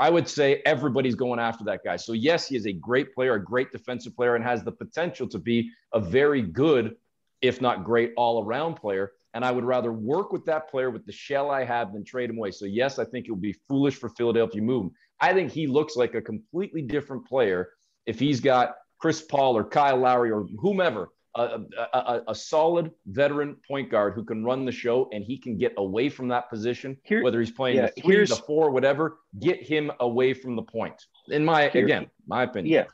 I 0.00 0.10
would 0.10 0.28
say 0.28 0.60
everybody's 0.66 1.14
going 1.14 1.38
after 1.38 1.62
that 1.64 1.84
guy. 1.84 1.96
So, 1.96 2.14
yes, 2.14 2.48
he 2.48 2.56
is 2.56 2.66
a 2.66 2.72
great 2.72 3.14
player, 3.14 3.34
a 3.34 3.44
great 3.44 3.70
defensive 3.70 4.16
player, 4.16 4.34
and 4.34 4.44
has 4.44 4.64
the 4.64 4.72
potential 4.72 5.28
to 5.28 5.38
be 5.38 5.70
a 5.92 6.00
very 6.00 6.42
good, 6.42 6.96
if 7.42 7.60
not 7.60 7.84
great, 7.84 8.12
all 8.16 8.42
around 8.42 8.74
player. 8.74 9.12
And 9.34 9.44
I 9.44 9.50
would 9.50 9.64
rather 9.64 9.92
work 9.92 10.32
with 10.32 10.44
that 10.46 10.70
player 10.70 10.90
with 10.90 11.04
the 11.06 11.12
shell 11.12 11.50
I 11.50 11.64
have 11.64 11.92
than 11.92 12.04
trade 12.04 12.30
him 12.30 12.38
away. 12.38 12.52
So, 12.52 12.66
yes, 12.66 12.98
I 12.98 13.04
think 13.04 13.26
it 13.26 13.32
would 13.32 13.40
be 13.40 13.56
foolish 13.68 13.96
for 13.96 14.08
Philadelphia 14.10 14.60
to 14.60 14.64
move 14.64 14.84
him. 14.84 14.90
I 15.20 15.32
think 15.32 15.50
he 15.50 15.66
looks 15.66 15.96
like 15.96 16.14
a 16.14 16.22
completely 16.22 16.82
different 16.82 17.26
player 17.26 17.70
if 18.06 18.18
he's 18.18 18.40
got 18.40 18.76
Chris 19.00 19.22
Paul 19.22 19.56
or 19.56 19.64
Kyle 19.64 19.96
Lowry 19.96 20.30
or 20.30 20.46
whomever, 20.58 21.08
a, 21.36 21.42
a, 21.42 21.98
a, 21.98 22.22
a 22.28 22.34
solid 22.34 22.92
veteran 23.06 23.56
point 23.66 23.90
guard 23.90 24.14
who 24.14 24.24
can 24.24 24.44
run 24.44 24.64
the 24.64 24.72
show 24.72 25.08
and 25.12 25.24
he 25.24 25.36
can 25.36 25.58
get 25.58 25.74
away 25.78 26.08
from 26.08 26.28
that 26.28 26.48
position, 26.48 26.96
Here- 27.02 27.22
whether 27.22 27.40
he's 27.40 27.50
playing 27.50 27.76
yeah, 27.76 27.90
the 27.94 28.02
three, 28.02 28.24
the 28.24 28.36
four, 28.36 28.70
whatever, 28.70 29.18
get 29.40 29.62
him 29.62 29.90
away 30.00 30.32
from 30.32 30.54
the 30.54 30.62
point. 30.62 30.94
In 31.28 31.44
my, 31.44 31.68
Here- 31.68 31.84
again, 31.84 32.06
my 32.26 32.44
opinion. 32.44 32.72
Yeah. 32.72 32.84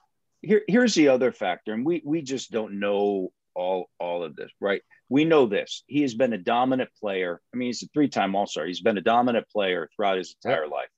Here, 0.43 0.63
here's 0.69 0.95
the 0.95 1.09
other 1.09 1.33
factor, 1.33 1.75
and 1.75 1.85
we 1.85 2.01
we 2.03 2.23
just 2.23 2.51
don't 2.51 2.81
know 2.81 3.31
all 3.55 3.91
all 3.99 4.25
of 4.25 4.37
this, 4.37 4.51
right? 4.59 4.81
We 5.11 5.25
know 5.25 5.47
this. 5.47 5.83
He 5.89 6.03
has 6.03 6.15
been 6.15 6.33
a 6.33 6.39
dominant 6.39 6.89
player. 6.99 7.43
I 7.53 7.57
mean, 7.57 7.67
he's 7.67 7.83
a 7.83 7.89
three-time 7.93 8.35
All-Star. 8.35 8.65
He's 8.65 8.81
been 8.81 8.97
a 8.97 9.03
dominant 9.03 9.49
player 9.51 9.91
throughout 9.95 10.19
his 10.19 10.37
entire 10.43 10.69
life. 10.69 10.89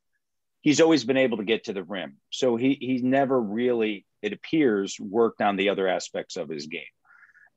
He's 0.61 0.81
always 0.81 1.03
been 1.03 1.17
able 1.17 1.39
to 1.39 1.45
get 1.45 1.65
to 1.65 1.73
the 1.73 1.83
rim. 1.83 2.19
So 2.31 2.57
he 2.57 2.77
he's 2.79 3.03
never 3.03 3.41
really, 3.41 4.07
it 4.21 4.33
appears, 4.33 5.01
worked 5.01 5.41
on 5.41 5.57
the 5.57 5.71
other 5.71 5.89
aspects 5.89 6.37
of 6.37 6.49
his 6.49 6.67
game. 6.67 6.83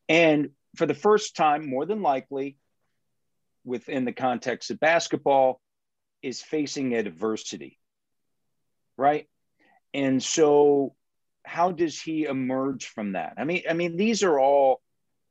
And 0.09 0.51
for 0.75 0.85
the 0.85 0.93
first 0.95 1.35
time, 1.35 1.69
more 1.69 1.85
than 1.85 2.01
likely, 2.01 2.57
within 3.63 4.05
the 4.05 4.13
context 4.13 4.71
of 4.71 4.79
basketball, 4.79 5.61
is 6.23 6.41
facing 6.41 6.95
adversity. 6.95 7.77
Right. 8.97 9.27
And 9.93 10.23
so 10.23 10.95
how 11.43 11.71
does 11.73 12.01
he 12.01 12.23
emerge 12.23 12.87
from 12.87 13.11
that? 13.11 13.33
I 13.37 13.43
mean, 13.43 13.63
I 13.69 13.73
mean, 13.73 13.97
these 13.97 14.23
are 14.23 14.39
all, 14.39 14.81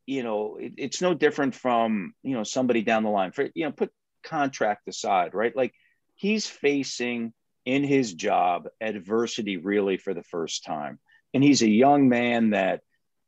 you 0.07 0.23
know, 0.23 0.57
it, 0.61 0.75
it's 0.77 1.01
no 1.01 1.15
different 1.15 1.55
from, 1.55 2.15
you 2.23 2.35
know, 2.35 2.45
somebody 2.45 2.83
down 2.83 3.03
the 3.03 3.11
line 3.11 3.33
for, 3.33 3.49
you 3.55 3.65
know, 3.65 3.73
put 3.73 3.91
contract 4.23 4.89
aside, 4.89 5.35
right? 5.35 5.55
Like 5.55 5.75
he's 6.15 6.47
facing 6.47 7.33
in 7.65 7.85
his 7.85 8.13
job 8.13 8.69
adversity 8.81 9.57
really 9.57 9.97
for 9.97 10.15
the 10.15 10.23
first 10.23 10.65
time. 10.65 10.99
And 11.33 11.43
he's 11.43 11.63
a 11.63 11.69
young 11.69 12.09
man 12.09 12.51
that 12.51 12.81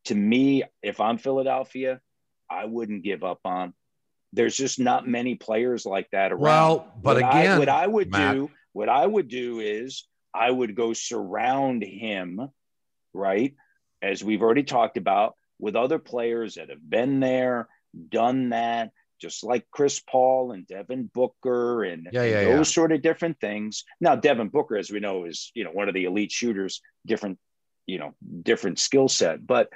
to 0.05 0.15
me, 0.15 0.63
if 0.83 1.01
I'm 1.01 1.19
Philadelphia, 1.19 2.01
I 2.51 2.65
wouldn't 2.65 3.03
give 3.03 3.25
up 3.25 3.41
on. 3.45 3.75
There's 4.33 4.57
just 4.57 4.79
not 4.79 5.09
many 5.09 5.35
players 5.35 5.87
like 5.87 6.09
that 6.11 6.33
around. 6.33 6.43
Well, 6.43 6.93
but 7.03 7.17
what 7.17 7.25
I, 7.25 7.43
again, 7.43 7.59
what 7.59 7.69
I 7.69 7.87
would 7.87 8.11
Matt- 8.11 8.35
do, 8.35 8.51
what 8.73 8.89
I 8.89 9.05
would 9.05 9.29
do 9.29 9.61
is 9.61 10.07
I 10.35 10.51
would 10.51 10.75
go 10.75 10.93
surround 10.93 11.83
him, 11.83 12.49
right? 13.13 13.55
As 14.03 14.23
we've 14.23 14.43
already 14.43 14.63
talked 14.63 14.97
about, 14.97 15.35
with 15.59 15.77
other 15.77 15.99
players 15.99 16.55
that 16.55 16.71
have 16.71 16.89
been 16.89 17.21
there, 17.21 17.69
done 18.09 18.51
that, 18.51 18.91
just 19.21 19.45
like 19.45 19.67
Chris 19.71 20.01
Paul 20.01 20.53
and 20.53 20.67
Devin 20.67 21.11
Booker 21.13 21.85
and 21.85 22.09
Yeah, 22.13 22.25
yeah, 22.25 22.45
those 22.45 22.69
yeah. 22.69 22.75
sort 22.75 22.93
of 22.93 23.03
different 23.03 23.41
things. 23.41 23.85
Now, 24.01 24.17
Devin 24.17 24.49
Booker, 24.49 24.77
as 24.77 24.91
we 24.91 25.01
know, 25.01 25.25
is 25.25 25.51
you 25.55 25.65
know 25.65 25.71
one 25.71 25.89
of 25.89 25.95
the 25.95 26.05
elite 26.05 26.33
shooters, 26.33 26.83
different, 27.07 27.39
you 27.87 27.99
know, 27.99 28.15
different 28.43 28.79
skill 28.79 29.09
set. 29.09 29.47
But 29.47 29.71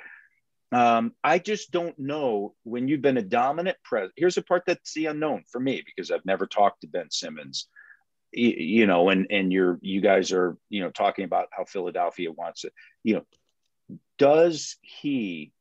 um, 0.73 1.13
I 1.25 1.39
just 1.39 1.71
don't 1.71 1.99
know 1.99 2.55
when 2.65 2.87
you've 2.87 3.03
been 3.03 3.17
a 3.17 3.23
dominant 3.23 3.79
pres. 3.83 4.11
Here's 4.17 4.37
a 4.37 4.43
part 4.43 4.65
that's 4.67 4.95
the 4.95 5.07
unknown 5.07 5.45
for 5.51 5.61
me 5.61 5.83
because 5.85 6.11
I've 6.11 6.27
never 6.27 6.47
talked 6.47 6.83
to 6.83 6.87
Ben 6.87 7.11
Simmons 7.11 7.69
you 8.33 8.87
know, 8.87 9.09
and 9.09 9.27
and 9.31 9.53
you're 9.53 9.79
you 9.83 10.01
guys 10.01 10.33
are 10.33 10.57
you 10.69 10.83
know 10.83 10.91
talking 10.91 11.25
about 11.25 11.49
how 11.51 11.65
Philadelphia 11.65 12.31
wants 12.31 12.65
it. 12.65 12.73
You 13.03 13.15
know, 13.15 13.99
does 14.19 14.77
he, 14.83 15.53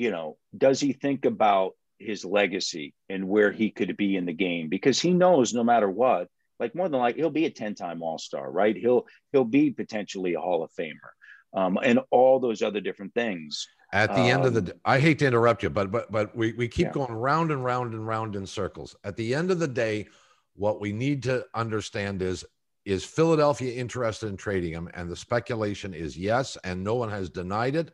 you 0.00 0.10
know, 0.10 0.38
does 0.56 0.80
he 0.80 0.92
think 0.94 1.26
about 1.26 1.72
his 1.98 2.24
legacy 2.24 2.94
and 3.10 3.28
where 3.28 3.52
he 3.52 3.70
could 3.70 3.94
be 3.98 4.16
in 4.16 4.24
the 4.24 4.32
game? 4.32 4.68
Because 4.68 4.98
he 4.98 5.12
knows 5.12 5.52
no 5.52 5.62
matter 5.62 5.90
what, 5.90 6.28
like 6.58 6.74
more 6.74 6.88
than 6.88 7.00
like 7.00 7.16
he'll 7.16 7.28
be 7.42 7.44
a 7.44 7.50
ten 7.50 7.74
time 7.74 8.02
All 8.02 8.18
Star, 8.18 8.50
right? 8.50 8.74
He'll 8.74 9.06
he'll 9.32 9.44
be 9.44 9.70
potentially 9.70 10.34
a 10.34 10.40
Hall 10.40 10.62
of 10.62 10.70
Famer, 10.78 11.12
um, 11.52 11.78
and 11.82 12.00
all 12.10 12.40
those 12.40 12.62
other 12.62 12.80
different 12.80 13.12
things. 13.12 13.66
At 13.92 14.14
the 14.14 14.30
end 14.30 14.46
of 14.46 14.54
the, 14.54 14.72
Um, 14.72 14.80
I 14.84 15.00
hate 15.00 15.18
to 15.18 15.26
interrupt 15.26 15.62
you, 15.62 15.70
but 15.70 15.90
but 15.90 16.10
but 16.10 16.34
we 16.34 16.52
we 16.52 16.66
keep 16.68 16.86
Yeah. 16.86 16.92
going 16.92 17.12
round 17.12 17.50
and 17.50 17.62
round 17.62 17.92
and 17.92 18.06
round 18.06 18.36
in 18.36 18.46
circles. 18.46 18.96
At 19.04 19.16
the 19.16 19.34
end 19.34 19.50
of 19.50 19.58
the 19.58 19.68
day, 19.68 20.08
what 20.54 20.80
we 20.80 20.92
need 20.92 21.22
to 21.24 21.44
understand 21.54 22.22
is 22.22 22.44
is 22.86 23.04
Philadelphia 23.04 23.74
interested 23.74 24.28
in 24.28 24.36
trading 24.38 24.72
him, 24.72 24.88
and 24.94 25.10
the 25.10 25.16
speculation 25.16 25.92
is 25.92 26.16
yes, 26.16 26.56
and 26.64 26.82
no 26.82 26.94
one 26.94 27.10
has 27.10 27.28
denied 27.28 27.76
it. 27.76 27.92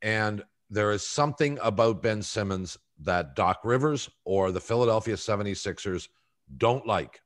And 0.00 0.44
there 0.70 0.92
is 0.92 1.06
something 1.06 1.58
about 1.62 2.02
Ben 2.02 2.22
Simmons 2.22 2.78
that 3.00 3.34
Doc 3.34 3.60
Rivers 3.64 4.10
or 4.24 4.50
the 4.50 4.60
Philadelphia 4.60 5.14
76ers 5.14 6.08
don't 6.56 6.86
like. 6.86 7.20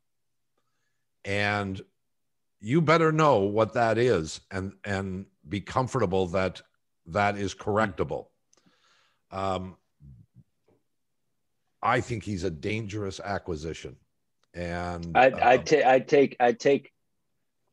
And 1.25 1.81
you 2.61 2.81
better 2.81 3.13
know 3.13 3.41
what 3.41 3.75
that 3.75 3.99
is 3.99 4.41
and 4.51 4.73
and 4.85 5.27
be 5.49 5.61
comfortable 5.61 6.27
that 6.29 6.63
that 7.07 7.37
is 7.37 7.55
correctable. 7.55 8.27
Um, 9.31 9.77
I 11.83 12.01
think 12.01 12.25
he's 12.25 12.45
a 12.45 12.51
dangerous 12.51 13.21
acquisition, 13.21 13.97
and 14.55 15.17
I'd 15.17 15.35
um, 15.35 15.65
ta- 15.65 15.89
I'd 15.89 16.09
take 16.09 16.37
I'd 16.41 16.59
take 16.59 16.93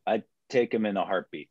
I'd 0.05 0.23
take 0.49 0.73
him 0.73 0.85
in 0.85 0.97
a 0.97 1.05
heartbeat. 1.05 1.49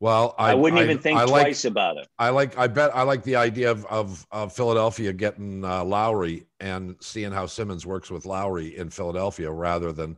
Well, 0.00 0.34
I, 0.38 0.54
wouldn't 0.54 0.82
even 0.82 0.98
think 0.98 1.18
I 1.18 1.24
like, 1.24 1.46
twice 1.46 1.64
about 1.64 1.96
it. 1.96 2.08
I 2.18 2.28
like. 2.30 2.58
I 2.58 2.66
bet. 2.66 2.94
I 2.94 3.02
like 3.02 3.22
the 3.22 3.36
idea 3.36 3.70
of 3.70 3.86
of, 3.86 4.26
of 4.30 4.52
Philadelphia 4.52 5.12
getting 5.12 5.64
uh, 5.64 5.84
Lowry 5.84 6.46
and 6.60 6.96
seeing 7.00 7.32
how 7.32 7.46
Simmons 7.46 7.86
works 7.86 8.10
with 8.10 8.26
Lowry 8.26 8.76
in 8.76 8.90
Philadelphia 8.90 9.50
rather 9.50 9.92
than 9.92 10.16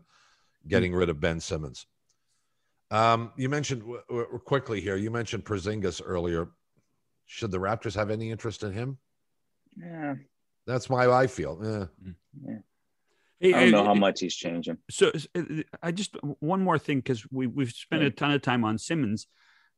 getting 0.67 0.95
rid 0.95 1.09
of 1.09 1.21
Ben 1.21 1.41
Simmons. 1.41 1.87
Um, 2.91 3.33
you 3.37 3.49
mentioned 3.49 3.83
w- 3.83 4.03
w- 4.09 4.39
quickly 4.45 4.81
here. 4.81 4.97
You 4.97 5.11
mentioned 5.11 5.45
Porzingis 5.45 6.01
earlier. 6.05 6.49
Should 7.27 7.51
the 7.51 7.59
Raptors 7.59 7.95
have 7.95 8.11
any 8.11 8.31
interest 8.31 8.63
in 8.63 8.73
him? 8.73 8.99
Yeah. 9.77 10.15
That's 10.67 10.89
why 10.89 11.09
I 11.09 11.27
feel. 11.27 11.59
Yeah. 11.63 12.13
yeah. 12.47 12.59
Hey, 13.41 13.55
I 13.55 13.61
don't 13.61 13.71
know 13.71 13.85
how 13.85 13.95
much 13.95 14.21
he's 14.21 14.35
changing. 14.35 14.79
So 14.91 15.13
uh, 15.35 15.43
I 15.83 15.93
just 15.93 16.17
one 16.41 16.63
more 16.63 16.79
thing 16.79 16.99
because 16.99 17.25
we 17.31 17.47
we've 17.47 17.71
spent 17.71 18.03
a 18.03 18.11
ton 18.11 18.33
of 18.33 18.43
time 18.43 18.65
on 18.65 18.79
Simmons, 18.79 19.29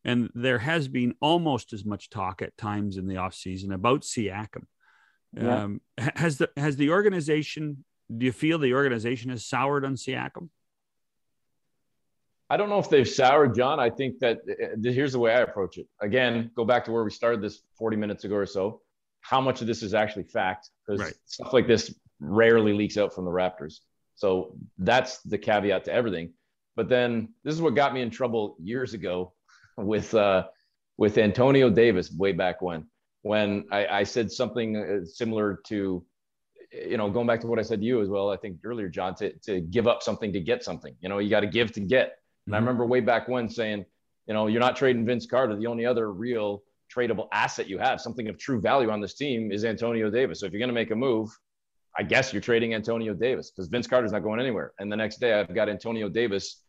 and 0.05 0.31
there 0.35 0.59
has 0.59 0.89
been 0.89 1.15
almost 1.21 1.73
as 1.73 1.85
much 1.85 2.11
talk 2.11 2.43
at 2.43 2.57
times 2.57 2.97
in 2.97 3.07
the 3.07 3.17
offseason 3.17 3.73
about 3.73 4.03
Siakam. 4.03 4.65
Yeah. 5.33 5.65
Um, 5.65 5.81
has 5.99 6.39
the 6.39 6.51
has 6.57 6.77
the 6.77 6.91
organization? 6.91 7.85
Do 8.15 8.27
you 8.27 8.33
feel 8.33 8.59
the 8.59 8.75
organization 8.75 9.31
has 9.31 9.45
soured 9.45 9.85
on 9.85 9.95
Siakam? 9.95 10.49
I 12.49 12.57
don't 12.57 12.69
know 12.69 12.81
if 12.81 12.91
they've 12.91 13.09
soured, 13.09 13.55
John. 13.55 13.79
I 13.79 13.91
think 13.91 14.19
that 14.21 14.39
uh, 14.49 14.91
here's 14.91 15.13
the 15.13 15.21
way 15.21 15.33
I 15.33 15.41
approach 15.41 15.79
it. 15.79 15.87
Again, 16.01 16.51
go 16.57 16.65
back 16.65 16.85
to 16.87 16.93
where 16.93 17.05
we 17.05 17.11
started 17.11 17.41
this 17.41 17.63
40 17.79 17.97
minutes 17.97 18.25
ago 18.25 18.35
or 18.35 18.47
so. 18.47 18.81
How 19.21 19.41
much 19.41 19.61
of 19.61 19.69
this 19.69 19.85
is 19.85 19.95
actually 19.95 20.25
fact? 20.25 20.69
Because 20.85 21.01
right. 21.01 21.15
stuff 21.27 21.53
like 21.53 21.69
this 21.69 21.95
rarely 22.19 22.73
leaks 22.73 22.97
out 22.97 23.15
from 23.15 23.25
the 23.25 23.31
Raptors. 23.31 23.77
So 24.17 24.57
that's 24.79 25.23
the 25.23 25.39
caveat 25.39 25.85
to 25.85 25.93
everything. 25.93 26.33
But 26.75 26.89
then 26.89 27.35
this 27.45 27.55
is 27.55 27.63
what 27.63 27.77
got 27.77 27.95
me 27.95 28.03
in 28.03 28.11
trouble 28.11 28.57
years 28.59 28.95
ago 28.95 29.33
with 29.85 30.15
uh, 30.15 30.45
with 30.97 31.19
Antonio 31.19 31.71
Davis 31.71 32.13
way 32.13 32.33
back 32.33 32.61
when, 32.61 32.87
when 33.23 33.65
I, 33.73 33.87
I 33.87 34.03
said 34.05 34.31
something 34.31 34.77
uh, 34.77 35.05
similar 35.07 35.61
to, 35.69 36.05
you 36.73 36.97
know, 36.97 37.11
going 37.11 37.27
back 37.27 37.41
to 37.41 37.47
what 37.47 37.59
I 37.59 37.63
said 37.63 37.81
to 37.81 37.87
you 37.87 38.03
as 38.03 38.09
well. 38.09 38.31
I 38.31 38.37
think 38.37 38.59
earlier, 38.65 38.89
John, 38.89 39.15
to 39.17 39.33
to 39.41 39.61
give 39.61 39.87
up 39.87 40.03
something 40.03 40.33
to 40.33 40.41
get 40.41 40.63
something. 40.63 40.95
You 41.01 41.09
know, 41.09 41.19
you 41.19 41.31
got 41.31 41.41
to 41.41 41.47
give 41.47 41.73
to 41.73 41.81
get. 41.81 42.19
And 42.47 42.55
I 42.55 42.59
mm-hmm. 42.59 42.67
remember 42.67 42.87
way 42.87 43.01
back 43.01 43.29
when 43.29 43.49
saying, 43.49 43.85
you 44.27 44.35
know, 44.35 44.47
you're 44.47 44.61
not 44.61 44.77
trading 44.77 45.05
Vince 45.07 45.27
Carter. 45.27 45.57
The 45.57 45.67
only 45.67 45.87
other 45.87 46.13
real 46.13 46.63
tradable 46.95 47.29
asset 47.33 47.69
you 47.69 47.79
have, 47.79 48.01
something 48.01 48.29
of 48.29 48.39
true 48.39 48.61
value 48.61 48.91
on 48.91 49.01
this 49.01 49.15
team, 49.15 49.53
is 49.53 49.65
Antonio 49.65 50.11
Davis. 50.11 50.41
So 50.41 50.47
if 50.47 50.53
you're 50.53 50.61
going 50.61 50.69
to 50.69 50.75
make 50.75 50.91
a 50.91 50.97
move, 50.97 51.31
I 51.97 52.03
guess 52.03 52.33
you're 52.33 52.43
trading 52.43 52.75
Antonio 52.75 53.15
Davis 53.15 53.51
because 53.51 53.69
Vince 53.69 53.87
Carter's 53.87 54.13
not 54.13 54.23
going 54.23 54.41
anywhere. 54.41 54.73
And 54.79 54.91
the 54.91 54.97
next 54.97 55.19
day, 55.19 55.33
I've 55.35 55.55
got 55.55 55.69
Antonio 55.69 56.09
Davis 56.09 56.63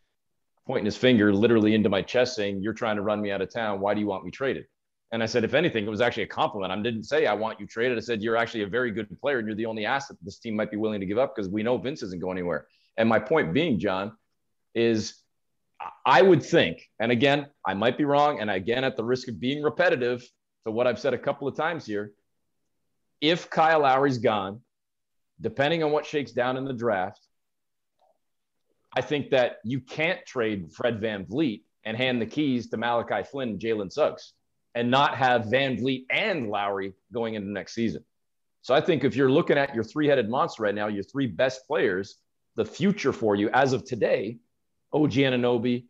pointing 0.72 0.86
his 0.86 0.96
finger 0.96 1.34
literally 1.34 1.76
into 1.76 1.90
my 1.90 2.02
chest 2.02 2.34
saying, 2.34 2.62
You're 2.62 2.72
trying 2.72 2.96
to 2.96 3.02
run 3.02 3.22
me 3.22 3.30
out 3.30 3.42
of 3.42 3.54
town. 3.54 3.82
Why 3.82 3.94
do 3.94 4.00
you 4.00 4.08
want 4.08 4.24
me 4.24 4.32
traded? 4.32 4.68
And 5.12 5.22
I 5.22 5.26
said, 5.26 5.44
If 5.44 5.54
anything, 5.54 5.86
it 5.86 5.90
was 5.90 6.00
actually 6.00 6.24
a 6.24 6.28
compliment. 6.28 6.72
I 6.72 6.82
didn't 6.82 7.04
say 7.04 7.26
I 7.26 7.34
want 7.34 7.60
you 7.60 7.68
traded. 7.68 7.98
I 7.98 8.00
said, 8.00 8.22
You're 8.22 8.38
actually 8.38 8.64
a 8.64 8.68
very 8.68 8.90
good 8.90 9.10
player 9.20 9.40
and 9.40 9.46
you're 9.46 9.58
the 9.58 9.66
only 9.66 9.86
asset 9.86 10.16
this 10.22 10.40
team 10.40 10.56
might 10.56 10.72
be 10.72 10.78
willing 10.78 11.02
to 11.02 11.06
give 11.06 11.18
up 11.18 11.36
because 11.36 11.52
we 11.52 11.62
know 11.62 11.78
Vince 11.78 12.04
isn't 12.04 12.22
going 12.22 12.38
anywhere. 12.38 12.68
And 12.96 13.10
my 13.10 13.20
point 13.20 13.54
being, 13.54 13.80
John, 13.80 14.14
is 14.74 15.16
I 16.06 16.22
would 16.22 16.42
think, 16.42 16.88
and 17.02 17.12
again, 17.12 17.48
I 17.68 17.74
might 17.74 17.98
be 17.98 18.06
wrong. 18.06 18.40
And 18.40 18.50
again, 18.50 18.86
at 18.86 18.96
the 18.96 19.04
risk 19.04 19.28
of 19.28 19.42
being 19.42 19.62
repetitive 19.62 20.24
to 20.66 20.72
what 20.72 20.88
I've 20.88 21.00
said 21.00 21.14
a 21.14 21.18
couple 21.18 21.50
of 21.50 21.58
times 21.58 21.86
here, 21.86 22.14
if 23.20 23.50
Kyle 23.50 23.82
Lowry's 23.82 24.20
gone, 24.20 24.62
depending 25.42 25.84
on 25.84 25.92
what 25.92 26.06
shakes 26.06 26.32
down 26.32 26.56
in 26.56 26.64
the 26.64 26.72
draft, 26.72 27.21
I 28.96 29.02
think 29.02 29.30
that 29.30 29.58
you 29.64 29.80
can't 29.80 30.26
trade 30.26 30.72
Fred 30.74 31.00
Van 31.00 31.26
VanVleet 31.26 31.62
and 31.86 31.96
hand 31.96 32.22
the 32.22 32.26
keys 32.26 32.70
to 32.70 32.78
Malachi 32.78 33.24
Flynn 33.24 33.50
and 33.50 33.60
Jalen 33.60 33.92
Suggs 33.92 34.34
and 34.76 34.92
not 34.92 35.16
have 35.16 35.46
Van 35.46 35.78
VanVleet 35.78 36.06
and 36.10 36.50
Lowry 36.50 36.94
going 37.14 37.36
into 37.36 37.50
next 37.50 37.74
season. 37.74 38.04
So 38.62 38.74
I 38.74 38.82
think 38.82 39.04
if 39.04 39.16
you're 39.16 39.32
looking 39.32 39.58
at 39.58 39.74
your 39.74 39.84
three 39.84 40.08
headed 40.08 40.30
monster 40.30 40.64
right 40.64 40.76
now, 40.76 40.88
your 40.88 41.04
three 41.04 41.28
best 41.28 41.66
players, 41.68 42.18
the 42.56 42.66
future 42.66 43.12
for 43.12 43.36
you 43.36 43.50
as 43.50 43.74
of 43.74 43.86
today, 43.86 44.38
OG 44.94 45.12
Anunoby, 45.14 45.86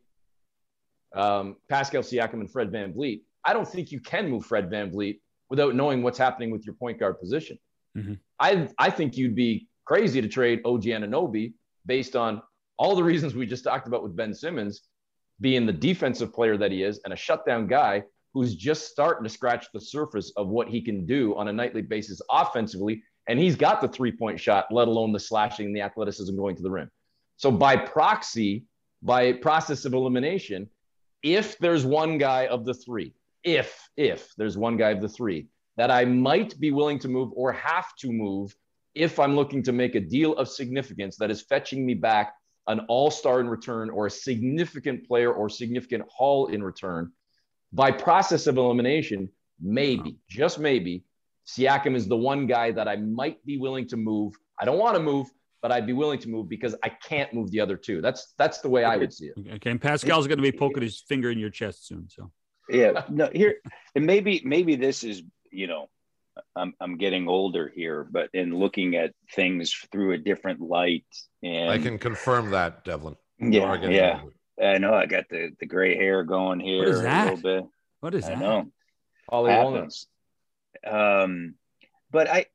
um, 1.13 1.57
Pascal 1.69 2.01
Siakam, 2.01 2.35
and 2.35 2.51
Fred 2.51 2.71
VanVleet, 2.71 3.21
I 3.43 3.53
don't 3.53 3.67
think 3.67 3.91
you 3.91 3.99
can 3.99 4.29
move 4.29 4.45
Fred 4.45 4.69
Van 4.69 4.91
VanVleet 4.91 5.19
without 5.49 5.75
knowing 5.75 6.01
what's 6.01 6.17
happening 6.17 6.51
with 6.51 6.65
your 6.65 6.75
point 6.75 6.99
guard 6.99 7.19
position. 7.19 7.57
Mm-hmm. 7.97 8.13
I, 8.39 8.69
I 8.77 8.89
think 8.89 9.17
you'd 9.17 9.35
be 9.35 9.67
crazy 9.85 10.21
to 10.21 10.27
trade 10.27 10.61
OG 10.63 10.83
Anunoby 10.83 11.53
based 11.85 12.15
on 12.15 12.41
all 12.81 12.95
the 12.95 13.03
reasons 13.03 13.35
we 13.35 13.45
just 13.45 13.63
talked 13.63 13.87
about 13.87 14.01
with 14.01 14.15
Ben 14.15 14.33
Simmons 14.33 14.81
being 15.39 15.67
the 15.67 15.71
defensive 15.71 16.33
player 16.33 16.57
that 16.57 16.71
he 16.71 16.81
is 16.81 16.99
and 17.05 17.13
a 17.13 17.15
shutdown 17.15 17.67
guy 17.67 18.01
who's 18.33 18.55
just 18.55 18.87
starting 18.87 19.23
to 19.23 19.29
scratch 19.29 19.67
the 19.71 19.79
surface 19.79 20.33
of 20.35 20.47
what 20.47 20.67
he 20.67 20.81
can 20.81 21.05
do 21.05 21.35
on 21.35 21.47
a 21.47 21.53
nightly 21.53 21.83
basis 21.83 22.19
offensively. 22.31 23.03
And 23.27 23.37
he's 23.37 23.55
got 23.55 23.81
the 23.81 23.87
three 23.87 24.11
point 24.11 24.39
shot, 24.39 24.65
let 24.71 24.87
alone 24.87 25.11
the 25.11 25.19
slashing 25.19 25.67
and 25.67 25.75
the 25.75 25.81
athleticism 25.81 26.35
going 26.35 26.55
to 26.55 26.63
the 26.63 26.71
rim. 26.71 26.89
So, 27.37 27.51
by 27.51 27.77
proxy, 27.77 28.65
by 29.03 29.33
process 29.33 29.85
of 29.85 29.93
elimination, 29.93 30.67
if 31.21 31.59
there's 31.59 31.85
one 31.85 32.17
guy 32.17 32.47
of 32.47 32.65
the 32.65 32.73
three, 32.73 33.13
if, 33.43 33.79
if 33.95 34.33
there's 34.37 34.57
one 34.57 34.75
guy 34.75 34.89
of 34.89 35.03
the 35.03 35.09
three 35.09 35.49
that 35.77 35.91
I 35.91 36.05
might 36.05 36.59
be 36.59 36.71
willing 36.71 36.97
to 36.99 37.07
move 37.07 37.29
or 37.35 37.51
have 37.51 37.95
to 37.99 38.11
move 38.11 38.55
if 38.95 39.19
I'm 39.19 39.35
looking 39.35 39.61
to 39.63 39.71
make 39.71 39.93
a 39.93 39.99
deal 39.99 40.33
of 40.33 40.49
significance 40.49 41.17
that 41.17 41.29
is 41.29 41.43
fetching 41.43 41.85
me 41.85 41.93
back 41.93 42.33
an 42.67 42.81
all 42.87 43.11
star 43.11 43.39
in 43.39 43.49
return 43.49 43.89
or 43.89 44.07
a 44.07 44.11
significant 44.11 45.07
player 45.07 45.31
or 45.31 45.49
significant 45.49 46.03
haul 46.09 46.47
in 46.47 46.63
return. 46.63 47.11
By 47.73 47.91
process 47.91 48.47
of 48.47 48.57
elimination, 48.57 49.29
maybe, 49.59 50.01
uh-huh. 50.01 50.11
just 50.29 50.59
maybe, 50.59 51.03
Siakam 51.47 51.95
is 51.95 52.07
the 52.07 52.17
one 52.17 52.45
guy 52.47 52.71
that 52.71 52.87
I 52.87 52.97
might 52.97 53.43
be 53.45 53.57
willing 53.57 53.87
to 53.89 53.97
move. 53.97 54.33
I 54.59 54.65
don't 54.65 54.77
want 54.77 54.95
to 54.95 55.01
move, 55.01 55.27
but 55.61 55.71
I'd 55.71 55.87
be 55.87 55.93
willing 55.93 56.19
to 56.19 56.29
move 56.29 56.49
because 56.49 56.75
I 56.83 56.89
can't 56.89 57.33
move 57.33 57.51
the 57.51 57.59
other 57.59 57.77
two. 57.77 58.01
That's 58.01 58.33
that's 58.37 58.59
the 58.59 58.69
way 58.69 58.83
I 58.83 58.97
would 58.97 59.13
see 59.13 59.27
it. 59.27 59.53
Okay, 59.55 59.71
and 59.71 59.81
Pascal's 59.81 60.27
going 60.27 60.37
to 60.37 60.43
be 60.43 60.51
poking 60.51 60.83
his 60.83 61.03
finger 61.07 61.31
in 61.31 61.39
your 61.39 61.49
chest 61.49 61.87
soon. 61.87 62.07
So 62.09 62.31
yeah, 62.69 63.03
no, 63.09 63.29
here 63.33 63.55
and 63.95 64.05
maybe 64.05 64.41
maybe 64.45 64.75
this 64.75 65.03
is 65.03 65.23
you 65.51 65.67
know, 65.67 65.89
I'm 66.55 66.73
I'm 66.79 66.97
getting 66.97 67.27
older 67.27 67.71
here, 67.73 68.07
but 68.09 68.29
in 68.33 68.57
looking 68.57 68.95
at 68.95 69.13
things 69.35 69.73
through 69.91 70.13
a 70.13 70.17
different 70.17 70.61
light, 70.61 71.05
and 71.43 71.69
I 71.69 71.77
can 71.77 71.97
confirm 71.97 72.51
that, 72.51 72.85
Devlin. 72.85 73.15
Yeah, 73.39 73.75
yeah. 73.89 74.21
Older. 74.21 74.73
I 74.75 74.77
know. 74.77 74.93
I 74.93 75.05
got 75.05 75.25
the 75.29 75.51
the 75.59 75.65
gray 75.65 75.95
hair 75.95 76.23
going 76.23 76.59
here 76.59 76.79
what 76.79 76.87
is 76.89 77.01
that? 77.01 77.27
a 77.27 77.31
little 77.31 77.61
bit. 77.61 77.69
What 77.99 78.15
is 78.15 78.25
that? 78.25 78.37
I 78.37 78.39
that? 78.39 78.41
Know. 78.41 78.71
Ollie 79.29 79.51
happens. 79.51 80.07
Um, 80.85 81.55
but 82.11 82.29
I 82.29 82.45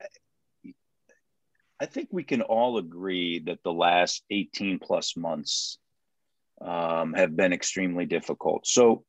I 1.81 1.87
think 1.87 2.09
we 2.11 2.25
can 2.25 2.43
all 2.43 2.79
agree 2.79 3.41
that 3.41 3.63
the 3.63 3.73
last 3.73 4.23
18 4.31 4.79
plus 4.79 5.17
months 5.17 5.79
um, 6.61 7.13
have 7.13 7.37
been 7.37 7.53
extremely 7.53 8.07
difficult. 8.07 8.67
So 8.67 9.05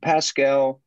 Pascal 0.00 0.80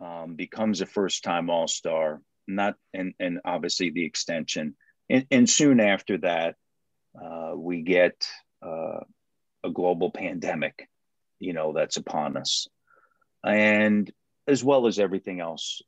um, 0.00 0.34
becomes 0.34 0.80
a 0.80 0.86
first 0.86 1.24
time 1.24 1.50
All 1.50 1.68
Star, 1.68 2.20
not 2.46 2.74
and 2.92 3.14
and 3.18 3.40
obviously 3.44 3.90
the 3.90 4.04
extension, 4.04 4.76
and, 5.08 5.26
and 5.30 5.48
soon 5.48 5.80
after 5.80 6.18
that, 6.18 6.56
uh, 7.20 7.52
we 7.56 7.82
get 7.82 8.26
uh, 8.64 9.00
a 9.62 9.70
global 9.72 10.10
pandemic, 10.10 10.88
you 11.38 11.52
know, 11.52 11.72
that's 11.72 11.96
upon 11.96 12.36
us, 12.36 12.68
and 13.44 14.10
as 14.46 14.62
well 14.62 14.86
as 14.86 14.98
everything 14.98 15.40
else 15.40 15.82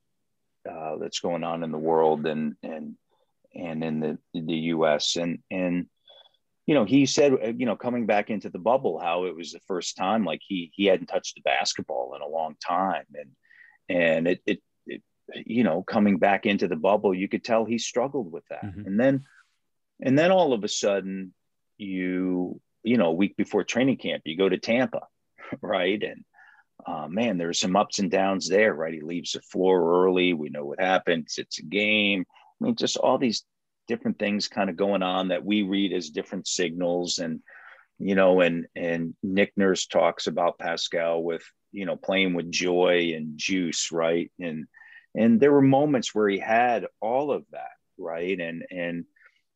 uh, 0.70 0.96
that's 0.98 1.20
going 1.20 1.44
on 1.44 1.62
in 1.62 1.72
the 1.72 1.78
world 1.78 2.26
and 2.26 2.54
and 2.62 2.96
and 3.54 3.84
in 3.84 4.00
the 4.00 4.18
the 4.34 4.54
U.S. 4.54 5.16
and 5.16 5.38
and 5.50 5.86
you 6.66 6.74
know 6.74 6.84
he 6.84 7.06
said 7.06 7.32
you 7.58 7.66
know 7.66 7.76
coming 7.76 8.06
back 8.06 8.30
into 8.30 8.50
the 8.50 8.58
bubble 8.58 8.98
how 8.98 9.24
it 9.24 9.36
was 9.36 9.52
the 9.52 9.60
first 9.66 9.96
time 9.96 10.24
like 10.24 10.40
he 10.46 10.70
he 10.74 10.86
hadn't 10.86 11.06
touched 11.06 11.38
a 11.38 11.42
basketball 11.42 12.14
in 12.14 12.22
a 12.22 12.28
long 12.28 12.56
time. 12.64 13.04
And 13.14 13.30
and 13.88 14.26
it, 14.26 14.42
it, 14.46 14.62
it, 14.86 15.02
you 15.44 15.64
know 15.64 15.82
coming 15.82 16.18
back 16.18 16.46
into 16.46 16.68
the 16.68 16.76
bubble 16.76 17.14
you 17.14 17.28
could 17.28 17.44
tell 17.44 17.64
he 17.64 17.78
struggled 17.78 18.30
with 18.30 18.44
that. 18.50 18.64
Mm-hmm. 18.64 18.86
and 18.86 19.00
then 19.00 19.24
and 20.00 20.18
then 20.18 20.30
all 20.30 20.52
of 20.52 20.64
a 20.64 20.68
sudden 20.68 21.32
you 21.78 22.60
you 22.82 22.96
know 22.96 23.06
a 23.06 23.14
week 23.14 23.36
before 23.36 23.64
training 23.64 23.96
camp 23.96 24.22
you 24.24 24.36
go 24.36 24.48
to 24.48 24.58
tampa 24.58 25.00
right? 25.60 26.02
And 26.02 26.24
uh, 26.86 27.08
man 27.08 27.38
there's 27.38 27.60
some 27.60 27.76
ups 27.76 27.98
and 27.98 28.10
downs 28.10 28.48
there 28.48 28.74
right? 28.74 28.94
He 28.94 29.00
leaves 29.00 29.32
the 29.32 29.40
floor 29.40 30.04
early. 30.04 30.32
We 30.32 30.50
know 30.50 30.64
what 30.64 30.80
happens 30.80 31.36
it's 31.38 31.58
a 31.58 31.64
game. 31.64 32.24
I 32.30 32.64
mean 32.64 32.76
just 32.76 32.96
all 32.96 33.18
these 33.18 33.44
different 33.88 34.18
things 34.18 34.48
kind 34.48 34.68
of 34.68 34.76
going 34.76 35.02
on 35.02 35.28
that 35.28 35.44
we 35.44 35.62
read 35.62 35.92
as 35.92 36.10
different 36.10 36.48
signals. 36.48 37.18
And 37.18 37.40
you 37.98 38.14
know 38.14 38.40
and 38.40 38.66
and 38.76 39.14
nick 39.22 39.52
nurse 39.56 39.86
talks 39.86 40.26
about 40.26 40.58
pascal 40.58 41.22
with 41.22 41.42
you 41.76 41.84
know 41.84 41.96
playing 41.96 42.34
with 42.34 42.50
joy 42.50 43.12
and 43.14 43.36
juice 43.36 43.92
right? 43.92 44.30
And 44.40 44.66
and 45.14 45.40
there 45.40 45.52
were 45.52 45.62
moments 45.62 46.14
where 46.14 46.28
he 46.28 46.38
had 46.38 46.86
all 47.00 47.30
of 47.30 47.44
that 47.52 47.76
right? 47.98 48.38
And 48.40 48.64
and 48.70 49.04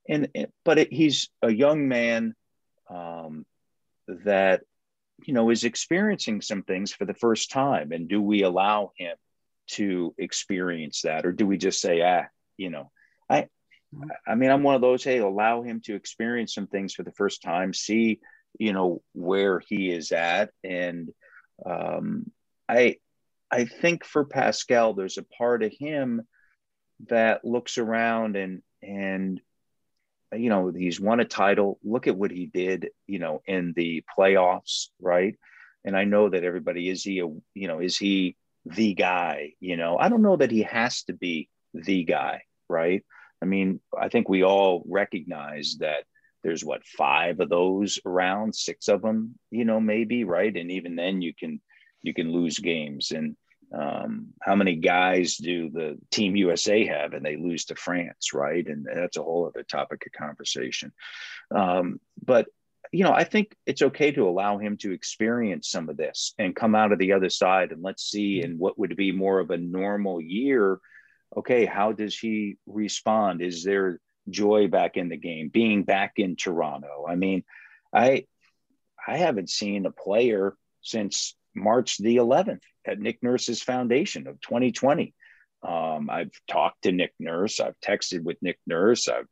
and, 0.08 0.28
but 0.64 0.78
it, 0.78 0.92
he's 0.92 1.28
a 1.42 1.50
young 1.50 1.86
man 1.88 2.34
um, 2.88 3.46
that 4.24 4.62
you 5.24 5.34
know 5.34 5.50
is 5.50 5.64
experiencing 5.64 6.40
some 6.40 6.62
things 6.62 6.92
for 6.92 7.04
the 7.04 7.14
first 7.14 7.50
time. 7.50 7.92
And 7.92 8.08
do 8.08 8.20
we 8.20 8.42
allow 8.42 8.92
him 8.96 9.16
to 9.72 10.14
experience 10.18 11.02
that? 11.02 11.24
Or 11.24 11.32
do 11.32 11.46
we 11.46 11.56
just 11.56 11.80
say 11.80 12.02
ah 12.02 12.24
you 12.56 12.68
know 12.68 12.90
i 13.30 13.48
i 14.26 14.34
mean 14.34 14.50
i'm 14.50 14.62
one 14.62 14.74
of 14.74 14.82
those 14.82 15.02
hey 15.02 15.16
allow 15.18 15.62
him 15.62 15.80
to 15.80 15.94
experience 15.94 16.52
some 16.52 16.66
things 16.66 16.92
for 16.92 17.04
the 17.04 17.12
first 17.12 17.40
time 17.40 17.72
see 17.72 18.20
you 18.58 18.72
know 18.72 19.02
where 19.12 19.60
he 19.60 19.90
is 19.90 20.12
at. 20.12 20.50
And 20.64 21.10
um, 21.66 22.30
I 22.68 22.96
I 23.50 23.64
think 23.64 24.04
for 24.04 24.24
Pascal, 24.24 24.94
there's 24.94 25.18
a 25.18 25.24
part 25.24 25.62
of 25.62 25.72
him 25.78 26.22
that 27.08 27.44
looks 27.44 27.78
around 27.78 28.36
and 28.36 28.62
and 28.82 29.40
you 30.32 30.48
know 30.48 30.70
he's 30.70 31.00
won 31.00 31.20
a 31.20 31.24
title. 31.24 31.78
Look 31.82 32.06
at 32.06 32.16
what 32.16 32.30
he 32.30 32.46
did 32.46 32.90
you 33.06 33.18
know 33.18 33.42
in 33.46 33.72
the 33.74 34.04
playoffs 34.16 34.88
right? 35.00 35.36
And 35.84 35.96
i 35.96 36.04
know 36.04 36.28
that 36.28 36.44
everybody 36.44 36.90
is 36.90 37.02
he 37.02 37.20
a 37.20 37.26
you 37.54 37.68
know 37.68 37.80
is 37.80 37.96
he 37.96 38.36
the 38.66 38.94
guy 38.94 39.52
you 39.60 39.76
know? 39.76 39.96
I 39.98 40.08
don't 40.08 40.22
know 40.22 40.36
that 40.36 40.50
he 40.50 40.62
has 40.62 41.02
to 41.04 41.14
be 41.14 41.48
the 41.74 42.04
guy 42.04 42.42
right? 42.68 43.04
I 43.42 43.46
mean 43.46 43.80
i 43.98 44.08
think 44.08 44.28
we 44.28 44.44
all 44.44 44.84
recognize 44.86 45.76
that 45.80 46.04
there's 46.42 46.64
what 46.64 46.86
five 46.86 47.40
of 47.40 47.48
those 47.48 47.98
around 48.04 48.54
six 48.54 48.88
of 48.88 49.02
them 49.02 49.38
you 49.50 49.64
know 49.64 49.80
maybe 49.80 50.24
right? 50.24 50.56
And 50.56 50.70
even 50.70 50.96
then 50.96 51.22
you 51.22 51.34
can 51.34 51.60
you 52.02 52.14
can 52.14 52.32
lose 52.32 52.58
games. 52.58 53.10
And 53.10 53.36
um, 53.72 54.28
how 54.42 54.56
many 54.56 54.76
guys 54.76 55.36
do 55.36 55.70
the 55.70 55.96
team 56.10 56.34
usa 56.34 56.86
have 56.86 57.12
and 57.12 57.24
they 57.24 57.36
lose 57.36 57.66
to 57.66 57.76
france 57.76 58.34
right? 58.34 58.66
And 58.66 58.86
that's 58.86 59.16
a 59.16 59.22
whole 59.22 59.46
other 59.46 59.62
topic 59.62 60.04
of 60.06 60.12
conversation. 60.12 60.92
Um, 61.54 62.00
but 62.24 62.46
you 62.92 63.04
know 63.04 63.12
i 63.12 63.22
think 63.22 63.54
it's 63.66 63.82
okay 63.82 64.10
to 64.10 64.28
allow 64.28 64.58
him 64.58 64.76
to 64.76 64.90
experience 64.90 65.68
some 65.68 65.88
of 65.88 65.96
this 65.96 66.34
and 66.38 66.56
come 66.56 66.74
out 66.74 66.90
of 66.90 66.98
the 66.98 67.12
other 67.12 67.30
side 67.30 67.70
and 67.70 67.82
let's 67.82 68.10
see 68.10 68.42
in 68.42 68.58
what 68.58 68.76
would 68.78 68.96
be 68.96 69.12
more 69.12 69.38
of 69.38 69.50
a 69.50 69.56
normal 69.56 70.20
year. 70.20 70.80
Okay 71.36 71.66
how 71.66 71.92
does 71.92 72.18
he 72.18 72.56
respond? 72.66 73.42
Is 73.42 73.62
there 73.62 74.00
joy 74.28 74.68
back 74.68 74.96
in 74.96 75.08
the 75.08 75.16
game 75.16 75.48
being 75.48 75.82
back 75.82 76.12
in 76.16 76.36
toronto 76.36 77.06
i 77.08 77.14
mean 77.14 77.42
i 77.92 78.24
i 79.06 79.16
haven't 79.16 79.48
seen 79.48 79.86
a 79.86 79.90
player 79.90 80.56
since 80.82 81.34
March 81.54 81.98
the 81.98 82.16
11th 82.16 82.62
at 82.86 82.98
Nick 82.98 83.22
Nurse's 83.22 83.62
foundation 83.62 84.26
of 84.26 84.40
2020. 84.40 85.14
Um, 85.66 86.08
I've 86.10 86.32
talked 86.48 86.82
to 86.82 86.92
Nick 86.92 87.12
Nurse. 87.18 87.60
I've 87.60 87.78
texted 87.80 88.22
with 88.22 88.38
Nick 88.40 88.58
Nurse. 88.66 89.08
I've, 89.08 89.26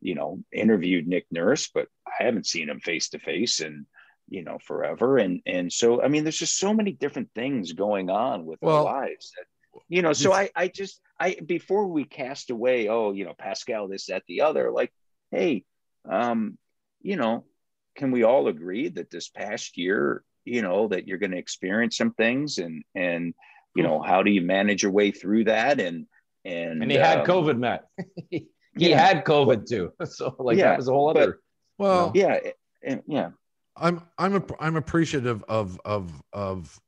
you 0.00 0.14
know, 0.14 0.42
interviewed 0.52 1.06
Nick 1.06 1.26
Nurse, 1.30 1.70
but 1.72 1.88
I 2.06 2.24
haven't 2.24 2.46
seen 2.46 2.68
him 2.68 2.80
face 2.80 3.10
to 3.10 3.18
face 3.18 3.60
and, 3.60 3.86
you 4.28 4.42
know, 4.42 4.58
forever. 4.64 5.18
And 5.18 5.40
and 5.44 5.72
so 5.72 6.02
I 6.02 6.08
mean, 6.08 6.24
there's 6.24 6.38
just 6.38 6.58
so 6.58 6.72
many 6.72 6.92
different 6.92 7.30
things 7.34 7.72
going 7.72 8.10
on 8.10 8.44
with 8.44 8.60
well, 8.62 8.86
our 8.86 9.00
lives 9.00 9.32
that, 9.36 9.80
you 9.88 10.02
know. 10.02 10.12
So 10.12 10.32
I 10.32 10.50
I 10.54 10.68
just 10.68 11.00
I 11.22 11.36
before 11.36 11.86
we 11.86 12.04
cast 12.04 12.50
away, 12.50 12.88
oh, 12.88 13.12
you 13.12 13.24
know, 13.24 13.34
Pascal, 13.38 13.86
this, 13.86 14.06
that, 14.06 14.24
the 14.26 14.40
other, 14.40 14.72
like, 14.72 14.92
hey, 15.30 15.64
um, 16.10 16.58
you 17.00 17.16
know, 17.16 17.44
can 17.94 18.10
we 18.10 18.24
all 18.24 18.48
agree 18.48 18.88
that 18.88 19.10
this 19.10 19.28
past 19.28 19.76
year 19.76 20.24
you 20.44 20.62
know 20.62 20.88
that 20.88 21.06
you're 21.06 21.18
going 21.18 21.30
to 21.30 21.38
experience 21.38 21.96
some 21.96 22.12
things 22.14 22.58
and 22.58 22.82
and 22.96 23.34
you 23.76 23.84
know 23.84 24.02
how 24.02 24.24
do 24.24 24.32
you 24.32 24.42
manage 24.42 24.82
your 24.82 24.90
way 24.90 25.12
through 25.12 25.44
that? 25.44 25.78
And 25.78 26.06
and 26.44 26.82
and 26.82 26.90
he 26.90 26.96
had 26.96 27.20
um, 27.20 27.26
covid 27.26 27.58
matt. 27.58 27.86
He 28.74 28.88
yeah. 28.88 29.06
had 29.06 29.24
covid 29.24 29.66
too. 29.68 29.92
So 30.06 30.34
like 30.38 30.58
yeah, 30.58 30.70
that 30.70 30.78
was 30.78 30.88
a 30.88 30.92
whole 30.92 31.10
other 31.10 31.40
but, 31.78 31.84
well 31.84 32.12
yeah 32.14 32.38
and, 32.82 33.02
yeah. 33.06 33.30
I'm 33.76 34.02
i'm 34.18 34.36
a, 34.36 34.42
i'm 34.58 34.76
appreciative 34.76 35.44
of 35.44 35.80
of 35.84 36.22
of 36.32 36.80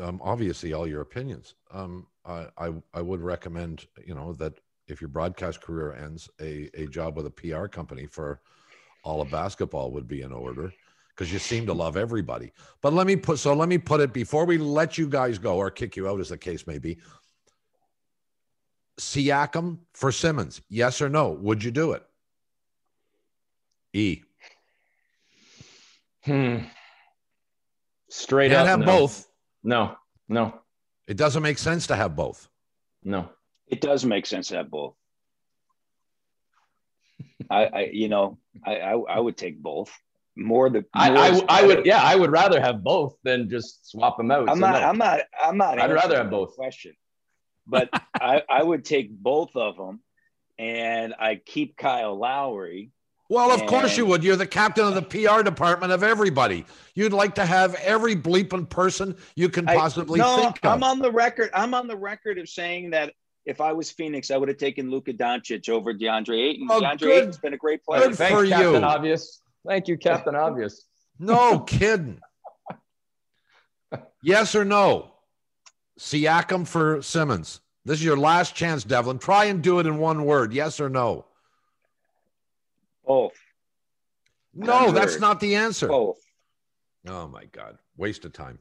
um, 0.00 0.20
obviously 0.22 0.72
all 0.72 0.86
your 0.86 1.02
opinions 1.02 1.54
um 1.72 2.06
I, 2.24 2.46
I 2.56 2.72
i 2.94 3.02
would 3.02 3.20
recommend 3.20 3.86
you 4.04 4.14
know 4.14 4.32
that 4.34 4.54
if 4.86 5.00
your 5.00 5.08
broadcast 5.08 5.60
career 5.60 5.92
ends 5.92 6.28
a 6.40 6.70
a 6.74 6.86
job 6.86 7.16
with 7.16 7.26
a 7.26 7.30
pr 7.30 7.66
company 7.66 8.06
for 8.06 8.40
all 9.04 9.20
of 9.20 9.30
basketball 9.30 9.90
would 9.92 10.08
be 10.08 10.22
in 10.22 10.32
order 10.32 10.72
because 11.18 11.32
you 11.32 11.38
seem 11.40 11.66
to 11.66 11.72
love 11.72 11.96
everybody. 11.96 12.52
But 12.80 12.92
let 12.92 13.06
me 13.06 13.16
put 13.16 13.40
so 13.40 13.52
let 13.52 13.68
me 13.68 13.78
put 13.78 14.00
it 14.00 14.12
before 14.12 14.44
we 14.44 14.56
let 14.56 14.96
you 14.96 15.08
guys 15.08 15.38
go 15.38 15.56
or 15.56 15.70
kick 15.70 15.96
you 15.96 16.08
out, 16.08 16.20
as 16.20 16.28
the 16.28 16.38
case 16.38 16.66
may 16.66 16.78
be. 16.78 16.98
Siakam 19.00 19.78
for 19.94 20.12
Simmons, 20.12 20.60
yes 20.68 21.02
or 21.02 21.08
no? 21.08 21.30
Would 21.30 21.64
you 21.64 21.70
do 21.70 21.92
it? 21.92 22.04
E. 23.92 24.22
Hmm. 26.24 26.58
Straight 28.10 28.50
Can't 28.50 28.62
up. 28.62 28.66
have 28.68 28.80
no. 28.80 28.86
both. 28.86 29.28
No, 29.62 29.96
no. 30.28 30.60
It 31.06 31.16
doesn't 31.16 31.42
make 31.42 31.58
sense 31.58 31.86
to 31.88 31.96
have 31.96 32.14
both. 32.14 32.48
No. 33.02 33.28
It 33.66 33.80
does 33.80 34.04
make 34.04 34.26
sense 34.26 34.48
to 34.48 34.56
have 34.56 34.70
both. 34.70 34.94
I, 37.50 37.64
I 37.64 37.90
you 37.92 38.08
know, 38.08 38.38
I, 38.64 38.76
I, 38.76 38.92
I 38.92 39.20
would 39.20 39.36
take 39.36 39.62
both 39.62 39.92
more 40.38 40.70
the 40.70 40.84
I, 40.94 41.10
I, 41.10 41.40
I, 41.48 41.66
would 41.66 41.84
yeah 41.84 42.00
I 42.02 42.14
would 42.14 42.30
rather 42.30 42.60
have 42.60 42.82
both 42.82 43.16
than 43.24 43.50
just 43.50 43.90
swap 43.90 44.16
them 44.16 44.30
out. 44.30 44.48
I'm 44.48 44.56
so 44.56 44.60
not 44.60 44.80
no. 44.80 44.88
I'm 44.88 44.98
not 44.98 45.20
I'm 45.44 45.56
not. 45.56 45.78
I'd 45.78 45.92
rather 45.92 46.16
have 46.16 46.30
both. 46.30 46.54
Question, 46.54 46.94
but 47.66 47.88
I 48.14 48.42
I 48.48 48.62
would 48.62 48.84
take 48.84 49.10
both 49.10 49.56
of 49.56 49.76
them, 49.76 50.00
and 50.58 51.14
I 51.18 51.36
keep 51.36 51.76
Kyle 51.76 52.16
Lowry. 52.16 52.92
Well, 53.28 53.50
of 53.50 53.60
and, 53.60 53.68
course 53.68 53.96
you 53.96 54.06
would. 54.06 54.24
You're 54.24 54.36
the 54.36 54.46
captain 54.46 54.86
of 54.86 54.94
the 54.94 55.02
PR 55.02 55.42
department 55.42 55.92
of 55.92 56.02
everybody. 56.02 56.64
You'd 56.94 57.12
like 57.12 57.34
to 57.34 57.44
have 57.44 57.74
every 57.76 58.16
bleeping 58.16 58.68
person 58.68 59.16
you 59.36 59.50
can 59.50 59.66
possibly 59.66 60.20
I, 60.20 60.24
no, 60.24 60.42
think 60.42 60.58
of. 60.64 60.72
I'm 60.72 60.82
on 60.82 60.98
the 60.98 61.12
record. 61.12 61.50
I'm 61.52 61.74
on 61.74 61.88
the 61.88 61.96
record 61.96 62.38
of 62.38 62.48
saying 62.48 62.90
that 62.90 63.12
if 63.44 63.60
I 63.60 63.72
was 63.72 63.90
Phoenix, 63.90 64.30
I 64.30 64.36
would 64.38 64.48
have 64.48 64.58
taken 64.58 64.90
Luka 64.90 65.12
Doncic 65.12 65.68
over 65.68 65.92
DeAndre 65.92 66.50
Ayton. 66.50 66.68
Oh, 66.70 66.80
DeAndre 66.80 66.98
good, 67.00 67.18
Ayton's 67.18 67.38
been 67.38 67.54
a 67.54 67.58
great 67.58 67.84
player. 67.84 68.08
Good 68.08 68.16
Thanks, 68.16 68.34
for 68.34 68.46
Captain 68.46 68.82
you. 68.82 68.88
Obvious. 68.88 69.42
Thank 69.66 69.88
you, 69.88 69.98
Captain 69.98 70.34
Obvious. 70.34 70.86
No 71.18 71.60
kidding. 71.60 72.20
yes 74.22 74.54
or 74.54 74.64
no? 74.64 75.12
Siakam 75.98 76.66
for 76.66 77.02
Simmons. 77.02 77.60
This 77.84 77.98
is 77.98 78.04
your 78.04 78.16
last 78.16 78.54
chance, 78.54 78.84
Devlin. 78.84 79.18
Try 79.18 79.46
and 79.46 79.62
do 79.62 79.80
it 79.80 79.86
in 79.86 79.98
one 79.98 80.24
word. 80.24 80.52
Yes 80.52 80.80
or 80.80 80.88
no? 80.88 81.26
Both. 83.08 83.32
No, 84.54 84.92
that's 84.92 85.18
not 85.18 85.40
the 85.40 85.56
answer. 85.56 85.88
Both. 85.88 86.20
Oh 87.06 87.26
my 87.26 87.46
God. 87.46 87.78
Waste 87.96 88.24
of 88.24 88.32
time. 88.32 88.58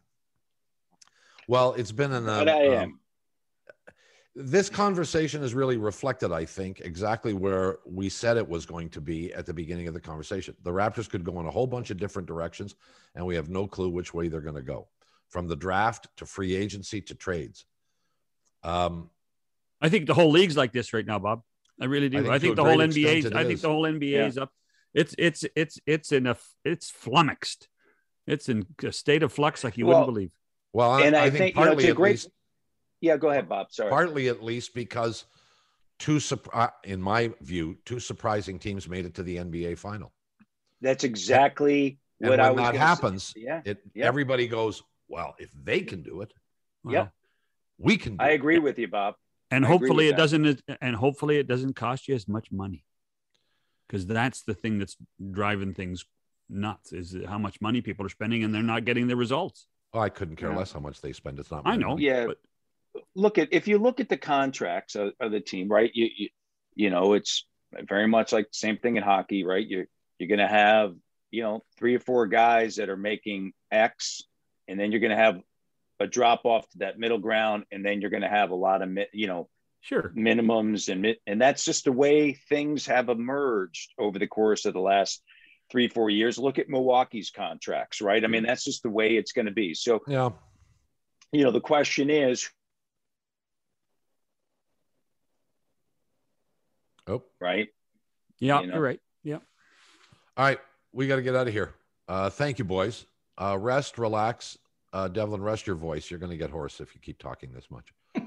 Well, 1.48 1.74
it's 1.74 1.92
been 1.92 2.14
an. 2.14 2.26
But 2.26 2.50
I 2.50 2.62
am. 2.64 2.84
Um, 2.84 3.00
this 4.36 4.70
conversation 4.70 5.42
has 5.42 5.56
really 5.56 5.78
reflected, 5.78 6.32
I 6.32 6.46
think, 6.46 6.82
exactly 6.82 7.34
where 7.34 7.80
we 7.86 8.08
said 8.08 8.38
it 8.38 8.48
was 8.48 8.68
going 8.68 8.90
to 8.92 9.02
be 9.02 9.34
at 9.34 9.48
the 9.48 9.54
beginning 9.54 9.88
of 9.88 9.96
the 9.96 10.00
conversation. 10.00 10.56
The 10.64 10.72
Raptors 10.72 11.10
could 11.10 11.24
go 11.24 11.40
in 11.40 11.48
a 11.48 11.52
whole 11.52 11.66
bunch 11.66 11.90
of 11.90 11.98
different 11.98 12.28
directions, 12.28 12.76
and 13.16 13.26
we 13.26 13.36
have 13.36 13.50
no 13.50 13.66
clue 13.66 13.90
which 13.90 14.14
way 14.14 14.28
they're 14.28 14.42
going 14.42 14.56
to 14.56 14.62
go 14.62 14.88
from 15.30 15.48
the 15.48 15.56
draft 15.56 16.08
to 16.18 16.26
free 16.26 16.56
agency 16.56 17.02
to 17.02 17.16
trades. 17.16 17.66
Um, 18.64 19.10
I 19.82 19.90
think 19.90 20.06
the 20.06 20.14
whole 20.14 20.32
league's 20.32 20.56
like 20.56 20.72
this 20.72 20.94
right 20.94 21.06
now, 21.06 21.18
Bob. 21.18 21.42
I 21.80 21.86
really 21.86 22.10
do. 22.10 22.18
I 22.18 22.22
think, 22.22 22.34
I 22.34 22.40
think 22.40 22.56
the 22.56 22.64
whole 22.64 22.78
NBA. 22.78 23.36
I 23.36 23.44
think 23.46 23.62
the 23.62 23.70
whole 23.70 23.84
NBA 23.84 24.28
is 24.28 24.38
up. 24.38 24.52
It's 24.94 25.14
it's 25.18 25.46
it's 25.56 25.80
it's 25.86 26.12
in 26.12 26.28
a 26.28 26.38
it's 26.66 26.90
flummoxed. 26.90 27.68
It's 28.26 28.50
in 28.50 28.66
a 28.84 28.92
state 28.92 29.24
of 29.24 29.32
flux 29.32 29.64
like 29.64 29.78
you 29.78 29.86
well, 29.86 30.00
wouldn't 30.00 30.14
believe. 30.14 30.32
Well, 30.74 30.92
I, 30.92 31.02
and 31.04 31.16
I, 31.16 31.26
I 31.26 31.30
think, 31.30 31.38
think 31.38 31.56
partly 31.56 31.84
you 31.86 31.90
know, 31.92 31.96
great, 31.96 32.12
least, 32.12 32.30
yeah, 33.02 33.18
go 33.18 33.30
ahead, 33.30 33.48
Bob. 33.48 33.72
Sorry. 33.72 33.90
Partly, 33.90 34.28
at 34.28 34.44
least, 34.44 34.74
because 34.74 35.26
two, 36.00 36.20
uh, 36.54 36.68
in 36.84 37.02
my 37.02 37.32
view, 37.42 37.78
two 37.86 38.00
surprising 38.00 38.60
teams 38.60 38.90
made 38.90 39.06
it 39.06 39.16
to 39.16 39.24
the 39.24 39.38
NBA 39.38 39.78
final. 39.78 40.12
That's 40.82 41.04
exactly 41.04 42.00
and 42.22 42.30
what 42.30 42.40
I 42.40 42.52
was. 42.52 42.56
When 42.62 42.74
that 42.74 42.76
happens, 42.76 43.24
say. 43.26 43.42
yeah, 43.42 43.62
it 43.66 43.80
yeah. 43.94 44.06
everybody 44.06 44.48
goes, 44.48 44.84
"Well, 45.08 45.36
if 45.40 45.50
they 45.64 45.82
can 45.82 46.02
do 46.02 46.22
it, 46.22 46.34
well, 46.84 46.94
yeah, 46.94 47.08
we 47.78 47.98
can." 47.98 48.18
I 48.20 48.32
it. 48.32 48.36
agree 48.36 48.60
with 48.60 48.78
you, 48.80 48.88
Bob. 48.88 49.16
And 49.50 49.66
I 49.66 49.68
hopefully 49.68 50.08
it 50.08 50.12
that. 50.12 50.18
doesn't. 50.18 50.62
And 50.82 50.96
hopefully 50.96 51.38
it 51.38 51.48
doesn't 51.48 51.74
cost 51.74 52.08
you 52.08 52.16
as 52.16 52.28
much 52.28 52.52
money, 52.52 52.84
because 53.88 54.06
that's 54.06 54.44
the 54.44 54.54
thing 54.54 54.80
that's 54.80 54.98
driving 55.32 55.74
things 55.74 56.06
nuts. 56.50 56.94
Is 56.94 57.16
how 57.28 57.38
much 57.38 57.62
money 57.62 57.82
people 57.82 58.06
are 58.06 58.10
spending, 58.10 58.44
and 58.44 58.54
they're 58.54 58.64
not 58.64 58.86
getting 58.86 59.08
the 59.08 59.16
results. 59.16 59.68
Oh, 59.94 60.00
I 60.00 60.10
couldn't 60.10 60.36
care 60.36 60.52
yeah. 60.52 60.58
less 60.58 60.72
how 60.72 60.80
much 60.80 61.02
they 61.02 61.14
spend. 61.14 61.40
It's 61.40 61.50
not. 61.50 61.64
I 61.66 61.78
know. 61.78 61.90
Money. 61.90 62.04
Yeah, 62.04 62.28
but 62.28 62.38
look 63.16 63.38
at 63.38 63.50
if 63.52 63.68
you 63.68 63.78
look 63.78 64.00
at 64.00 64.10
the 64.10 64.18
contracts 64.18 64.96
of, 64.96 65.14
of 65.20 65.32
the 65.32 65.40
team, 65.40 65.70
right? 65.70 65.92
You, 65.94 66.10
you, 66.16 66.30
you 66.76 66.90
know 66.90 67.14
it's 67.14 67.46
very 67.88 68.08
much 68.08 68.34
like 68.34 68.46
the 68.46 68.58
same 68.58 68.78
thing 68.78 68.98
in 68.98 69.04
hockey, 69.04 69.44
right? 69.44 69.66
You're 69.66 69.88
you're 70.20 70.30
going 70.30 70.40
to 70.40 70.48
have 70.48 70.94
you 71.32 71.44
know 71.44 71.64
three 71.78 71.96
or 71.96 72.00
four 72.00 72.28
guys 72.28 72.78
that 72.78 72.90
are 72.90 72.98
making 72.98 73.54
X, 73.72 74.24
and 74.68 74.80
then 74.80 74.92
you're 74.92 75.02
going 75.02 75.12
to 75.12 75.18
have 75.18 75.40
a 76.00 76.08
drop 76.08 76.46
off 76.46 76.70
to 76.70 76.80
that 76.80 77.00
middle 77.00 77.18
ground, 77.18 77.66
and 77.72 77.86
then 77.86 78.02
you're 78.02 78.10
going 78.10 78.24
to 78.24 78.30
have 78.30 78.52
a 78.52 78.56
lot 78.56 78.82
of 78.82 78.90
you 79.14 79.28
know 79.28 79.50
sure 79.82 80.12
minimums 80.18 80.92
and 80.92 81.16
and 81.28 81.40
that's 81.40 81.64
just 81.64 81.86
the 81.86 81.92
way 81.92 82.34
things 82.50 82.88
have 82.88 83.10
emerged 83.10 83.94
over 84.00 84.18
the 84.18 84.28
course 84.28 84.66
of 84.66 84.74
the 84.74 84.80
last 84.80 85.22
three 85.72 85.88
four 85.88 86.10
years 86.10 86.40
look 86.40 86.58
at 86.58 86.68
milwaukee's 86.68 87.30
contracts 87.30 88.02
right 88.02 88.24
i 88.24 88.28
mean 88.28 88.44
that's 88.44 88.66
just 88.66 88.82
the 88.82 88.90
way 88.90 89.16
it's 89.16 89.34
going 89.34 89.46
to 89.46 89.52
be 89.52 89.76
so 89.76 90.02
yeah 90.08 90.30
you 91.32 91.44
know 91.44 91.52
the 91.52 91.62
question 91.62 92.10
is 92.10 92.50
Oh, 97.08 97.24
right. 97.40 97.70
Yeah, 98.40 98.62
you 98.62 98.68
know? 98.68 98.74
you're 98.76 98.84
right. 98.84 99.00
Yeah. 99.24 99.38
All 100.36 100.46
right, 100.46 100.60
we 100.92 101.08
got 101.08 101.16
to 101.16 101.22
get 101.22 101.36
out 101.36 101.48
of 101.48 101.54
here. 101.54 101.74
Uh, 102.08 102.30
thank 102.30 102.60
you, 102.60 102.66
boys. 102.66 103.06
Uh, 103.38 103.58
rest, 103.60 103.98
relax. 103.98 104.58
Uh, 104.94 105.08
Devlin, 105.08 105.42
rest 105.42 105.68
your 105.68 105.76
voice. 105.76 106.10
You're 106.10 106.20
going 106.20 106.32
to 106.32 106.38
get 106.38 106.50
hoarse 106.50 106.80
if 106.80 106.96
you 106.96 107.02
keep 107.02 107.20
talking 107.20 107.52
this 107.52 107.68
much. 107.70 107.94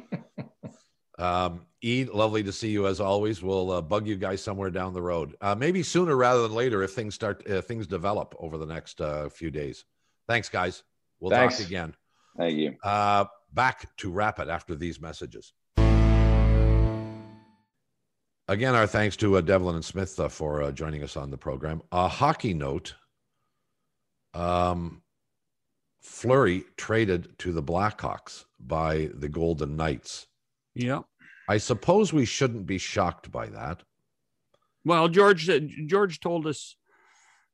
Um, 1.21 1.67
E, 1.83 2.07
lovely 2.07 2.43
to 2.43 2.53
see 2.53 2.71
you 2.71 2.87
as 2.87 2.99
always. 2.99 3.43
We'll 3.43 3.71
uh, 3.71 3.83
bug 3.83 4.07
you 4.07 4.17
guys 4.17 4.43
somewhere 4.43 4.71
down 4.71 4.95
the 4.95 5.03
road, 5.03 5.37
uh, 5.43 5.55
maybe 5.55 5.83
sooner 5.83 6.17
rather 6.17 6.41
than 6.43 6.55
later 6.55 6.83
if 6.83 6.93
things 6.95 7.15
start 7.15 7.43
if 7.47 7.67
things 7.67 7.87
develop 7.87 8.35
over 8.39 8.57
the 8.57 8.65
next 8.65 9.03
uh, 9.03 9.29
few 9.29 9.51
days. 9.51 9.85
Thanks, 10.27 10.49
guys. 10.49 10.83
We'll 11.21 11.31
Thanks. 11.31 11.59
talk 11.59 11.67
again. 11.67 11.95
Thank 12.39 12.57
you. 12.57 12.75
Uh, 12.83 13.27
back 13.53 13.95
to 13.99 14.11
Rapid 14.11 14.49
after 14.49 14.75
these 14.75 14.99
messages. 14.99 15.53
Again, 18.49 18.75
our 18.75 18.87
thanks 18.87 19.17
to 19.17 19.37
uh, 19.37 19.43
Devlin 19.43 19.75
and 19.77 19.85
Smith 19.85 20.19
uh, 20.19 20.29
for 20.29 20.63
uh, 20.63 20.73
joining 20.73 21.03
us 21.03 21.17
on 21.17 21.31
the 21.31 21.37
program. 21.37 21.83
A 21.93 22.09
hockey 22.09 22.55
note 22.55 22.95
um, 24.33 25.03
Fleury 26.01 26.65
traded 26.77 27.39
to 27.39 27.53
the 27.53 27.63
Blackhawks 27.63 28.45
by 28.59 29.11
the 29.15 29.29
Golden 29.29 29.77
Knights. 29.77 30.27
Yeah. 30.75 31.01
I 31.49 31.59
suppose 31.59 32.13
we 32.13 32.25
shouldn't 32.25 32.67
be 32.67 32.79
shocked 32.79 33.31
by 33.31 33.49
that. 33.49 33.83
Well, 34.85 35.09
George 35.09 35.49
uh, 35.51 35.61
George 35.87 36.21
told 36.21 36.47
us 36.47 36.77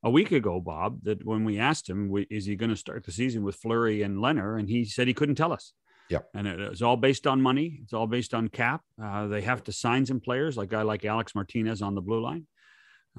a 0.05 0.11
week 0.11 0.31
ago, 0.31 0.61
Bob, 0.61 1.01
that 1.03 1.25
when 1.25 1.45
we 1.45 1.59
asked 1.59 1.89
him, 1.89 2.13
is 2.31 2.47
he 2.47 2.55
going 2.55 2.71
to 2.71 2.77
start 2.77 3.05
the 3.05 3.13
season 3.13 3.43
with 3.43 3.57
Fleury 3.57 4.03
and 4.03 4.19
Lehner, 4.19 4.59
and 4.59 4.69
he 4.69 4.85
said 4.85 5.09
he 5.09 5.15
couldn't 5.15 5.35
tell 5.35 5.53
us. 5.53 5.73
Yeah. 6.09 6.21
And 6.35 6.47
it 6.47 6.71
was 6.71 6.83
all 6.83 6.97
based 6.97 7.27
on 7.27 7.43
money. 7.43 7.81
It's 7.83 7.93
all 7.93 8.07
based 8.07 8.33
on 8.33 8.49
cap. 8.49 8.83
Uh, 9.03 9.27
they 9.27 9.41
have 9.41 9.65
to 9.65 9.73
sign 9.73 10.07
some 10.07 10.21
players, 10.21 10.57
like 10.57 10.69
a 10.69 10.77
guy 10.77 10.83
like 10.83 11.05
Alec 11.05 11.35
Martinez 11.35 11.83
on 11.83 11.97
the 11.97 12.01
blue 12.01 12.23
line, 12.23 12.47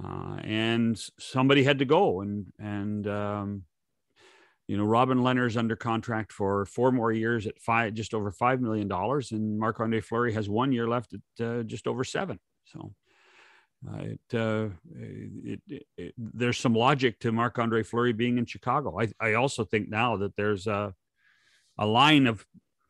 uh, 0.01 0.37
and 0.43 0.97
somebody 1.19 1.63
had 1.63 1.79
to 1.79 1.85
go. 1.85 2.21
And 2.21 2.45
and 2.59 3.07
um, 3.07 3.63
you 4.67 4.77
know, 4.77 4.83
Robin 4.83 5.19
Lehner's 5.19 5.55
under 5.55 5.75
contract 5.75 6.31
for 6.31 6.65
four 6.65 6.91
more 6.91 7.11
years 7.11 7.47
at 7.47 7.59
five, 7.59 7.93
just 7.93 8.13
over 8.13 8.31
five 8.31 8.61
million 8.61 8.87
dollars, 8.87 9.31
and 9.31 9.57
Marc 9.57 9.79
Andre 9.79 10.01
Fleury 10.01 10.33
has 10.33 10.49
one 10.49 10.71
year 10.71 10.87
left 10.87 11.13
at 11.13 11.45
uh, 11.45 11.63
just 11.63 11.87
over 11.87 12.03
seven. 12.03 12.39
So. 12.65 12.93
Uh, 13.87 13.97
it, 13.99 14.19
uh, 14.33 14.69
it, 14.95 15.61
it, 15.67 15.83
it, 15.97 16.13
there's 16.17 16.57
some 16.57 16.73
logic 16.73 17.19
to 17.19 17.31
Marc 17.31 17.59
Andre 17.59 17.83
Fleury 17.83 18.11
being 18.11 18.39
in 18.39 18.45
Chicago. 18.47 18.99
I, 18.99 19.09
I 19.19 19.33
also 19.33 19.63
think 19.65 19.87
now 19.87 20.17
that 20.17 20.35
there's 20.35 20.65
a, 20.65 20.95
a 21.77 21.85
line 21.85 22.25
of 22.25 22.43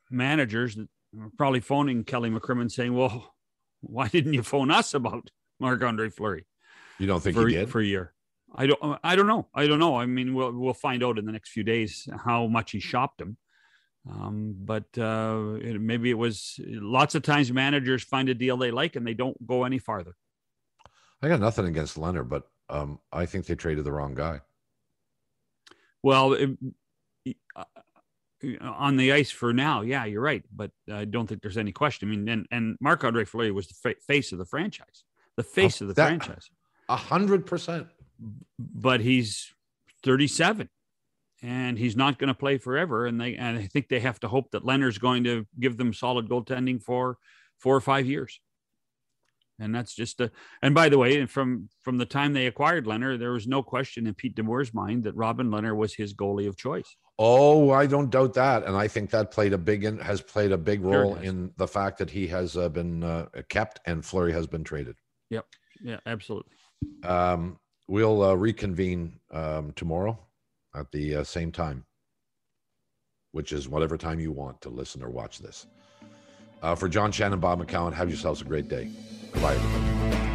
managers 0.10 0.76
that 0.76 0.88
are 1.20 1.30
probably 1.38 1.60
phoning 1.60 2.06
Kelly 2.06 2.30
McCrimmon 2.30 2.72
saying, 2.72 2.94
"Well, 2.94 3.36
why 3.82 4.08
didn't 4.08 4.34
you 4.34 4.44
phone 4.44 4.72
us 4.72 4.94
about 4.94 5.30
Marc 5.60 5.84
Andre 5.84 6.10
Fleury?" 6.10 6.48
You 7.00 7.08
don't 7.08 7.22
think 7.22 7.36
for, 7.36 7.48
he 7.48 7.56
did 7.56 7.70
for 7.70 7.82
a 7.82 7.86
year? 7.86 8.14
I 8.56 8.66
don't. 8.68 9.00
I 9.04 9.16
don't 9.16 9.28
know. 9.28 9.48
I 9.54 9.68
don't 9.68 9.80
know. 9.80 9.98
I 9.98 10.06
mean, 10.06 10.34
we'll 10.34 10.52
we'll 10.54 10.74
find 10.74 11.04
out 11.04 11.18
in 11.20 11.26
the 11.26 11.32
next 11.32 11.50
few 11.50 11.64
days 11.64 12.08
how 12.26 12.48
much 12.48 12.72
he 12.72 12.80
shopped 12.80 13.20
him. 13.22 13.38
Um, 14.10 14.56
but 14.60 14.86
uh, 14.98 15.56
it, 15.60 15.82
maybe 15.82 16.10
it 16.10 16.18
was 16.18 16.58
lots 16.66 17.14
of 17.16 17.24
times 17.24 17.52
managers 17.52 18.04
find 18.04 18.30
a 18.30 18.34
deal 18.34 18.56
they 18.56 18.72
like 18.72 18.96
and 18.96 19.06
they 19.06 19.14
don't 19.14 19.46
go 19.46 19.66
any 19.66 19.80
farther. 19.80 20.16
I 21.22 21.28
got 21.28 21.42
nothing 21.42 21.66
against 21.66 21.98
Lehner, 21.98 22.28
but 22.28 22.48
um, 22.70 23.00
I 23.12 23.26
think 23.26 23.48
they 23.48 23.56
traded 23.56 23.84
the 23.84 23.92
wrong 23.92 24.14
guy. 24.16 24.40
Well, 26.04 26.34
it, 26.34 26.52
uh, 27.56 27.64
on 28.62 28.96
the 28.98 29.12
ice 29.12 29.32
for 29.32 29.52
now, 29.52 29.82
yeah, 29.82 30.06
you're 30.06 30.22
right, 30.22 30.44
but 30.56 30.72
I 30.90 31.04
don't 31.06 31.28
think 31.28 31.42
there's 31.42 31.58
any 31.58 31.72
question. 31.74 32.08
I 32.08 32.12
mean, 32.12 32.30
and 32.30 32.48
and 32.52 32.78
Marc 32.80 33.04
Andre 33.04 33.26
Fleury 33.26 33.52
was 33.52 33.68
the 33.68 33.74
fa- 33.74 34.00
face 34.06 34.32
of 34.32 34.38
the 34.38 34.46
franchise, 34.46 35.04
the 35.36 35.44
face 35.44 35.82
Oh, 35.82 35.86
of 35.86 35.88
the 35.90 35.94
that- 35.96 36.08
franchise. 36.08 36.50
A 36.90 36.96
hundred 36.96 37.46
percent. 37.46 37.88
But 38.60 39.02
he's 39.02 39.54
37, 40.04 40.70
and 41.42 41.78
he's 41.78 41.96
not 41.96 42.18
going 42.18 42.30
to 42.30 42.34
play 42.34 42.58
forever. 42.58 43.06
And 43.06 43.20
they 43.20 43.36
and 43.36 43.58
I 43.58 43.68
think 43.68 43.88
they 43.88 44.00
have 44.00 44.20
to 44.22 44.28
hope 44.28 44.52
that 44.52 44.64
Lehner's 44.64 44.98
going 44.98 45.24
to 45.26 45.46
give 45.60 45.78
them 45.78 45.94
solid 45.94 46.30
goaltending 46.30 46.82
for 46.82 47.18
four 47.60 47.76
or 47.76 47.82
five 47.82 48.06
years. 48.06 48.40
And 49.60 49.74
that's 49.74 49.96
just 49.96 50.22
a. 50.22 50.32
And 50.62 50.76
by 50.76 50.90
the 50.90 51.00
way, 51.00 51.26
from 51.26 51.70
from 51.82 51.98
the 51.98 52.06
time 52.06 52.34
they 52.34 52.46
acquired 52.46 52.86
Lehner, 52.86 53.18
there 53.18 53.32
was 53.32 53.48
no 53.48 53.64
question 53.64 54.06
in 54.06 54.14
Pete 54.14 54.36
DeBoer's 54.36 54.74
mind 54.74 55.04
that 55.06 55.16
Robin 55.16 55.50
Lehner 55.50 55.76
was 55.76 55.96
his 55.96 56.14
goalie 56.14 56.48
of 56.48 56.58
choice. 56.58 56.96
Oh, 57.18 57.72
I 57.72 57.88
don't 57.88 58.12
doubt 58.12 58.36
that, 58.36 58.66
and 58.66 58.76
I 58.76 58.88
think 58.88 59.10
that 59.10 59.32
played 59.32 59.54
a 59.54 59.58
big 59.58 59.84
in, 59.84 59.98
has 59.98 60.22
played 60.22 60.52
a 60.52 60.58
big 60.58 60.84
role 60.84 61.16
has. 61.16 61.26
in 61.26 61.52
the 61.58 61.68
fact 61.68 61.98
that 61.98 62.12
he 62.12 62.28
has 62.28 62.56
uh, 62.56 62.70
been 62.70 63.04
uh, 63.04 63.26
kept 63.50 63.80
and 63.88 64.06
Fleury 64.06 64.32
has 64.34 64.46
been 64.46 64.64
traded. 64.64 64.96
Yep. 65.32 65.46
Yeah, 65.82 66.00
absolutely. 66.06 66.52
Um, 67.04 67.58
we'll 67.88 68.24
uh, 68.24 68.34
reconvene 68.34 69.20
um, 69.32 69.72
tomorrow 69.76 70.18
at 70.76 70.92
the 70.92 71.18
uh, 71.18 71.24
same 71.24 71.52
time, 71.52 71.86
which 73.32 73.52
is 73.52 73.68
whatever 73.68 73.98
time 73.98 74.20
you 74.20 74.32
want 74.32 74.62
to 74.62 74.70
listen 74.70 75.04
or 75.04 75.10
watch 75.10 75.40
this. 75.40 75.68
Uh, 76.62 76.76
for 76.76 76.90
John 76.90 77.12
Shannon, 77.12 77.40
Bob 77.40 77.66
McCown, 77.66 77.94
have 77.94 78.10
yourselves 78.10 78.42
a 78.42 78.46
great 78.46 78.68
day. 78.68 78.90
Goodbye, 79.32 79.54
everybody. 79.54 80.27